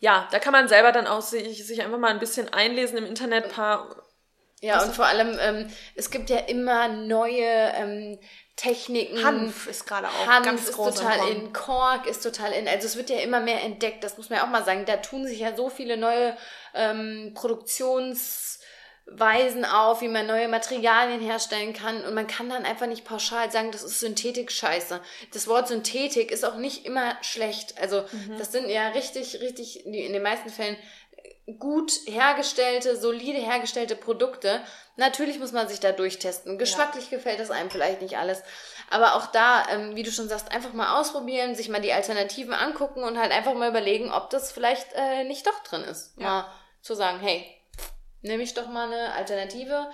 ja, 0.00 0.28
da 0.30 0.38
kann 0.38 0.52
man 0.52 0.68
selber 0.68 0.92
dann 0.92 1.06
auch 1.06 1.22
sich, 1.22 1.66
sich 1.66 1.80
einfach 1.80 1.98
mal 1.98 2.10
ein 2.10 2.20
bisschen 2.20 2.52
einlesen 2.52 2.98
im 2.98 3.06
Internet, 3.06 3.48
paar 3.54 4.03
ja, 4.64 4.82
und 4.82 4.94
vor 4.94 5.04
allem, 5.04 5.38
ähm, 5.40 5.66
es 5.94 6.10
gibt 6.10 6.30
ja 6.30 6.38
immer 6.38 6.88
neue 6.88 7.44
ähm, 7.44 8.18
Techniken. 8.56 9.22
Hanf 9.22 9.66
ist 9.66 9.86
gerade 9.86 10.08
auch 10.08 10.26
Hanf 10.26 10.46
ganz 10.46 10.64
ist 10.64 10.72
groß 10.74 10.94
total 10.94 11.28
in, 11.28 11.52
Kork 11.52 12.06
ist 12.06 12.22
total 12.22 12.52
in. 12.52 12.66
Also 12.68 12.86
es 12.86 12.96
wird 12.96 13.10
ja 13.10 13.18
immer 13.18 13.40
mehr 13.40 13.62
entdeckt, 13.62 14.02
das 14.04 14.16
muss 14.16 14.30
man 14.30 14.38
ja 14.38 14.44
auch 14.44 14.50
mal 14.50 14.64
sagen. 14.64 14.84
Da 14.86 14.96
tun 14.98 15.26
sich 15.26 15.40
ja 15.40 15.56
so 15.56 15.68
viele 15.68 15.96
neue 15.96 16.36
ähm, 16.72 17.32
Produktionsweisen 17.34 19.64
auf, 19.64 20.02
wie 20.02 20.08
man 20.08 20.24
neue 20.26 20.46
Materialien 20.48 21.20
herstellen 21.20 21.72
kann. 21.72 22.04
Und 22.04 22.14
man 22.14 22.28
kann 22.28 22.48
dann 22.48 22.64
einfach 22.64 22.86
nicht 22.86 23.04
pauschal 23.04 23.50
sagen, 23.50 23.72
das 23.72 23.82
ist 23.82 23.98
Synthetik-Scheiße. 24.00 25.00
Das 25.32 25.48
Wort 25.48 25.66
Synthetik 25.68 26.30
ist 26.30 26.44
auch 26.44 26.56
nicht 26.56 26.86
immer 26.86 27.16
schlecht. 27.22 27.76
Also 27.80 28.04
mhm. 28.12 28.38
das 28.38 28.52
sind 28.52 28.70
ja 28.70 28.90
richtig, 28.90 29.40
richtig, 29.40 29.84
in 29.84 30.12
den 30.12 30.22
meisten 30.22 30.48
Fällen 30.48 30.76
gut 31.58 31.92
hergestellte, 32.06 32.96
solide 32.96 33.38
hergestellte 33.38 33.96
Produkte. 33.96 34.62
Natürlich 34.96 35.38
muss 35.38 35.52
man 35.52 35.68
sich 35.68 35.80
da 35.80 35.92
durchtesten. 35.92 36.58
Geschmacklich 36.58 37.10
ja. 37.10 37.18
gefällt 37.18 37.40
das 37.40 37.50
einem 37.50 37.70
vielleicht 37.70 38.00
nicht 38.00 38.16
alles. 38.16 38.42
Aber 38.90 39.14
auch 39.14 39.26
da, 39.26 39.66
ähm, 39.70 39.96
wie 39.96 40.02
du 40.02 40.10
schon 40.10 40.28
sagst, 40.28 40.52
einfach 40.52 40.72
mal 40.72 40.98
ausprobieren, 40.98 41.54
sich 41.54 41.68
mal 41.68 41.80
die 41.80 41.92
Alternativen 41.92 42.54
angucken 42.54 43.02
und 43.02 43.18
halt 43.18 43.32
einfach 43.32 43.54
mal 43.54 43.68
überlegen, 43.68 44.10
ob 44.10 44.30
das 44.30 44.52
vielleicht 44.52 44.92
äh, 44.94 45.24
nicht 45.24 45.46
doch 45.46 45.62
drin 45.64 45.82
ist. 45.82 46.14
Ja. 46.16 46.24
Mal 46.24 46.46
zu 46.80 46.94
sagen, 46.94 47.18
hey, 47.20 47.44
nehme 48.22 48.42
ich 48.42 48.54
doch 48.54 48.68
mal 48.68 48.90
eine 48.90 49.12
alternative 49.12 49.90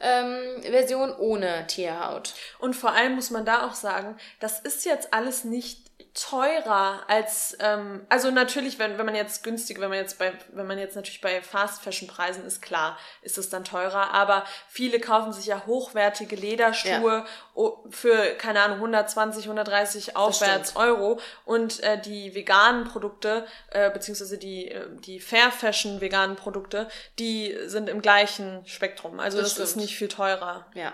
ähm, 0.00 0.62
Version 0.62 1.14
ohne 1.14 1.66
Tierhaut. 1.66 2.34
Und 2.58 2.74
vor 2.74 2.92
allem 2.92 3.14
muss 3.14 3.30
man 3.30 3.44
da 3.44 3.66
auch 3.66 3.74
sagen, 3.74 4.16
das 4.40 4.60
ist 4.60 4.84
jetzt 4.84 5.12
alles 5.12 5.44
nicht 5.44 5.83
teurer 6.14 7.02
als 7.08 7.56
ähm, 7.58 8.06
also 8.08 8.30
natürlich 8.30 8.78
wenn 8.78 8.98
wenn 8.98 9.06
man 9.06 9.16
jetzt 9.16 9.42
günstig 9.42 9.80
wenn 9.80 9.88
man 9.88 9.98
jetzt 9.98 10.18
bei 10.18 10.32
wenn 10.52 10.66
man 10.66 10.78
jetzt 10.78 10.94
natürlich 10.94 11.20
bei 11.20 11.42
Fast 11.42 11.82
Fashion 11.82 12.08
Preisen 12.08 12.46
ist 12.46 12.62
klar 12.62 12.96
ist 13.22 13.36
es 13.36 13.50
dann 13.50 13.64
teurer 13.64 14.12
aber 14.12 14.44
viele 14.68 15.00
kaufen 15.00 15.32
sich 15.32 15.46
ja 15.46 15.66
hochwertige 15.66 16.36
Lederschuhe 16.36 17.24
ja. 17.56 17.72
für 17.90 18.34
keine 18.38 18.62
Ahnung 18.62 18.76
120 18.76 19.46
130 19.46 20.16
aufwärts 20.16 20.76
Euro 20.76 21.18
und 21.44 21.82
äh, 21.82 22.00
die 22.00 22.34
veganen 22.34 22.84
Produkte 22.84 23.44
äh, 23.70 23.90
beziehungsweise 23.90 24.38
die 24.38 24.68
äh, 24.70 24.86
die 25.00 25.18
Fair 25.18 25.50
Fashion 25.50 26.00
veganen 26.00 26.36
Produkte 26.36 26.88
die 27.18 27.56
sind 27.66 27.88
im 27.88 28.00
gleichen 28.00 28.64
Spektrum. 28.66 29.20
Also 29.20 29.40
das, 29.40 29.54
das 29.54 29.70
ist 29.70 29.76
nicht 29.76 29.96
viel 29.96 30.08
teurer. 30.08 30.66
Ja. 30.74 30.92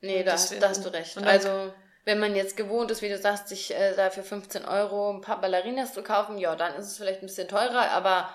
Nee 0.00 0.22
da, 0.22 0.36
da 0.60 0.68
hast 0.68 0.84
du 0.84 0.92
recht. 0.92 1.18
also 1.18 1.72
wenn 2.08 2.20
man 2.20 2.34
jetzt 2.34 2.56
gewohnt 2.56 2.90
ist, 2.90 3.02
wie 3.02 3.10
du 3.10 3.18
sagst, 3.18 3.48
sich 3.48 3.74
äh, 3.74 3.94
da 3.94 4.08
für 4.08 4.22
15 4.22 4.64
Euro 4.64 5.10
ein 5.10 5.20
paar 5.20 5.42
Ballerinas 5.42 5.92
zu 5.92 6.02
kaufen, 6.02 6.38
ja, 6.38 6.56
dann 6.56 6.74
ist 6.76 6.86
es 6.86 6.96
vielleicht 6.96 7.20
ein 7.22 7.26
bisschen 7.26 7.48
teurer, 7.48 7.90
aber 7.90 8.30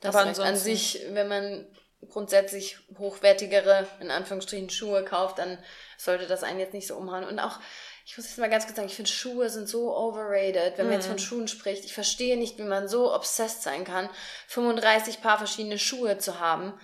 das 0.00 0.16
aber 0.16 0.44
an 0.44 0.56
sich, 0.56 1.06
wenn 1.10 1.28
man 1.28 1.64
grundsätzlich 2.10 2.78
hochwertigere, 2.98 3.86
in 4.00 4.10
Anführungsstrichen, 4.10 4.70
Schuhe 4.70 5.04
kauft, 5.04 5.38
dann 5.38 5.56
sollte 5.96 6.26
das 6.26 6.42
einen 6.42 6.58
jetzt 6.58 6.74
nicht 6.74 6.88
so 6.88 6.96
umhauen. 6.96 7.22
Und 7.22 7.38
auch, 7.38 7.60
ich 8.04 8.16
muss 8.16 8.26
jetzt 8.26 8.38
mal 8.38 8.50
ganz 8.50 8.64
kurz 8.64 8.74
sagen, 8.74 8.88
ich 8.88 8.96
finde 8.96 9.12
Schuhe 9.12 9.48
sind 9.50 9.68
so 9.68 9.96
overrated, 9.96 10.76
wenn 10.76 10.86
man 10.86 10.96
jetzt 10.96 11.06
von 11.06 11.14
mhm. 11.14 11.20
Schuhen 11.20 11.46
spricht. 11.46 11.84
Ich 11.84 11.94
verstehe 11.94 12.36
nicht, 12.36 12.58
wie 12.58 12.64
man 12.64 12.88
so 12.88 13.14
obsessed 13.14 13.62
sein 13.62 13.84
kann, 13.84 14.10
35 14.48 15.22
Paar 15.22 15.38
verschiedene 15.38 15.78
Schuhe 15.78 16.18
zu 16.18 16.40
haben 16.40 16.74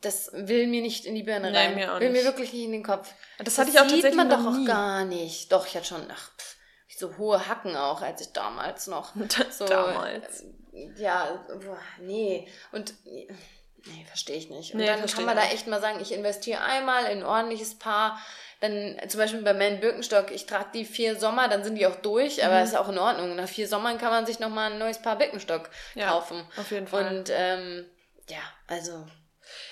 das 0.00 0.30
will 0.32 0.66
mir 0.66 0.82
nicht 0.82 1.04
in 1.04 1.14
die 1.14 1.22
Birne 1.22 1.52
rein. 1.52 1.74
Mir 1.74 1.94
auch 1.94 2.00
will 2.00 2.10
nicht. 2.10 2.22
mir 2.22 2.28
wirklich 2.28 2.52
nicht 2.52 2.64
in 2.64 2.72
den 2.72 2.82
Kopf. 2.82 3.12
Das, 3.38 3.46
das 3.46 3.58
hatte 3.58 3.70
ich 3.70 3.80
auch 3.80 3.88
sieht 3.88 4.14
man 4.14 4.30
doch 4.30 4.44
auch 4.44 4.64
gar 4.66 5.04
nicht. 5.04 5.52
Doch, 5.52 5.66
ich 5.66 5.76
hatte 5.76 5.86
schon 5.86 6.06
ach, 6.10 6.30
pff, 6.36 6.56
so 6.98 7.16
hohe 7.16 7.48
Hacken 7.48 7.76
auch, 7.76 8.02
als 8.02 8.20
ich 8.20 8.32
damals 8.32 8.86
noch. 8.86 9.14
So, 9.50 9.66
damals. 9.66 10.42
Äh, 10.72 10.90
ja, 10.96 11.44
boah, 11.48 11.78
nee. 12.00 12.48
Und 12.72 12.94
nee, 13.06 14.04
verstehe 14.06 14.36
ich 14.36 14.50
nicht. 14.50 14.72
Und 14.72 14.80
nee, 14.80 14.86
dann 14.86 15.06
kann 15.06 15.24
man 15.24 15.36
da 15.36 15.44
echt 15.44 15.66
mal 15.66 15.80
sagen, 15.80 16.00
ich 16.00 16.12
investiere 16.12 16.60
einmal 16.60 17.04
in 17.06 17.18
ein 17.18 17.24
ordentliches 17.24 17.78
Paar. 17.78 18.18
Dann 18.60 18.96
zum 19.08 19.18
Beispiel 19.18 19.42
bei 19.42 19.54
Man 19.54 19.78
Birkenstock, 19.80 20.32
ich 20.32 20.46
trage 20.46 20.70
die 20.74 20.84
vier 20.84 21.16
Sommer, 21.16 21.46
dann 21.48 21.62
sind 21.62 21.76
die 21.76 21.86
auch 21.86 21.96
durch, 21.96 22.44
aber 22.44 22.58
mhm. 22.58 22.64
ist 22.64 22.76
auch 22.76 22.88
in 22.88 22.98
Ordnung. 22.98 23.36
Nach 23.36 23.48
vier 23.48 23.68
Sommern 23.68 23.98
kann 23.98 24.10
man 24.10 24.26
sich 24.26 24.40
nochmal 24.40 24.72
ein 24.72 24.78
neues 24.78 25.00
Paar 25.00 25.16
Birkenstock 25.16 25.70
ja, 25.94 26.08
kaufen. 26.08 26.44
Auf 26.56 26.70
jeden 26.72 26.88
Fall. 26.88 27.16
Und 27.16 27.30
ähm, 27.32 27.86
ja, 28.28 28.40
also 28.66 29.06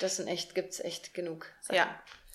das 0.01 0.17
sind 0.17 0.29
echt, 0.29 0.55
gibt's 0.55 0.81
echt 0.81 1.15
genug. 1.15 1.47
Sachen. 1.63 1.77
Ja. 1.77 1.89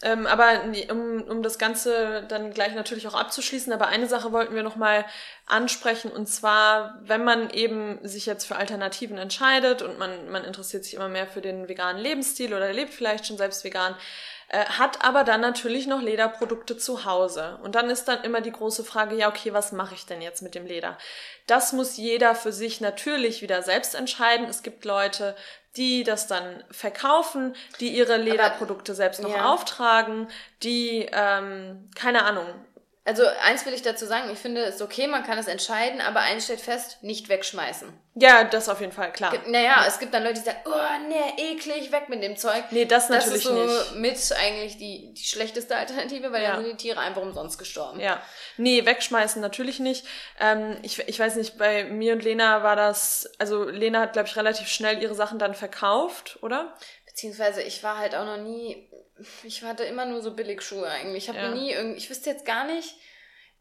Ähm, 0.04 0.26
aber 0.26 0.64
um, 0.90 1.22
um 1.22 1.44
das 1.44 1.60
Ganze 1.60 2.24
dann 2.28 2.54
gleich 2.54 2.74
natürlich 2.74 3.08
auch 3.08 3.14
abzuschließen, 3.14 3.72
aber 3.72 3.88
eine 3.88 4.08
Sache 4.08 4.32
wollten 4.32 4.56
wir 4.56 4.64
nochmal 4.64 5.06
ansprechen 5.46 6.12
und 6.12 6.26
zwar, 6.28 7.00
wenn 7.04 7.24
man 7.24 7.52
eben 7.52 8.00
sich 8.08 8.26
jetzt 8.26 8.46
für 8.46 8.56
Alternativen 8.56 9.20
entscheidet 9.20 9.84
und 9.84 10.00
man, 10.00 10.32
man 10.32 10.44
interessiert 10.44 10.86
sich 10.86 10.96
immer 10.96 11.10
mehr 11.10 11.28
für 11.28 11.42
den 11.42 11.70
veganen 11.70 12.02
Lebensstil 12.02 12.54
oder 12.54 12.74
lebt 12.74 12.94
vielleicht 12.94 13.28
schon 13.28 13.38
selbst 13.38 13.64
vegan, 13.64 13.96
äh, 14.54 14.66
hat 14.66 15.02
aber 15.06 15.24
dann 15.24 15.40
natürlich 15.40 15.88
noch 15.88 16.02
Lederprodukte 16.02 16.76
zu 16.76 17.06
Hause. 17.06 17.58
Und 17.64 17.76
dann 17.76 17.90
ist 17.90 18.10
dann 18.10 18.22
immer 18.26 18.42
die 18.42 18.52
große 18.52 18.84
Frage, 18.84 19.16
ja, 19.16 19.30
okay, 19.30 19.54
was 19.54 19.72
mache 19.72 19.96
ich 19.96 20.06
denn 20.06 20.22
jetzt 20.22 20.42
mit 20.42 20.56
dem 20.56 20.66
Leder? 20.66 20.98
Das 21.48 21.72
muss 21.72 21.96
jeder 21.96 22.36
für 22.36 22.52
sich 22.52 22.82
natürlich 22.82 23.42
wieder 23.42 23.62
selbst 23.62 23.96
entscheiden. 23.96 24.50
Es 24.50 24.62
gibt 24.62 24.84
Leute, 24.84 25.38
die 25.78 26.04
das 26.04 26.28
dann 26.28 26.66
verkaufen, 26.70 27.56
die 27.80 27.96
ihre 27.96 28.18
Lederprodukte 28.18 28.94
selbst 28.94 29.22
noch 29.22 29.34
ja. 29.34 29.54
auftragen, 29.54 30.28
die, 30.64 31.08
ähm, 31.14 31.90
keine 31.96 32.26
Ahnung, 32.26 32.48
also 33.04 33.24
eins 33.44 33.66
will 33.66 33.74
ich 33.74 33.82
dazu 33.82 34.06
sagen, 34.06 34.30
ich 34.32 34.38
finde 34.38 34.62
es 34.62 34.80
okay, 34.80 35.08
man 35.08 35.24
kann 35.24 35.40
es 35.40 35.48
entscheiden, 35.48 36.02
aber 36.02 36.20
eins 36.20 36.46
steht 36.46 36.62
fest, 36.62 37.02
nicht 37.02 37.30
wegschmeißen. 37.30 37.92
Ja, 38.14 38.44
das 38.44 38.70
auf 38.70 38.80
jeden 38.80 38.92
Fall, 38.92 39.12
klar. 39.12 39.34
Naja, 39.48 39.64
ja. 39.64 39.86
es 39.88 39.98
gibt 39.98 40.14
dann 40.14 40.24
Leute, 40.24 40.36
die 40.36 40.42
sagen, 40.46 40.60
oh 40.66 41.08
nee, 41.08 41.52
eklig, 41.52 41.92
weg 41.92 42.10
mit 42.10 42.22
dem 42.22 42.38
Zeug. 42.38 42.66
Nee, 42.70 42.86
das 42.86 43.10
natürlich 43.10 43.46
nicht. 43.46 43.46
Das 43.46 43.72
ist 43.72 43.90
so 43.90 43.96
nicht. 43.96 44.32
mit 44.32 44.40
eigentlich 44.40 44.78
die, 44.78 45.14
die 45.16 45.24
schlechteste 45.24 45.76
Alternative, 45.76 46.32
weil 46.32 46.44
ja. 46.44 46.52
dann 46.52 46.64
sind 46.64 46.74
die 46.74 46.88
Tiere 46.90 47.00
einfach 47.00 47.24
umsonst 47.24 47.58
gestorben. 47.58 48.00
Ja, 48.00 48.22
nee, 48.58 48.86
wegschmeißen 48.86 49.42
natürlich 49.42 49.80
nicht. 49.80 50.06
Ähm, 50.40 50.78
ich, 50.84 51.00
ich 51.00 51.18
weiß 51.18 51.38
nicht, 51.38 51.58
bei 51.58 51.86
mir 51.86 52.14
und 52.14 52.24
Lena 52.24 52.62
war 52.62 52.76
das, 52.76 53.32
also 53.40 53.64
Lena 53.64 54.02
hat, 54.02 54.14
glaube 54.14 54.28
ich, 54.28 54.36
relativ 54.36 54.68
schnell 54.68 55.02
ihre 55.02 55.16
Sachen 55.16 55.40
dann 55.40 55.56
verkauft, 55.56 56.38
oder? 56.44 56.76
Beziehungsweise 57.08 57.64
ich 57.64 57.82
war 57.82 57.98
halt 57.98 58.14
auch 58.16 58.26
noch 58.26 58.38
nie 58.38 58.91
ich 59.44 59.64
hatte 59.64 59.84
immer 59.84 60.06
nur 60.06 60.22
so 60.22 60.34
Billigschuhe 60.34 60.88
eigentlich. 60.88 61.24
Ich 61.24 61.30
habe 61.30 61.40
ja. 61.40 61.52
nie 61.52 61.72
irgendwie, 61.72 61.98
ich 61.98 62.10
wüsste 62.10 62.30
jetzt 62.30 62.46
gar 62.46 62.66
nicht. 62.66 62.96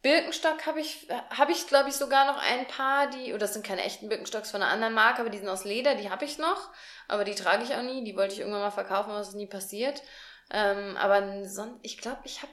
Birkenstock 0.02 0.66
habe 0.66 0.80
ich, 0.80 1.08
habe 1.30 1.52
ich 1.52 1.66
glaube 1.66 1.90
ich 1.90 1.94
sogar 1.94 2.26
noch 2.26 2.40
ein 2.40 2.66
paar, 2.66 3.10
die, 3.10 3.30
oder 3.30 3.40
das 3.40 3.52
sind 3.52 3.66
keine 3.66 3.82
echten 3.82 4.08
Birkenstocks 4.08 4.50
von 4.50 4.62
einer 4.62 4.70
anderen 4.72 4.94
Marke, 4.94 5.20
aber 5.20 5.30
die 5.30 5.38
sind 5.38 5.48
aus 5.48 5.64
Leder, 5.64 5.94
die 5.94 6.08
habe 6.08 6.24
ich 6.24 6.38
noch, 6.38 6.70
aber 7.06 7.24
die 7.24 7.34
trage 7.34 7.64
ich 7.64 7.74
auch 7.74 7.82
nie, 7.82 8.02
die 8.02 8.16
wollte 8.16 8.32
ich 8.32 8.40
irgendwann 8.40 8.62
mal 8.62 8.70
verkaufen, 8.70 9.12
es 9.12 9.28
ist 9.28 9.34
nie 9.34 9.46
passiert. 9.46 10.02
Ähm, 10.50 10.96
aber 10.96 11.46
sonst, 11.46 11.80
ich 11.82 11.98
glaube, 11.98 12.20
ich 12.24 12.40
habe 12.42 12.52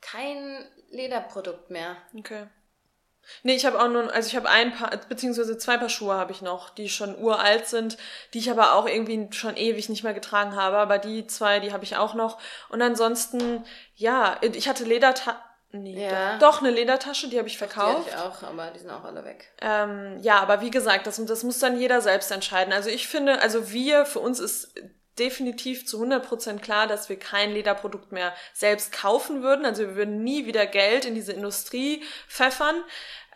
kein 0.00 0.66
Lederprodukt 0.90 1.70
mehr. 1.70 1.96
Okay. 2.16 2.46
Nee, 3.42 3.54
ich 3.54 3.66
habe 3.66 3.80
auch 3.80 3.88
nur, 3.88 4.12
also 4.12 4.28
ich 4.28 4.36
habe 4.36 4.48
ein 4.48 4.72
paar, 4.72 4.90
beziehungsweise 5.08 5.58
zwei 5.58 5.76
Paar 5.76 5.88
Schuhe 5.88 6.14
habe 6.14 6.32
ich 6.32 6.42
noch, 6.42 6.70
die 6.70 6.88
schon 6.88 7.18
uralt 7.18 7.66
sind, 7.66 7.96
die 8.34 8.38
ich 8.38 8.50
aber 8.50 8.74
auch 8.74 8.86
irgendwie 8.86 9.28
schon 9.32 9.56
ewig 9.56 9.88
nicht 9.88 10.04
mehr 10.04 10.14
getragen 10.14 10.56
habe. 10.56 10.78
Aber 10.78 10.98
die 10.98 11.26
zwei, 11.26 11.60
die 11.60 11.72
habe 11.72 11.84
ich 11.84 11.96
auch 11.96 12.14
noch. 12.14 12.38
Und 12.68 12.82
ansonsten, 12.82 13.64
ja, 13.94 14.36
ich 14.40 14.68
hatte 14.68 14.84
Ledertaschen. 14.84 15.40
Nee, 15.72 16.04
ja. 16.04 16.36
doch, 16.38 16.56
doch, 16.56 16.62
eine 16.62 16.72
Ledertasche, 16.72 17.28
die 17.28 17.38
habe 17.38 17.46
ich 17.46 17.56
verkauft. 17.56 18.08
Die 18.08 18.12
hatte 18.12 18.32
ich 18.32 18.42
auch, 18.42 18.48
aber 18.48 18.72
die 18.72 18.80
sind 18.80 18.90
auch 18.90 19.04
alle 19.04 19.24
weg. 19.24 19.52
Ähm, 19.60 20.18
ja, 20.20 20.40
aber 20.40 20.62
wie 20.62 20.70
gesagt, 20.72 21.06
das, 21.06 21.24
das 21.24 21.44
muss 21.44 21.60
dann 21.60 21.78
jeder 21.78 22.00
selbst 22.00 22.32
entscheiden. 22.32 22.72
Also 22.72 22.90
ich 22.90 23.06
finde, 23.06 23.40
also 23.40 23.70
wir, 23.70 24.04
für 24.04 24.18
uns 24.18 24.40
ist 24.40 24.74
definitiv 25.20 25.86
zu 25.86 26.02
100% 26.02 26.58
klar, 26.58 26.86
dass 26.86 27.08
wir 27.08 27.18
kein 27.18 27.52
Lederprodukt 27.52 28.10
mehr 28.10 28.34
selbst 28.54 28.92
kaufen 28.92 29.42
würden. 29.42 29.64
Also 29.64 29.82
wir 29.82 29.96
würden 29.96 30.24
nie 30.24 30.46
wieder 30.46 30.66
Geld 30.66 31.04
in 31.04 31.14
diese 31.14 31.32
Industrie 31.32 32.02
pfeffern. 32.26 32.76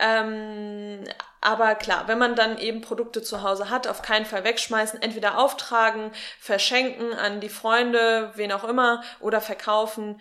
Ähm, 0.01 1.05
aber 1.41 1.75
klar, 1.75 2.09
wenn 2.09 2.19
man 2.19 2.35
dann 2.35 2.59
eben 2.59 2.81
Produkte 2.81 3.23
zu 3.23 3.43
Hause 3.43 3.71
hat, 3.71 3.87
auf 3.87 4.03
keinen 4.03 4.25
Fall 4.25 4.45
wegschmeißen, 4.45 5.03
entweder 5.03 5.39
auftragen, 5.39 6.11
verschenken 6.41 7.13
an 7.13 7.41
die 7.41 7.51
Freunde, 7.51 8.33
wen 8.35 8.51
auch 8.51 8.65
immer, 8.65 9.05
oder 9.21 9.41
verkaufen. 9.41 10.21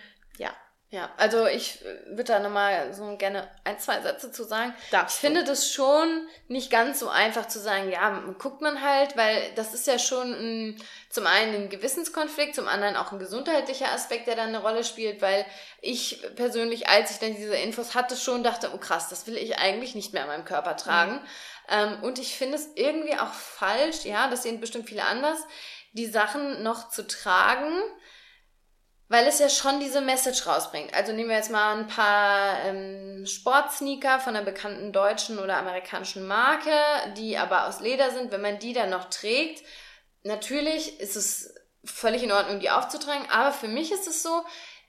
Ja, 0.93 1.09
also 1.17 1.47
ich 1.47 1.79
würde 2.05 2.33
da 2.33 2.39
nochmal 2.39 2.93
so 2.93 3.17
gerne 3.17 3.49
ein, 3.63 3.79
zwei 3.79 3.99
Sätze 4.01 4.31
zu 4.31 4.43
sagen. 4.43 4.75
Darfst 4.91 5.15
ich 5.15 5.21
du? 5.21 5.25
finde 5.25 5.43
das 5.43 5.73
schon 5.73 6.27
nicht 6.49 6.69
ganz 6.69 6.99
so 6.99 7.09
einfach 7.09 7.47
zu 7.47 7.57
sagen, 7.57 7.89
ja, 7.91 8.23
guckt 8.37 8.61
man 8.61 8.79
halt, 8.79 9.17
weil 9.17 9.41
das 9.55 9.73
ist 9.73 9.87
ja 9.87 9.97
schon 9.97 10.31
ein, 10.33 10.81
zum 11.09 11.25
einen 11.25 11.63
ein 11.63 11.69
Gewissenskonflikt, 11.69 12.53
zum 12.53 12.67
anderen 12.67 12.95
auch 12.95 13.11
ein 13.11 13.17
gesundheitlicher 13.17 13.91
Aspekt, 13.91 14.27
der 14.27 14.35
da 14.35 14.43
eine 14.43 14.61
Rolle 14.61 14.83
spielt, 14.83 15.19
weil 15.23 15.47
ich 15.81 16.21
persönlich, 16.35 16.87
als 16.87 17.09
ich 17.09 17.17
dann 17.17 17.35
diese 17.35 17.55
Infos 17.55 17.95
hatte, 17.95 18.15
schon 18.15 18.43
dachte, 18.43 18.69
oh 18.75 18.77
krass, 18.77 19.09
das 19.09 19.25
will 19.25 19.37
ich 19.37 19.57
eigentlich 19.57 19.95
nicht 19.95 20.13
mehr 20.13 20.21
an 20.21 20.27
meinem 20.27 20.45
Körper 20.45 20.77
tragen. 20.77 21.13
Mhm. 21.13 21.19
Ähm, 21.69 22.03
und 22.03 22.19
ich 22.19 22.37
finde 22.37 22.57
es 22.57 22.69
irgendwie 22.75 23.17
auch 23.17 23.33
falsch, 23.33 24.05
ja, 24.05 24.27
das 24.27 24.43
sehen 24.43 24.59
bestimmt 24.59 24.89
viele 24.89 25.05
anders, 25.05 25.39
die 25.93 26.05
Sachen 26.05 26.61
noch 26.61 26.89
zu 26.89 27.07
tragen, 27.07 27.81
weil 29.13 29.27
es 29.27 29.37
ja 29.37 29.47
schon 29.47 29.79
diese 29.79 30.01
Message 30.01 30.47
rausbringt. 30.47 30.91
Also 30.95 31.13
nehmen 31.13 31.29
wir 31.29 31.35
jetzt 31.35 31.51
mal 31.51 31.77
ein 31.77 31.85
paar 31.85 32.65
ähm, 32.65 33.27
Sportsneaker 33.27 34.19
von 34.19 34.35
einer 34.35 34.43
bekannten 34.43 34.91
deutschen 34.91 35.37
oder 35.37 35.57
amerikanischen 35.57 36.25
Marke, 36.25 36.71
die 37.15 37.37
aber 37.37 37.67
aus 37.67 37.79
Leder 37.79 38.09
sind. 38.09 38.31
Wenn 38.31 38.41
man 38.41 38.57
die 38.57 38.73
dann 38.73 38.89
noch 38.89 39.11
trägt, 39.11 39.63
natürlich 40.23 40.99
ist 40.99 41.15
es 41.15 41.53
völlig 41.85 42.23
in 42.23 42.31
Ordnung, 42.31 42.59
die 42.59 42.71
aufzutragen. 42.71 43.29
Aber 43.29 43.51
für 43.51 43.67
mich 43.67 43.91
ist 43.91 44.07
es 44.07 44.23
so, 44.23 44.41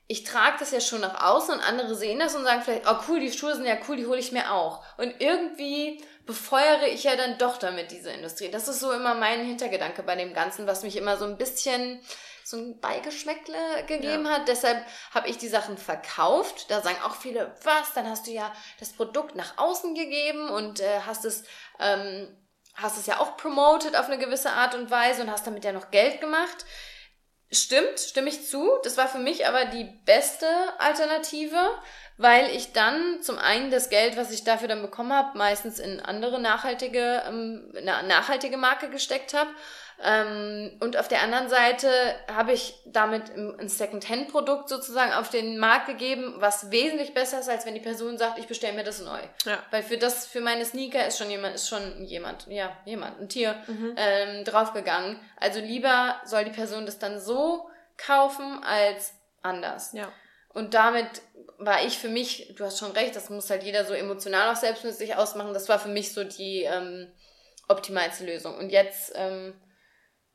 ich 0.07 0.25
trage 0.25 0.57
das 0.59 0.71
ja 0.71 0.81
schon 0.81 1.01
nach 1.01 1.23
außen 1.23 1.55
und 1.55 1.61
andere 1.61 1.95
sehen 1.95 2.19
das 2.19 2.35
und 2.35 2.45
sagen 2.45 2.63
vielleicht, 2.63 2.87
oh 2.87 2.97
cool, 3.09 3.21
die 3.21 3.33
Schuhe 3.33 3.55
sind 3.55 3.65
ja 3.65 3.79
cool, 3.89 3.97
die 3.97 4.07
hole 4.07 4.19
ich 4.19 4.33
mir 4.33 4.53
auch. 4.53 4.85
Und 4.99 5.15
irgendwie 5.21 6.03
befeuere 6.27 6.89
ich 6.89 7.05
ja 7.05 7.17
dann 7.17 7.39
doch 7.39 7.57
damit 7.57 7.91
diese 7.91 8.11
Industrie. 8.11 8.51
Das 8.51 8.69
ist 8.69 8.81
so 8.81 8.93
immer 8.93 9.15
mein 9.15 9.45
Hintergedanke 9.45 10.03
bei 10.03 10.15
dem 10.15 10.35
Ganzen, 10.35 10.67
was 10.67 10.83
mich 10.83 10.97
immer 10.97 11.17
so 11.17 11.25
ein 11.25 11.39
bisschen 11.39 12.01
so 12.45 12.59
ein 12.59 12.79
Beigeschmäckle 12.81 13.85
gegeben 13.87 14.27
ja. 14.27 14.33
hat. 14.33 14.49
Deshalb 14.49 14.85
habe 15.15 15.29
ich 15.29 15.39
die 15.39 15.49
Sachen 15.49 15.79
verkauft. 15.79 16.71
Da 16.71 16.83
sagen 16.83 16.99
auch 17.05 17.17
viele, 17.17 17.55
was, 17.63 17.95
dann 17.95 18.09
hast 18.09 18.27
du 18.27 18.31
ja 18.31 18.53
das 18.79 18.93
Produkt 18.93 19.35
nach 19.35 19.57
außen 19.57 19.95
gegeben 19.95 20.51
und 20.51 20.81
äh, 20.81 21.01
hast 21.07 21.25
es 21.25 21.45
ähm, 21.81 22.37
hast 22.75 22.99
es 22.99 23.07
ja 23.07 23.21
auch 23.21 23.37
promoted 23.37 23.97
auf 23.97 24.07
eine 24.07 24.19
gewisse 24.19 24.51
Art 24.51 24.75
und 24.75 24.91
Weise 24.91 25.23
und 25.23 25.31
hast 25.31 25.47
damit 25.47 25.65
ja 25.65 25.73
noch 25.73 25.91
Geld 25.91 26.21
gemacht. 26.21 26.67
Stimmt, 27.51 28.01
stimme 28.01 28.29
ich 28.29 28.47
zu. 28.49 28.69
Das 28.83 28.97
war 28.97 29.09
für 29.09 29.19
mich 29.19 29.47
aber 29.47 29.67
die 29.67 29.85
beste 30.05 30.47
Alternative, 30.79 31.59
weil 32.17 32.49
ich 32.51 32.73
dann 32.73 33.23
zum 33.23 33.39
einen 33.39 33.71
das 33.71 33.91
Geld, 33.91 34.17
was 34.17 34.33
ich 34.33 34.45
dafür 34.45 34.69
dann 34.69 34.83
bekommen 34.83 35.13
habe, 35.13 35.39
meistens 35.39 35.79
in 35.79 36.01
andere 36.01 36.41
nachhaltige, 36.41 37.23
ähm, 37.27 37.73
eine 37.77 38.03
nachhaltige 38.09 38.57
Marke 38.57 38.91
gesteckt 38.91 39.35
habe 39.35 39.51
und 40.81 40.97
auf 40.99 41.09
der 41.09 41.23
anderen 41.23 41.49
Seite 41.49 41.89
habe 42.31 42.53
ich 42.53 42.75
damit 42.85 43.31
ein 43.35 43.69
Second-Hand-Produkt 43.69 44.69
sozusagen 44.69 45.13
auf 45.13 45.31
den 45.31 45.57
Markt 45.59 45.87
gegeben, 45.87 46.35
was 46.39 46.71
wesentlich 46.71 47.15
besser 47.15 47.41
ist, 47.41 47.49
als 47.49 47.65
wenn 47.65 47.75
die 47.75 47.81
Person 47.81 48.19
sagt, 48.19 48.39
ich 48.39 48.47
bestelle 48.47 48.75
mir 48.75 48.85
das 48.85 49.01
neu. 49.01 49.21
Ja. 49.45 49.63
Weil 49.71 49.83
für 49.83 49.97
das, 49.97 50.27
für 50.27 50.41
meine 50.41 50.65
Sneaker 50.65 51.07
ist 51.07 51.17
schon 51.17 51.31
jemand, 51.31 51.55
ist 51.55 51.69
schon 51.69 52.05
jemand, 52.05 52.47
ja, 52.49 52.77
jemand, 52.85 53.21
ein 53.21 53.29
Tier 53.29 53.55
mhm. 53.67 53.95
ähm, 53.97 54.45
draufgegangen. 54.45 55.19
Also 55.39 55.61
lieber 55.61 56.21
soll 56.25 56.45
die 56.45 56.51
Person 56.51 56.87
das 56.87 56.99
dann 56.99 57.21
so 57.21 57.71
kaufen 57.97 58.63
als 58.65 59.15
anders. 59.43 59.93
Ja. 59.93 60.13
Und 60.49 60.75
damit 60.75 61.23
war 61.59 61.85
ich 61.85 61.99
für 61.99 62.09
mich, 62.09 62.55
du 62.57 62.65
hast 62.65 62.79
schon 62.79 62.93
recht, 62.93 63.15
das 63.15 63.31
muss 63.31 63.49
halt 63.49 63.63
jeder 63.63 63.85
so 63.85 63.95
emotional 63.95 64.53
auch 64.53 64.57
selbst 64.57 64.85
mit 64.85 64.95
sich 64.95 65.15
ausmachen. 65.15 65.55
Das 65.55 65.69
war 65.69 65.79
für 65.79 65.89
mich 65.89 66.13
so 66.13 66.25
die 66.25 66.63
ähm, 66.63 67.13
optimalste 67.69 68.25
Lösung. 68.25 68.57
Und 68.57 68.71
jetzt 68.71 69.13
ähm, 69.15 69.55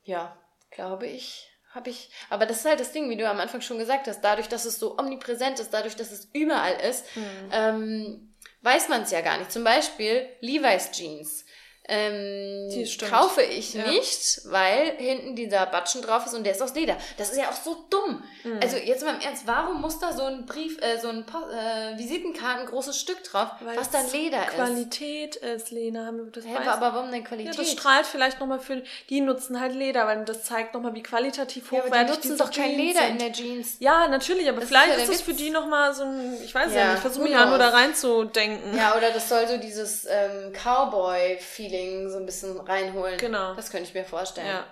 ja, 0.10 0.36
glaube 0.72 1.06
ich, 1.06 1.48
habe 1.70 1.92
ich. 1.92 2.10
Aber 2.30 2.48
das 2.48 2.58
ist 2.58 2.66
halt 2.66 2.80
das 2.80 2.92
Ding, 2.92 3.10
wie 3.10 3.16
du 3.16 3.30
am 3.30 3.40
Anfang 3.40 3.62
schon 3.62 3.78
gesagt 3.78 4.08
hast, 4.08 4.22
dadurch, 4.22 4.50
dass 4.50 4.66
es 4.66 4.80
so 4.80 4.98
omnipräsent 4.98 5.60
ist, 5.60 5.72
dadurch, 5.72 5.96
dass 5.96 6.12
es 6.12 6.30
überall 6.34 6.80
ist, 6.82 7.06
mhm. 7.16 7.50
ähm, 7.52 8.34
weiß 8.62 8.90
man 8.90 9.04
es 9.04 9.12
ja 9.12 9.22
gar 9.22 9.38
nicht. 9.38 9.52
Zum 9.52 9.64
Beispiel 9.64 10.28
Levi's 10.42 10.92
Jeans 10.92 11.46
ähm, 11.90 12.70
kaufe 13.10 13.42
ich 13.42 13.74
ja. 13.74 13.88
nicht, 13.88 14.42
weil 14.46 14.96
hinten 14.98 15.36
dieser 15.36 15.66
Batschen 15.66 16.02
drauf 16.02 16.26
ist 16.26 16.36
und 16.36 16.44
der 16.44 16.54
ist 16.54 16.62
aus 16.62 16.76
Leder. 16.76 16.98
Das 17.18 17.32
ist 17.32 17.38
ja 17.38 17.50
auch 17.50 17.54
so 17.54 17.84
dumm. 17.90 18.24
Mhm. 18.44 18.60
Also 18.62 18.78
jetzt 18.78 19.04
mal 19.04 19.16
im 19.16 19.22
Ernst, 19.22 19.48
warum 19.48 19.82
muss 19.82 20.00
da 20.00 20.14
so 20.14 20.24
ein 20.24 20.46
Brief, 20.46 20.80
äh, 20.82 21.00
so 21.00 21.10
ein 21.10 21.26
äh, 21.26 21.98
Visitenkarten 21.98 22.68
großes 22.68 23.00
Stück 23.00 23.24
drauf, 23.24 23.50
weil 23.62 23.76
was 23.78 23.90
dann 23.90 24.10
Leder 24.12 24.42
Qualität 24.42 25.36
ist? 25.36 25.42
Qualität 25.42 25.62
ist, 25.62 25.72
Lena. 25.72 26.14
Das 26.32 26.46
Hä, 26.46 26.56
aber, 26.56 26.72
aber 26.74 26.96
warum 26.96 27.12
denn 27.12 27.24
Qualität? 27.24 27.56
Ja, 27.56 27.62
das 27.62 27.72
strahlt 27.72 28.06
vielleicht 28.06 28.40
nochmal 28.40 28.60
für, 28.60 28.84
die 29.10 29.22
nutzen 29.22 29.60
halt 29.60 29.74
Leder, 29.74 30.06
weil 30.06 30.24
das 30.26 30.44
zeigt 30.44 30.74
nochmal, 30.74 30.94
wie 30.94 31.04
qualitativ 31.04 31.72
hochwertig 31.72 31.92
ja, 31.94 32.02
aber 32.02 32.06
die 32.06 32.28
nutzen 32.28 32.38
doch 32.38 32.52
kein 32.52 32.78
Leder 32.78 33.02
sind. 33.02 33.12
in 33.12 33.18
der 33.20 33.34
Jeans. 33.34 33.78
Ja, 33.80 34.08
natürlich, 34.08 34.48
aber 34.48 34.60
das 34.60 34.70
vielleicht 34.70 34.92
ist, 34.92 34.98
ja 34.98 35.04
ist 35.04 35.14
das 35.14 35.22
für 35.22 35.34
die 35.34 35.50
nochmal 35.50 35.94
so 35.94 36.04
ein, 36.04 36.38
ich 36.44 36.54
weiß 36.54 36.72
ja, 36.74 36.80
ja 36.80 36.86
nicht, 36.86 36.96
ich 36.96 37.02
versuche 37.02 37.24
mich 37.24 37.32
ja 37.32 37.46
nur 37.46 37.58
da 37.58 37.70
reinzudenken. 37.70 38.78
Ja, 38.78 38.96
oder 38.96 39.12
das 39.12 39.28
soll 39.28 39.48
so 39.48 39.58
dieses 39.58 40.06
ähm, 40.06 40.54
Cowboy-Feeling 40.54 41.79
so 42.10 42.18
ein 42.18 42.26
bisschen 42.26 42.60
reinholen. 42.60 43.18
Genau. 43.18 43.56
Das 43.56 43.72
könnte 43.72 43.88
ich 43.88 43.94
mir 43.94 44.06
vorstellen. 44.06 44.48
Ja. 44.48 44.66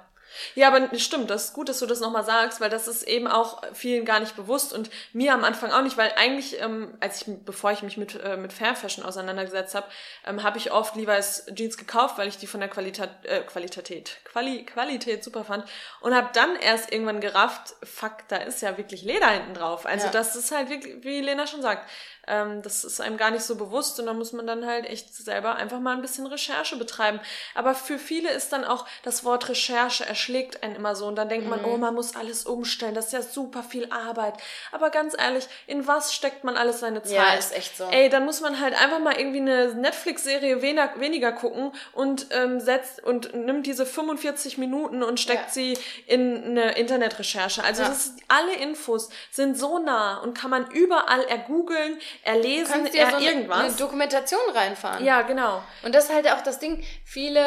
Ja, 0.56 0.68
aber 0.68 0.98
stimmt, 0.98 1.30
das 1.30 1.46
ist 1.46 1.54
gut, 1.54 1.70
dass 1.70 1.80
du 1.80 1.86
das 1.86 2.00
nochmal 2.00 2.24
sagst, 2.24 2.60
weil 2.60 2.70
das 2.70 2.88
ist 2.88 3.04
eben 3.04 3.28
auch 3.28 3.62
vielen 3.74 4.06
gar 4.06 4.20
nicht 4.20 4.36
bewusst 4.36 4.74
und 4.74 4.90
mir 5.14 5.34
am 5.34 5.44
Anfang 5.44 5.72
auch 5.72 5.82
nicht, 5.82 5.98
weil 5.98 6.12
eigentlich, 6.16 6.60
ähm, 6.62 6.96
als 7.00 7.22
ich, 7.22 7.34
bevor 7.46 7.72
ich 7.72 7.82
mich 7.82 7.98
mit, 7.98 8.20
äh, 8.22 8.38
mit 8.38 8.54
Fair 8.54 8.76
Fashion 8.76 9.04
auseinandergesetzt 9.04 9.76
habe, 9.76 9.88
ähm, 10.26 10.44
habe 10.44 10.58
ich 10.58 10.72
oft 10.72 10.96
Levi's 10.96 11.46
Jeans 11.54 11.78
gekauft, 11.78 12.18
weil 12.18 12.28
ich 12.28 12.38
die 12.38 12.48
von 12.48 12.60
der 12.60 12.70
Qualität, 12.70 13.10
äh, 13.24 13.42
Qualität, 13.42 14.18
Quali, 14.26 14.66
Qualität 14.66 15.24
super 15.24 15.44
fand 15.44 15.66
und 16.02 16.14
habe 16.14 16.30
dann 16.34 16.56
erst 16.58 16.92
irgendwann 16.92 17.22
gerafft, 17.22 17.76
fuck, 17.84 18.28
da 18.28 18.38
ist 18.38 18.62
ja 18.62 18.78
wirklich 18.78 19.04
Leder 19.04 19.30
hinten 19.30 19.54
drauf. 19.54 19.86
Also 19.86 20.08
ja. 20.08 20.12
das 20.12 20.36
ist 20.36 20.52
halt 20.52 20.70
wirklich, 20.70 21.04
wie 21.04 21.22
Lena 21.22 21.48
schon 21.48 21.62
sagt, 21.62 21.90
ähm, 22.28 22.62
das 22.62 22.84
ist 22.84 23.00
einem 23.02 23.18
gar 23.18 23.32
nicht 23.32 23.44
so 23.44 23.56
bewusst 23.56 24.00
und 24.00 24.06
da 24.06 24.14
muss 24.14 24.34
man 24.34 24.46
dann 24.48 24.66
halt 24.66 24.86
echt 24.86 25.14
selber 25.14 25.56
einfach 25.56 25.80
mal 25.80 25.94
ein 25.96 26.02
bisschen 26.02 26.28
Recherche 26.28 26.76
betreiben. 26.78 27.20
Aber 27.56 27.74
für 27.76 27.98
viele 27.98 28.30
ist 28.32 28.52
dann 28.54 28.64
auch 28.66 28.86
das 29.04 29.24
Wort 29.24 29.50
Recherche 29.50 30.06
erschlägt 30.06 30.64
einen 30.64 30.76
immer 30.76 30.96
so 30.96 31.08
und 31.08 31.16
dann 31.16 31.30
denkt 31.30 31.48
man, 31.50 31.64
oh, 31.66 31.78
man 31.78 31.94
muss 31.96 32.16
alles 32.16 32.46
umstellen, 32.46 32.94
das 32.96 33.08
ist 33.08 33.14
ja 33.14 33.22
super 33.22 33.64
viel 33.64 33.92
Arbeit. 33.92 34.34
Aber 34.72 34.90
ganz 34.90 35.16
ehrlich, 35.18 35.48
in 35.68 35.88
was 35.88 36.14
steckt 36.14 36.44
man 36.44 36.58
alles 36.58 36.80
seine 36.82 37.02
Zeit? 37.04 37.14
Ja, 37.16 37.34
ist 37.34 37.56
echt 37.56 37.78
so. 37.78 37.86
Ey, 37.86 38.10
dann 38.10 38.26
muss 38.26 38.42
man 38.42 38.60
halt 38.60 38.74
einfach 38.80 39.00
mal 39.00 39.18
irgendwie 39.18 39.40
eine 39.42 39.74
Netflix-Serie 39.74 40.62
weniger, 40.62 41.00
weniger 41.00 41.32
gucken 41.32 41.72
und 41.94 42.28
ähm, 42.32 42.60
setzt 42.60 43.04
und 43.04 43.34
nimmt 43.34 43.66
diese 43.66 43.86
45 43.86 44.58
Minuten 44.58 45.04
und 45.04 45.20
steckt 45.20 45.48
Ja. 45.48 45.52
sie 45.54 45.78
in 46.06 46.44
eine 46.44 46.78
Internetrecherche. 46.78 47.64
Also 47.64 47.82
Ja. 47.84 47.90
das 47.90 48.08
ist, 48.08 48.20
alle 48.28 48.54
Infos 48.56 49.10
sind 49.32 49.58
so 49.58 49.80
nah 49.80 50.18
und 50.22 50.38
kann 50.38 50.50
man 50.50 50.70
überall 50.72 51.24
ergoogeln, 51.26 51.98
erlesen, 52.24 52.86
dir 52.86 52.94
ja 52.94 53.06
er 53.06 53.12
so 53.12 53.26
irgendwas. 53.26 53.60
eine 53.60 53.74
Dokumentation 53.74 54.40
reinfahren. 54.54 55.04
ja, 55.04 55.22
genau. 55.22 55.62
Und 55.84 55.96
das 55.96 56.06
ist 56.06 56.14
halt 56.14 56.30
auch 56.32 56.42
das 56.42 56.60
Ding, 56.60 56.84
viele 57.06 57.44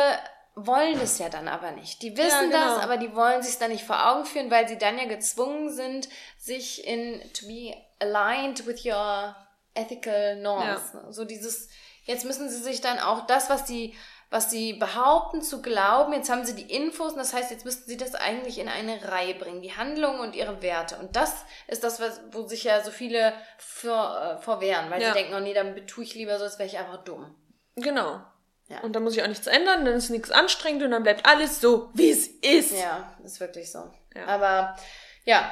wollen 0.55 0.99
das 0.99 1.19
ja 1.19 1.29
dann 1.29 1.49
aber 1.49 1.71
nicht. 1.73 2.03
Die 2.03 2.17
wissen 2.17 2.51
Ja, 2.51 2.59
genau. 2.59 2.75
das, 2.77 2.85
aber 2.85 2.97
die 2.97 3.15
wollen 3.15 3.43
sich 3.43 3.59
dann 3.59 3.71
nicht 3.71 3.85
vor 3.85 4.11
Augen 4.11 4.27
führen, 4.27 4.51
weil 4.51 4.69
sie 4.69 4.79
dann 4.79 4.99
ja 4.99 5.05
gezwungen 5.07 5.71
sind, 5.71 6.09
sich 6.39 6.87
in 6.87 7.21
to 7.33 7.47
be 7.47 7.75
aligned 8.01 8.67
with 8.67 8.85
your 8.85 9.35
ethical 9.75 10.37
norms. 10.37 10.93
So 11.11 11.25
dieses, 11.25 11.69
jetzt 12.05 12.25
müssen 12.25 12.49
sie 12.49 12.59
sich 12.59 12.81
dann 12.81 12.99
auch 12.99 13.27
das, 13.27 13.49
was 13.49 13.67
sie 13.67 13.95
was 14.31 14.49
sie 14.51 14.75
behaupten 14.75 15.43
zu 15.43 15.61
glauben, 15.61 16.13
jetzt 16.13 16.31
haben 16.31 16.45
sie 16.45 16.55
die 16.55 16.73
Infos 16.75 17.13
und 17.13 17.19
das 17.19 17.35
heißt, 17.35 17.51
jetzt 17.51 17.65
müssten 17.65 17.89
sie 17.91 17.97
das 17.97 18.15
eigentlich 18.15 18.59
in 18.59 18.69
eine 18.69 19.11
Reihe 19.11 19.35
bringen, 19.35 19.61
die 19.61 19.77
Handlungen 19.77 20.21
und 20.21 20.37
ihre 20.37 20.63
Werte. 20.63 20.97
Und 20.99 21.17
das 21.17 21.35
ist 21.67 21.83
das, 21.83 22.01
was, 22.01 22.21
wo 22.31 22.47
sich 22.47 22.63
ja 22.65 22.81
so 22.83 22.93
viele 22.93 23.33
vor, 23.59 24.39
äh, 24.39 24.43
vorwehren, 24.43 24.89
weil 24.91 25.03
Ja. 25.03 25.09
sie 25.09 25.15
denken, 25.15 25.35
oh 25.35 25.41
nee, 25.41 25.53
dann 25.55 25.75
tue 25.89 26.05
ich 26.05 26.15
lieber 26.15 26.39
so, 26.39 26.45
als 26.45 26.59
wäre 26.61 26.69
ich 26.69 26.79
einfach 26.79 27.03
dumm. 27.03 27.35
Genau. 27.75 28.21
Ja. 28.69 28.81
Und 28.83 28.93
dann 28.95 29.03
muss 29.03 29.17
ich 29.17 29.23
auch 29.25 29.27
nichts 29.29 29.49
ändern, 29.49 29.85
dann 29.85 29.95
ist 29.95 30.11
nichts 30.11 30.31
anstrengend 30.31 30.85
und 30.85 30.93
dann 30.93 31.03
bleibt 31.03 31.27
alles 31.27 31.61
so, 31.61 31.91
wie 31.95 32.11
es 32.11 32.29
ist. 32.29 32.71
Ja, 32.79 33.13
ist 33.25 33.41
wirklich 33.41 33.73
so. 33.73 33.91
Ja. 34.15 34.27
Aber 34.27 34.77
ja, 35.25 35.51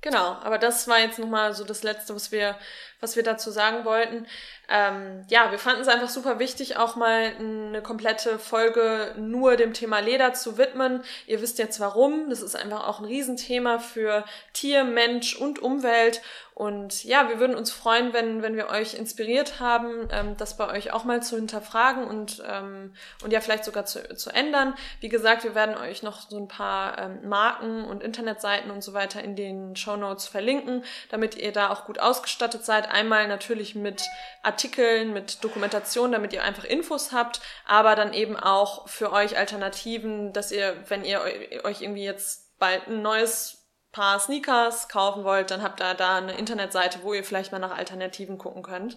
Genau, 0.00 0.32
aber 0.42 0.58
das 0.58 0.86
war 0.86 0.98
jetzt 0.98 1.18
nochmal 1.18 1.54
so 1.54 1.64
das 1.64 1.82
Letzte, 1.82 2.14
was 2.14 2.30
wir, 2.30 2.58
was 3.04 3.16
wir 3.16 3.22
dazu 3.22 3.50
sagen 3.50 3.84
wollten. 3.84 4.26
Ähm, 4.68 5.24
ja, 5.28 5.50
wir 5.50 5.58
fanden 5.58 5.82
es 5.82 5.88
einfach 5.88 6.08
super 6.08 6.38
wichtig, 6.38 6.78
auch 6.78 6.96
mal 6.96 7.32
eine 7.38 7.82
komplette 7.82 8.38
Folge 8.38 9.14
nur 9.18 9.56
dem 9.56 9.74
Thema 9.74 9.98
Leder 9.98 10.32
zu 10.32 10.56
widmen. 10.56 11.02
Ihr 11.26 11.42
wisst 11.42 11.58
jetzt 11.58 11.80
warum. 11.80 12.30
Das 12.30 12.40
ist 12.40 12.56
einfach 12.56 12.88
auch 12.88 12.98
ein 12.98 13.04
Riesenthema 13.04 13.78
für 13.78 14.24
Tier, 14.54 14.84
Mensch 14.84 15.36
und 15.36 15.60
Umwelt. 15.60 16.22
Und 16.54 17.02
ja, 17.02 17.28
wir 17.28 17.40
würden 17.40 17.56
uns 17.56 17.72
freuen, 17.72 18.12
wenn, 18.12 18.40
wenn 18.40 18.54
wir 18.54 18.68
euch 18.68 18.94
inspiriert 18.94 19.58
haben, 19.58 20.08
ähm, 20.12 20.36
das 20.36 20.56
bei 20.56 20.70
euch 20.70 20.92
auch 20.92 21.02
mal 21.02 21.20
zu 21.20 21.34
hinterfragen 21.34 22.04
und, 22.04 22.44
ähm, 22.48 22.94
und 23.24 23.32
ja, 23.32 23.40
vielleicht 23.40 23.64
sogar 23.64 23.86
zu, 23.86 24.14
zu 24.14 24.30
ändern. 24.30 24.74
Wie 25.00 25.08
gesagt, 25.08 25.42
wir 25.42 25.56
werden 25.56 25.76
euch 25.76 26.04
noch 26.04 26.30
so 26.30 26.38
ein 26.38 26.46
paar 26.46 26.96
ähm, 26.98 27.28
Marken 27.28 27.84
und 27.84 28.04
Internetseiten 28.04 28.70
und 28.70 28.84
so 28.84 28.94
weiter 28.94 29.20
in 29.20 29.34
den 29.34 29.74
Show 29.74 29.96
Notes 29.96 30.28
verlinken, 30.28 30.84
damit 31.10 31.34
ihr 31.34 31.50
da 31.50 31.70
auch 31.70 31.86
gut 31.86 31.98
ausgestattet 31.98 32.64
seid. 32.64 32.88
Einmal 32.94 33.28
natürlich 33.28 33.74
mit 33.74 34.02
Artikeln, 34.42 35.12
mit 35.12 35.42
Dokumentation, 35.44 36.12
damit 36.12 36.32
ihr 36.32 36.42
einfach 36.44 36.64
Infos 36.64 37.12
habt, 37.12 37.40
aber 37.66 37.96
dann 37.96 38.12
eben 38.14 38.36
auch 38.36 38.88
für 38.88 39.12
euch 39.12 39.36
Alternativen, 39.36 40.32
dass 40.32 40.52
ihr, 40.52 40.76
wenn 40.88 41.04
ihr 41.04 41.20
eu- 41.20 41.64
euch 41.68 41.82
irgendwie 41.82 42.04
jetzt 42.04 42.58
bald 42.58 42.86
ein 42.86 43.02
neues 43.02 43.60
Paar 43.92 44.18
Sneakers 44.18 44.88
kaufen 44.88 45.24
wollt, 45.24 45.50
dann 45.50 45.62
habt 45.62 45.80
ihr 45.80 45.94
da 45.94 46.16
eine 46.16 46.36
Internetseite, 46.38 47.00
wo 47.02 47.14
ihr 47.14 47.24
vielleicht 47.24 47.52
mal 47.52 47.58
nach 47.58 47.76
Alternativen 47.76 48.38
gucken 48.38 48.62
könnt. 48.62 48.96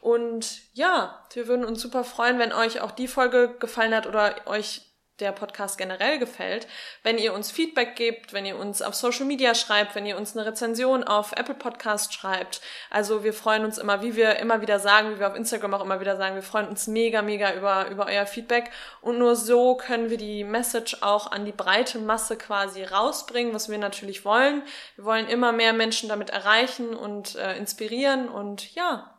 Und 0.00 0.60
ja, 0.74 1.24
wir 1.32 1.48
würden 1.48 1.64
uns 1.64 1.80
super 1.82 2.04
freuen, 2.04 2.38
wenn 2.38 2.52
euch 2.52 2.80
auch 2.80 2.92
die 2.92 3.08
Folge 3.08 3.56
gefallen 3.58 3.94
hat 3.94 4.06
oder 4.06 4.36
euch 4.46 4.82
der 5.20 5.32
Podcast 5.32 5.78
generell 5.78 6.18
gefällt, 6.18 6.66
wenn 7.02 7.18
ihr 7.18 7.34
uns 7.34 7.50
Feedback 7.50 7.96
gebt, 7.96 8.32
wenn 8.32 8.46
ihr 8.46 8.56
uns 8.56 8.82
auf 8.82 8.94
Social 8.94 9.26
Media 9.26 9.54
schreibt, 9.54 9.94
wenn 9.94 10.06
ihr 10.06 10.16
uns 10.16 10.36
eine 10.36 10.46
Rezension 10.46 11.04
auf 11.04 11.32
Apple 11.32 11.54
Podcast 11.54 12.14
schreibt. 12.14 12.60
Also 12.90 13.24
wir 13.24 13.32
freuen 13.32 13.64
uns 13.64 13.78
immer, 13.78 14.02
wie 14.02 14.16
wir 14.16 14.36
immer 14.36 14.60
wieder 14.60 14.78
sagen, 14.78 15.14
wie 15.14 15.18
wir 15.18 15.28
auf 15.28 15.36
Instagram 15.36 15.74
auch 15.74 15.84
immer 15.84 16.00
wieder 16.00 16.16
sagen, 16.16 16.34
wir 16.34 16.42
freuen 16.42 16.68
uns 16.68 16.86
mega, 16.86 17.22
mega 17.22 17.54
über, 17.54 17.88
über 17.88 18.06
euer 18.06 18.26
Feedback. 18.26 18.70
Und 19.00 19.18
nur 19.18 19.36
so 19.36 19.76
können 19.76 20.10
wir 20.10 20.18
die 20.18 20.44
Message 20.44 20.98
auch 21.00 21.30
an 21.30 21.44
die 21.44 21.52
breite 21.52 21.98
Masse 21.98 22.36
quasi 22.36 22.84
rausbringen, 22.84 23.54
was 23.54 23.68
wir 23.68 23.78
natürlich 23.78 24.24
wollen. 24.24 24.62
Wir 24.96 25.04
wollen 25.04 25.26
immer 25.28 25.52
mehr 25.52 25.72
Menschen 25.72 26.08
damit 26.08 26.30
erreichen 26.30 26.94
und 26.94 27.34
äh, 27.36 27.56
inspirieren 27.56 28.28
und 28.28 28.74
ja. 28.74 29.17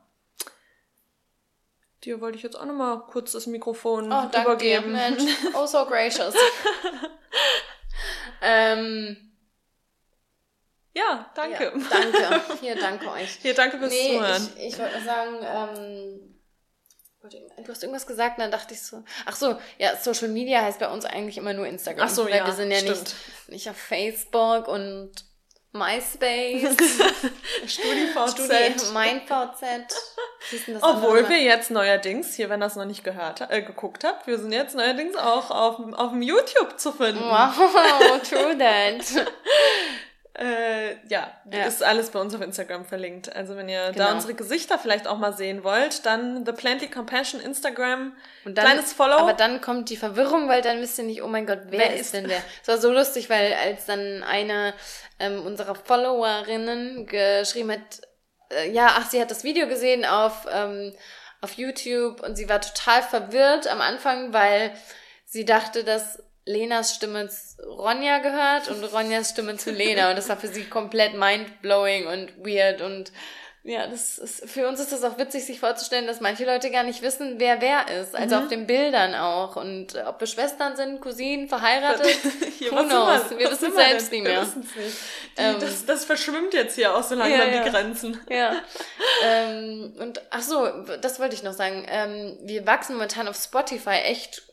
Dir 2.04 2.22
wollte 2.22 2.38
ich 2.38 2.44
jetzt 2.44 2.56
auch 2.56 2.66
nochmal 2.66 3.02
kurz 3.08 3.34
das 3.34 3.46
Mikrofon 3.46 4.12
oh, 4.12 4.30
dir, 4.34 4.42
übergeben. 4.42 4.94
Mensch. 4.94 5.22
Oh, 5.54 5.66
so 5.66 5.86
gracious. 5.86 6.34
ähm, 8.42 9.30
Ja, 10.94 11.32
danke. 11.36 11.64
Ja, 11.64 11.72
danke. 11.90 12.58
Hier, 12.62 12.76
danke 12.76 13.12
euch. 13.12 13.30
Hier, 13.42 13.54
danke 13.54 13.78
fürs 13.78 13.92
nee, 13.92 14.16
Zuhören. 14.16 14.50
ich, 14.58 14.68
ich 14.68 14.80
wollte 14.80 15.02
sagen, 15.02 15.36
ähm, 15.42 16.40
du 17.64 17.72
hast 17.72 17.84
irgendwas 17.84 18.08
gesagt, 18.08 18.38
und 18.38 18.44
dann 18.44 18.52
dachte 18.52 18.74
ich 18.74 18.82
so, 18.82 19.04
ach 19.26 19.36
so, 19.36 19.60
ja, 19.78 19.96
Social 19.98 20.30
Media 20.30 20.62
heißt 20.62 20.80
bei 20.80 20.90
uns 20.90 21.06
eigentlich 21.06 21.38
immer 21.38 21.54
nur 21.54 21.68
Instagram. 21.68 22.08
Ach 22.08 22.14
so, 22.14 22.26
weil 22.26 22.38
ja, 22.38 22.46
wir 22.46 22.54
sind 22.54 22.72
ja 22.72 22.80
stimmt. 22.80 23.00
nicht, 23.00 23.50
nicht 23.50 23.70
auf 23.70 23.78
Facebook 23.78 24.68
und 24.68 25.12
MySpace, 25.72 26.76
StudiVZ. 27.68 28.32
Studi, 28.32 28.94
MeinVZ. 28.94 29.94
Obwohl 30.82 31.30
wir 31.30 31.40
jetzt 31.44 31.70
neuerdings, 31.70 32.34
hier, 32.34 32.50
wenn 32.50 32.60
ihr 32.60 32.66
das 32.66 32.76
noch 32.76 32.86
nicht 32.86 33.04
gehört, 33.04 33.42
äh, 33.52 33.62
geguckt 33.62 34.04
habt, 34.04 34.26
wir 34.26 34.40
sind 34.40 34.52
jetzt 34.52 34.76
neuerdings 34.76 35.16
auch 35.16 35.52
auf, 35.52 35.80
auf 35.94 36.12
dem 36.12 36.24
YouTube 36.24 36.80
zu 36.80 36.92
finden. 36.92 37.22
Wow, 37.22 38.22
true 38.28 38.58
that. 38.58 39.28
Äh, 40.40 40.96
ja, 41.10 41.30
Ja. 41.52 41.66
ist 41.66 41.84
alles 41.84 42.12
bei 42.12 42.20
uns 42.20 42.34
auf 42.34 42.40
Instagram 42.42 42.86
verlinkt. 42.86 43.36
Also 43.36 43.58
wenn 43.58 43.68
ihr 43.68 43.92
Genau. 43.92 44.06
da 44.08 44.14
unsere 44.14 44.34
Gesichter 44.36 44.80
vielleicht 44.80 45.06
auch 45.06 45.18
mal 45.18 45.34
sehen 45.34 45.66
wollt, 45.66 46.06
dann 46.06 46.46
The 46.46 46.54
Plantly 46.54 46.88
Compassion 46.90 47.42
Instagram, 47.42 48.16
Und 48.46 48.58
dann, 48.58 48.64
kleines 48.66 48.94
Follow. 48.94 49.16
Aber 49.18 49.34
dann 49.34 49.60
kommt 49.60 49.90
die 49.90 49.98
Verwirrung, 49.98 50.48
weil 50.48 50.62
dann 50.62 50.80
wisst 50.80 50.98
ihr 50.98 51.04
nicht, 51.04 51.22
oh 51.24 51.28
mein 51.28 51.46
Gott, 51.46 51.60
wer, 51.66 51.80
Wer 51.80 51.94
ist, 51.96 52.02
ist- 52.02 52.14
denn 52.14 52.28
der? 52.30 52.42
Es 52.62 52.68
war 52.70 52.78
so 52.78 52.90
lustig, 52.92 53.30
weil 53.30 53.54
als 53.54 53.86
dann 53.86 54.24
eine 54.24 54.74
ähm, 55.20 55.46
unserer 55.46 55.76
Followerinnen 55.76 57.06
geschrieben 57.06 57.72
hat, 57.74 58.02
äh, 58.52 58.70
ja, 58.72 58.96
ach, 58.98 59.10
sie 59.10 59.20
hat 59.20 59.32
das 59.32 59.44
Video 59.44 59.68
gesehen 59.68 60.06
auf, 60.06 60.48
ähm, 60.50 60.94
auf 61.42 61.54
YouTube 61.54 62.22
und 62.22 62.36
sie 62.38 62.48
war 62.48 62.62
total 62.62 63.02
verwirrt 63.04 63.68
am 63.68 63.82
Anfang, 63.82 64.32
weil 64.34 64.72
sie 65.26 65.44
dachte, 65.44 65.84
dass 65.84 66.24
Lenas 66.50 66.96
Stimme 66.96 67.30
zu 67.30 67.62
Ronja 67.68 68.18
gehört 68.20 68.68
und 68.70 68.84
Ronjas 68.86 69.30
Stimme 69.30 69.56
zu 69.58 69.72
Lena. 69.72 70.10
Und 70.10 70.16
das 70.18 70.30
war 70.30 70.38
für 70.38 70.48
sie 70.48 70.64
komplett 70.66 71.14
mindblowing 71.14 72.08
und 72.08 72.34
weird 72.46 72.82
und 72.82 73.12
ja, 73.62 73.86
das 73.88 74.18
ist, 74.18 74.50
für 74.50 74.68
uns 74.70 74.80
ist 74.80 74.94
das 74.94 75.04
auch 75.04 75.18
witzig, 75.18 75.44
sich 75.46 75.60
vorzustellen, 75.60 76.08
dass 76.08 76.22
manche 76.22 76.46
Leute 76.46 76.72
gar 76.72 76.84
nicht 76.84 77.02
wissen, 77.02 77.36
wer 77.40 77.60
wer 77.62 77.90
ist. 78.02 78.16
Also 78.16 78.38
Mhm. 78.38 78.42
auf 78.42 78.48
den 78.48 78.66
Bildern 78.68 79.14
auch. 79.16 79.58
Und 79.58 79.96
äh, 79.96 80.04
ob 80.08 80.20
wir 80.22 80.28
Schwestern 80.28 80.78
sind, 80.78 81.02
Cousinen, 81.02 81.50
verheiratet, 81.50 82.08
Hier, 82.58 82.72
who 82.72 82.84
knows? 82.86 83.30
wir? 83.30 83.38
Wir 83.38 83.52
wissen 83.52 83.74
wir 83.76 83.86
selbst 83.86 84.12
denn? 84.14 84.24
nicht 84.24 84.32
mehr. 84.32 84.42
Nicht. 84.44 84.56
Die, 84.56 85.42
Ähm, 85.42 85.58
das, 85.60 85.86
das 85.86 86.06
verschwimmt 86.06 86.54
jetzt 86.54 86.76
hier 86.76 86.96
auch 86.96 87.04
so 87.04 87.16
langsam 87.16 87.38
Ja, 87.38 87.46
ja. 87.56 87.64
die 87.64 87.70
Grenzen. 87.70 88.20
Ja. 88.30 88.54
ähm, 89.26 89.94
und 90.00 90.22
ach 90.30 90.42
so, 90.42 90.66
das 91.02 91.20
wollte 91.20 91.36
ich 91.36 91.44
noch 91.44 91.54
sagen. 91.54 91.86
Ähm, 91.90 92.38
wir 92.44 92.66
wachsen 92.66 92.94
momentan 92.94 93.28
auf 93.28 93.36
Spotify 93.36 94.00
echt 94.06 94.44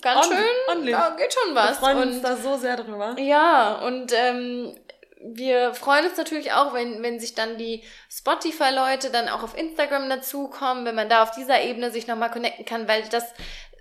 ganz 0.00 0.26
Ordentlich, 0.26 0.38
schön. 0.38 0.68
ordentlich. 0.68 0.94
Da 0.96 1.10
geht 1.16 1.34
schon 1.34 1.54
Wir 1.54 1.62
was. 1.62 1.78
freuen 1.78 1.98
und 1.98 2.08
uns 2.08 2.22
da 2.22 2.36
so 2.36 2.56
sehr 2.56 2.76
drüber. 2.76 3.16
Ja, 3.18 3.74
und 3.86 4.12
ähm, 4.14 4.74
wir 5.20 5.74
freuen 5.74 6.06
uns 6.06 6.16
natürlich 6.16 6.52
auch, 6.52 6.74
wenn, 6.74 7.02
wenn 7.02 7.18
sich 7.18 7.34
dann 7.34 7.58
die 7.58 7.82
Spotify-Leute 8.10 9.10
dann 9.10 9.28
auch 9.28 9.42
auf 9.42 9.56
Instagram 9.56 10.08
dazukommen, 10.08 10.84
wenn 10.84 10.94
man 10.94 11.08
da 11.08 11.22
auf 11.22 11.32
dieser 11.32 11.60
Ebene 11.62 11.90
sich 11.90 12.06
nochmal 12.06 12.30
connecten 12.30 12.64
kann, 12.64 12.86
weil 12.86 13.02
das 13.10 13.24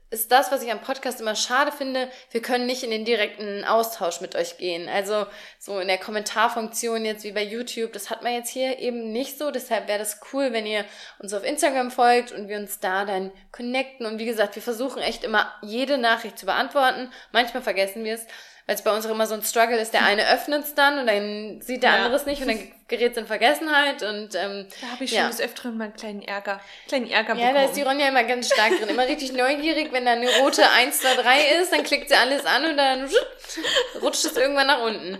ist 0.09 0.31
das, 0.31 0.51
was 0.51 0.63
ich 0.63 0.71
am 0.71 0.79
Podcast 0.79 1.19
immer 1.19 1.35
schade 1.35 1.71
finde. 1.71 2.09
Wir 2.31 2.41
können 2.41 2.65
nicht 2.65 2.83
in 2.83 2.91
den 2.91 3.03
direkten 3.03 3.65
Austausch 3.65 4.21
mit 4.21 4.35
euch 4.35 4.57
gehen. 4.57 4.87
Also 4.87 5.25
so 5.59 5.79
in 5.79 5.87
der 5.87 5.97
Kommentarfunktion 5.97 7.03
jetzt 7.03 7.25
wie 7.25 7.33
bei 7.33 7.43
YouTube, 7.43 7.91
das 7.91 8.09
hat 8.09 8.23
man 8.23 8.33
jetzt 8.33 8.49
hier 8.49 8.79
eben 8.79 9.11
nicht 9.11 9.37
so. 9.37 9.51
Deshalb 9.51 9.89
wäre 9.89 9.99
das 9.99 10.21
cool, 10.31 10.53
wenn 10.53 10.65
ihr 10.65 10.85
uns 11.19 11.33
auf 11.33 11.43
Instagram 11.43 11.91
folgt 11.91 12.31
und 12.31 12.47
wir 12.47 12.57
uns 12.57 12.79
da 12.79 13.03
dann 13.03 13.31
connecten. 13.51 14.05
Und 14.05 14.17
wie 14.19 14.25
gesagt, 14.25 14.55
wir 14.55 14.63
versuchen 14.63 15.01
echt 15.01 15.25
immer 15.25 15.53
jede 15.61 15.97
Nachricht 15.97 16.39
zu 16.39 16.45
beantworten. 16.45 17.11
Manchmal 17.33 17.63
vergessen 17.63 18.05
wir 18.05 18.13
es, 18.13 18.25
weil 18.67 18.75
es 18.75 18.81
bei 18.83 18.91
uns 18.93 19.05
auch 19.05 19.11
immer 19.11 19.25
so 19.25 19.33
ein 19.33 19.41
Struggle 19.41 19.77
ist. 19.79 19.93
Der 19.93 20.03
eine 20.05 20.29
öffnet 20.29 20.65
es 20.65 20.75
dann 20.75 20.99
und 20.99 21.07
dann 21.07 21.61
sieht 21.61 21.81
der 21.83 21.89
Ja. 21.91 21.95
andere 21.97 22.15
es 22.15 22.25
nicht 22.25 22.41
und 22.41 22.49
dann 22.49 22.71
gerät 22.89 23.13
es 23.13 23.17
in 23.17 23.25
Vergessenheit. 23.25 24.03
Und 24.03 24.35
ähm, 24.35 24.67
Da 24.81 24.87
habe 24.91 25.03
ich 25.05 25.11
Ja. 25.11 25.21
schon 25.21 25.31
des 25.31 25.41
Öfteren 25.41 25.77
mal 25.77 25.85
einen 25.85 25.95
kleinen 25.95 26.21
Ärger, 26.21 26.59
kleinen 26.87 27.09
Ärger 27.09 27.29
ja, 27.29 27.33
bekommen. 27.35 27.55
da 27.55 27.63
ist 27.63 27.75
die 27.77 27.81
Ronja 27.81 28.07
immer 28.09 28.23
ganz 28.25 28.47
stark 28.53 28.77
drin. 28.77 28.89
Immer 28.89 29.07
richtig 29.07 29.31
neugierig, 29.33 29.91
wenn 29.93 30.05
da 30.05 30.11
eine 30.11 30.29
rote 30.39 30.69
1, 30.69 30.99
2, 30.99 31.15
3 31.15 31.39
ist, 31.61 31.71
dann 31.73 31.83
klickt 31.83 32.09
sie 32.09 32.15
alles 32.15 32.45
an 32.45 32.65
und 32.65 32.77
dann 32.77 33.09
rutscht 34.01 34.25
es 34.25 34.35
irgendwann 34.37 34.67
nach 34.67 34.81
unten. 34.81 35.19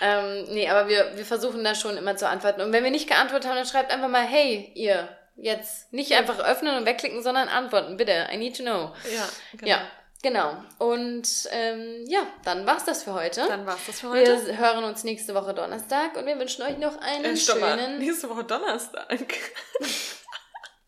Ähm, 0.00 0.44
nee, 0.50 0.68
aber 0.68 0.88
wir, 0.88 1.12
wir 1.16 1.24
versuchen 1.24 1.64
da 1.64 1.74
schon 1.74 1.96
immer 1.96 2.16
zu 2.16 2.28
antworten. 2.28 2.60
Und 2.60 2.72
wenn 2.72 2.84
wir 2.84 2.90
nicht 2.90 3.08
geantwortet 3.08 3.48
haben, 3.48 3.56
dann 3.56 3.66
schreibt 3.66 3.92
einfach 3.92 4.08
mal, 4.08 4.24
hey, 4.26 4.70
ihr, 4.74 5.08
jetzt 5.36 5.92
nicht 5.92 6.12
einfach 6.14 6.38
öffnen 6.38 6.76
und 6.76 6.86
wegklicken, 6.86 7.22
sondern 7.22 7.48
antworten, 7.48 7.96
bitte. 7.96 8.28
I 8.32 8.36
need 8.38 8.56
to 8.56 8.62
know. 8.62 8.92
ja, 9.14 9.28
genau. 9.58 9.70
Ja. 9.70 9.82
Genau. 10.22 10.56
Und 10.78 11.28
ähm, 11.50 12.04
ja, 12.08 12.26
dann 12.44 12.66
war's 12.66 12.84
das 12.84 13.04
für 13.04 13.14
heute. 13.14 13.46
Dann 13.46 13.66
war's 13.66 13.80
das 13.86 14.00
für 14.00 14.10
heute. 14.10 14.46
Wir 14.46 14.58
hören 14.58 14.84
uns 14.84 15.04
nächste 15.04 15.34
Woche 15.34 15.54
Donnerstag 15.54 16.16
und 16.16 16.26
wir 16.26 16.38
wünschen 16.38 16.62
euch 16.62 16.78
noch 16.78 16.98
einen 17.00 17.24
Äh, 17.24 17.36
stopp 17.36 17.58
schönen. 17.58 17.98
Nächste 17.98 18.28
Woche 18.28 18.44
Donnerstag. 18.44 19.08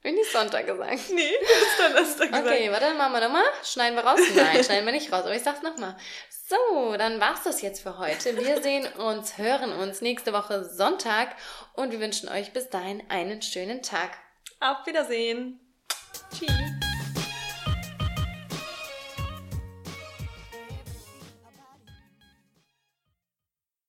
Hab 0.04 0.14
ich 0.14 0.32
Sonntag 0.32 0.66
gesagt. 0.66 1.00
nee, 1.14 1.30
das 1.40 1.50
ist 1.50 1.78
Donnerstag 1.78 2.28
gesagt. 2.28 2.46
Okay, 2.46 2.70
warte, 2.70 2.94
machen 2.94 3.12
wir 3.12 3.20
nochmal. 3.20 3.44
Schneiden 3.62 3.96
wir 3.96 4.04
raus? 4.04 4.20
Nein, 4.34 4.64
schneiden 4.64 4.86
wir 4.86 4.92
nicht 4.92 5.12
raus, 5.12 5.22
aber 5.22 5.34
ich 5.34 5.42
sag's 5.42 5.62
nochmal. 5.62 5.96
So, 6.48 6.96
dann 6.96 7.20
war's 7.20 7.42
das 7.44 7.60
jetzt 7.60 7.82
für 7.82 7.98
heute. 7.98 8.36
Wir 8.38 8.62
sehen 8.62 8.86
uns, 8.94 9.36
hören 9.36 9.72
uns 9.72 10.00
nächste 10.00 10.32
Woche 10.32 10.64
Sonntag 10.64 11.36
und 11.74 11.92
wir 11.92 12.00
wünschen 12.00 12.28
euch 12.28 12.52
bis 12.52 12.70
dahin 12.70 13.02
einen 13.10 13.42
schönen 13.42 13.82
Tag. 13.82 14.10
Auf 14.60 14.86
Wiedersehen. 14.86 15.60
Tschüss. 16.32 16.87